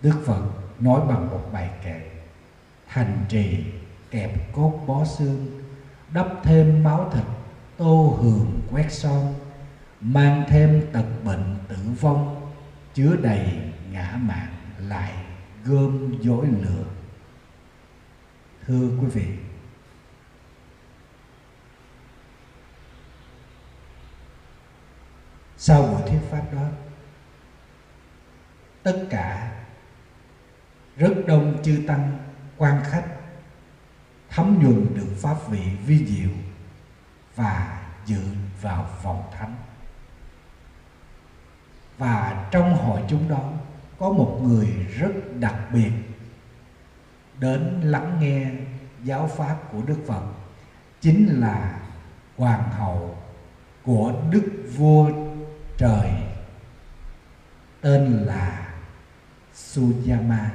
Đức 0.01 0.23
phật 0.25 0.41
nói 0.79 1.01
bằng 1.07 1.29
một 1.29 1.49
bài 1.53 1.69
kệ, 1.83 2.01
thành 2.87 3.25
trì, 3.29 3.63
kẹp 4.11 4.53
cốt 4.53 4.83
bó 4.87 5.05
xương, 5.05 5.61
đắp 6.13 6.27
thêm 6.43 6.83
máu 6.83 7.09
thịt, 7.13 7.23
tô 7.77 8.17
hường 8.21 8.61
quét 8.71 8.91
son, 8.91 9.33
mang 10.01 10.43
thêm 10.47 10.81
tật 10.91 11.05
bệnh 11.23 11.55
tử 11.67 11.77
vong, 12.01 12.51
chứa 12.93 13.15
đầy 13.21 13.57
ngã 13.91 14.19
mạng 14.21 14.55
lại 14.79 15.13
gom 15.65 16.21
dối 16.21 16.47
lửa. 16.61 16.85
Thưa 18.67 18.89
quý 19.01 19.07
vị 19.07 19.25
sau 25.67 25.81
buổi 25.81 26.01
thuyết 26.09 26.19
pháp 26.29 26.43
đó, 26.53 26.67
tất 28.83 29.07
cả 29.09 29.51
rất 30.97 31.13
đông 31.27 31.63
chư 31.63 31.83
tăng, 31.87 32.17
quan 32.57 32.83
khách 32.83 33.05
thấm 34.29 34.59
nhuần 34.63 34.95
được 34.95 35.15
pháp 35.17 35.35
vị 35.49 35.61
vi 35.85 36.05
diệu 36.05 36.29
và 37.35 37.83
dự 38.05 38.21
vào 38.61 38.89
vòng 39.03 39.23
thánh. 39.37 39.55
Và 41.97 42.47
trong 42.51 42.77
hội 42.77 43.01
chúng 43.07 43.29
đó, 43.29 43.51
có 43.99 44.09
một 44.09 44.39
người 44.43 44.67
rất 44.97 45.11
đặc 45.39 45.55
biệt 45.73 45.91
đến 47.39 47.81
lắng 47.83 48.17
nghe 48.19 48.51
giáo 49.03 49.27
pháp 49.27 49.57
của 49.71 49.81
Đức 49.81 49.97
Phật, 50.07 50.23
chính 51.01 51.39
là 51.39 51.79
hoàng 52.37 52.71
hậu 52.71 53.17
của 53.83 54.13
đức 54.31 54.63
vua 54.77 55.24
trời. 55.77 56.11
Tên 57.81 58.11
là 58.11 58.67
Suyama. 59.53 60.51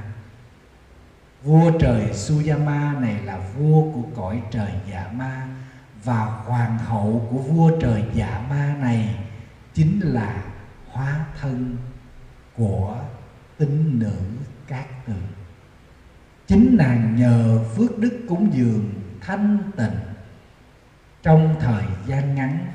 Vua 1.43 1.71
trời 1.79 2.15
Suyama 2.15 2.95
này 3.01 3.23
là 3.23 3.39
vua 3.39 3.93
của 3.93 4.03
cõi 4.17 4.43
trời 4.51 4.73
Dạ 4.91 5.11
Ma, 5.13 5.49
và 6.05 6.25
hoàng 6.25 6.79
hậu 6.79 7.29
của 7.31 7.39
vua 7.39 7.71
trời 7.81 8.05
Dạ 8.15 8.47
Ma 8.51 8.75
này 8.81 9.25
chính 9.75 10.01
là 10.05 10.43
hóa 10.91 11.27
thân 11.41 11.77
của 12.57 12.97
tín 13.59 13.99
nữ 13.99 14.17
cát 14.67 15.07
tường. 15.07 15.27
Chính 16.47 16.77
nàng 16.79 17.17
nhờ 17.17 17.65
phước 17.77 17.99
đức 17.99 18.21
cúng 18.29 18.51
dường 18.53 18.95
thanh 19.21 19.59
tịnh 19.77 19.99
trong 21.23 21.57
thời 21.61 21.85
gian 22.07 22.35
ngắn 22.35 22.67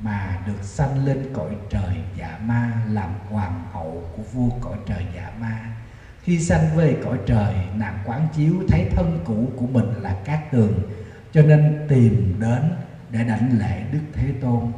mà 0.00 0.42
được 0.46 0.62
sanh 0.62 1.04
lên 1.04 1.32
cõi 1.34 1.56
trời 1.70 1.96
dạ 2.16 2.38
ma, 2.42 2.82
làm 2.88 3.10
hoàng 3.28 3.66
hậu 3.72 4.10
của 4.16 4.22
vua 4.22 4.50
cõi 4.60 4.78
trời 4.86 5.06
dạ 5.14 5.32
ma. 5.40 5.76
Khi 6.22 6.40
sanh 6.40 6.76
về 6.76 6.96
cõi 7.04 7.18
trời, 7.26 7.54
nàng 7.74 7.98
quán 8.04 8.28
chiếu 8.34 8.54
thấy 8.68 8.88
thân 8.90 9.20
cũ 9.24 9.52
của 9.56 9.66
mình 9.66 9.92
là 10.00 10.16
cát 10.24 10.50
tường, 10.50 10.90
cho 11.32 11.42
nên 11.42 11.86
tìm 11.88 12.36
đến 12.40 12.72
để 13.10 13.24
đảnh 13.24 13.58
lễ 13.58 13.84
đức 13.92 14.02
thế 14.12 14.34
tôn 14.40 14.72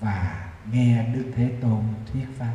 và 0.00 0.48
nghe 0.72 1.06
đức 1.14 1.24
thế 1.36 1.52
tôn 1.60 1.82
thuyết 2.12 2.26
pháp. 2.38 2.54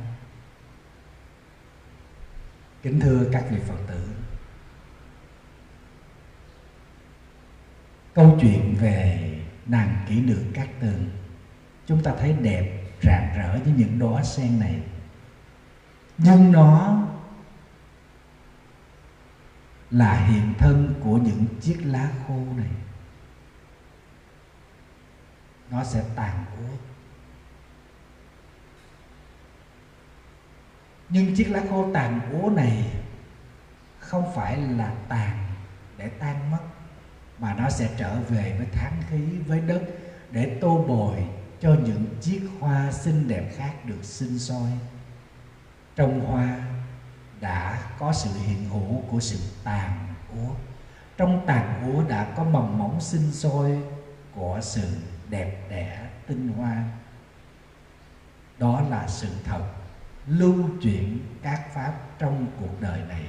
Kính 2.84 3.00
thưa 3.00 3.30
các 3.32 3.46
vị 3.50 3.58
phật 3.68 3.78
tử, 3.88 4.08
câu 8.14 8.38
chuyện 8.42 8.76
về 8.76 9.32
nàng 9.66 10.06
kỹ 10.08 10.22
nữ 10.22 10.44
cát 10.54 10.68
tường 10.80 11.10
chúng 11.88 12.04
ta 12.04 12.14
thấy 12.20 12.34
đẹp, 12.34 12.84
rạng 13.02 13.38
rỡ 13.38 13.60
với 13.64 13.74
những 13.78 14.00
đóa 14.00 14.24
sen 14.24 14.60
này. 14.60 14.82
Nhưng 16.18 16.52
nó 16.52 17.02
là 19.92 20.14
hiện 20.14 20.54
thân 20.58 20.94
của 21.04 21.18
những 21.18 21.46
chiếc 21.62 21.78
lá 21.84 22.10
khô 22.28 22.40
này. 22.58 22.70
Nó 25.72 25.84
sẽ 25.84 26.04
tàn 26.16 26.46
úa 26.60 26.76
nhưng 31.10 31.36
chiếc 31.36 31.50
lá 31.50 31.62
khô 31.70 31.90
tàn 31.94 32.32
úa 32.32 32.50
này 32.50 32.92
không 34.00 34.36
phải 34.36 34.58
là 34.58 34.94
tàn 35.10 35.48
để 35.98 36.10
tan 36.10 36.52
mất, 36.52 36.60
mà 37.40 37.54
nó 37.54 37.70
sẽ 37.70 37.90
trở 37.98 38.20
về 38.20 38.56
với 38.58 38.68
tháng 38.72 39.02
khí, 39.10 39.20
với 39.48 39.60
đất, 39.60 39.82
để 40.32 40.58
tô 40.62 40.86
bồi 40.88 41.28
cho 41.62 41.76
những 41.86 42.06
chiếc 42.22 42.42
hoa 42.60 42.92
xinh 42.92 43.28
đẹp 43.28 43.52
khác 43.56 43.86
được 43.86 44.04
sinh 44.04 44.40
sôi. 44.40 44.70
Trong 45.96 46.20
hoa 46.20 46.62
đã 47.42 47.82
có 48.00 48.14
sự 48.14 48.30
hiện 48.46 48.70
hữu 48.70 49.02
của 49.12 49.20
sự 49.20 49.40
tàn 49.64 50.14
úa. 50.34 50.50
Trong 51.18 51.44
tàn 51.48 51.94
úa 51.94 52.04
đã 52.10 52.34
có 52.36 52.44
mầm 52.44 52.78
móng 52.78 53.02
sinh 53.02 53.32
sôi 53.32 53.82
của 54.36 54.60
sự 54.62 54.88
đẹp 55.30 55.68
đẽ 55.70 56.10
tinh 56.28 56.54
hoa. 56.58 56.84
Đó 58.58 58.82
là 58.90 59.08
sự 59.08 59.30
thật 59.44 59.64
lưu 60.28 60.70
chuyển 60.82 61.20
các 61.42 61.74
pháp 61.74 61.94
trong 62.20 62.48
cuộc 62.60 62.82
đời 62.82 63.02
này. 63.08 63.24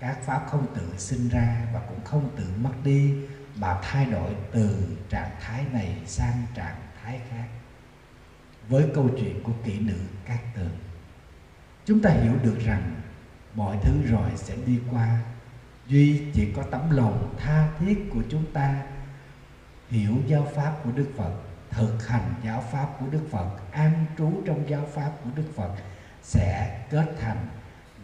Các 0.00 0.18
pháp 0.22 0.46
không 0.50 0.66
tự 0.74 0.94
sinh 0.98 1.28
ra 1.28 1.66
và 1.74 1.80
cũng 1.88 2.04
không 2.04 2.30
tự 2.36 2.44
mất 2.56 2.72
đi, 2.84 3.14
mà 3.56 3.80
thay 3.82 4.06
đổi 4.06 4.34
từ 4.52 4.96
trạng 5.08 5.30
thái 5.40 5.64
này 5.72 5.96
sang 6.06 6.42
trạng 6.54 6.85
thái 7.06 7.20
khác 7.30 7.46
với 8.68 8.86
câu 8.94 9.10
chuyện 9.18 9.42
của 9.42 9.52
kỹ 9.64 9.80
nữ 9.80 9.98
cát 10.24 10.38
tường. 10.54 10.78
Chúng 11.84 12.02
ta 12.02 12.10
hiểu 12.10 12.32
được 12.42 12.58
rằng 12.64 12.94
mọi 13.54 13.76
thứ 13.82 13.92
rồi 14.10 14.30
sẽ 14.36 14.56
đi 14.66 14.80
qua. 14.90 15.18
Duy 15.86 16.22
chỉ 16.34 16.52
có 16.56 16.62
tấm 16.62 16.90
lòng 16.90 17.34
tha 17.38 17.68
thiết 17.78 18.06
của 18.10 18.22
chúng 18.28 18.52
ta 18.52 18.82
hiểu 19.88 20.16
giáo 20.26 20.48
pháp 20.54 20.74
của 20.84 20.92
đức 20.92 21.12
phật, 21.16 21.32
thực 21.70 22.06
hành 22.08 22.34
giáo 22.44 22.64
pháp 22.72 22.88
của 23.00 23.06
đức 23.10 23.22
phật, 23.30 23.50
an 23.72 24.06
trú 24.18 24.42
trong 24.46 24.68
giáo 24.68 24.86
pháp 24.94 25.12
của 25.24 25.30
đức 25.36 25.50
phật 25.56 25.74
sẽ 26.22 26.80
kết 26.90 27.14
thành 27.20 27.48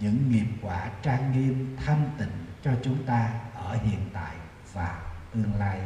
những 0.01 0.31
nghiệp 0.31 0.47
quả 0.63 0.91
trang 1.03 1.33
nghiêm 1.33 1.77
thanh 1.85 2.11
tịnh 2.19 2.47
cho 2.65 2.71
chúng 2.83 3.05
ta 3.07 3.41
ở 3.55 3.77
hiện 3.77 4.01
tại 4.13 4.37
và 4.73 5.03
tương 5.35 5.55
lai. 5.59 5.81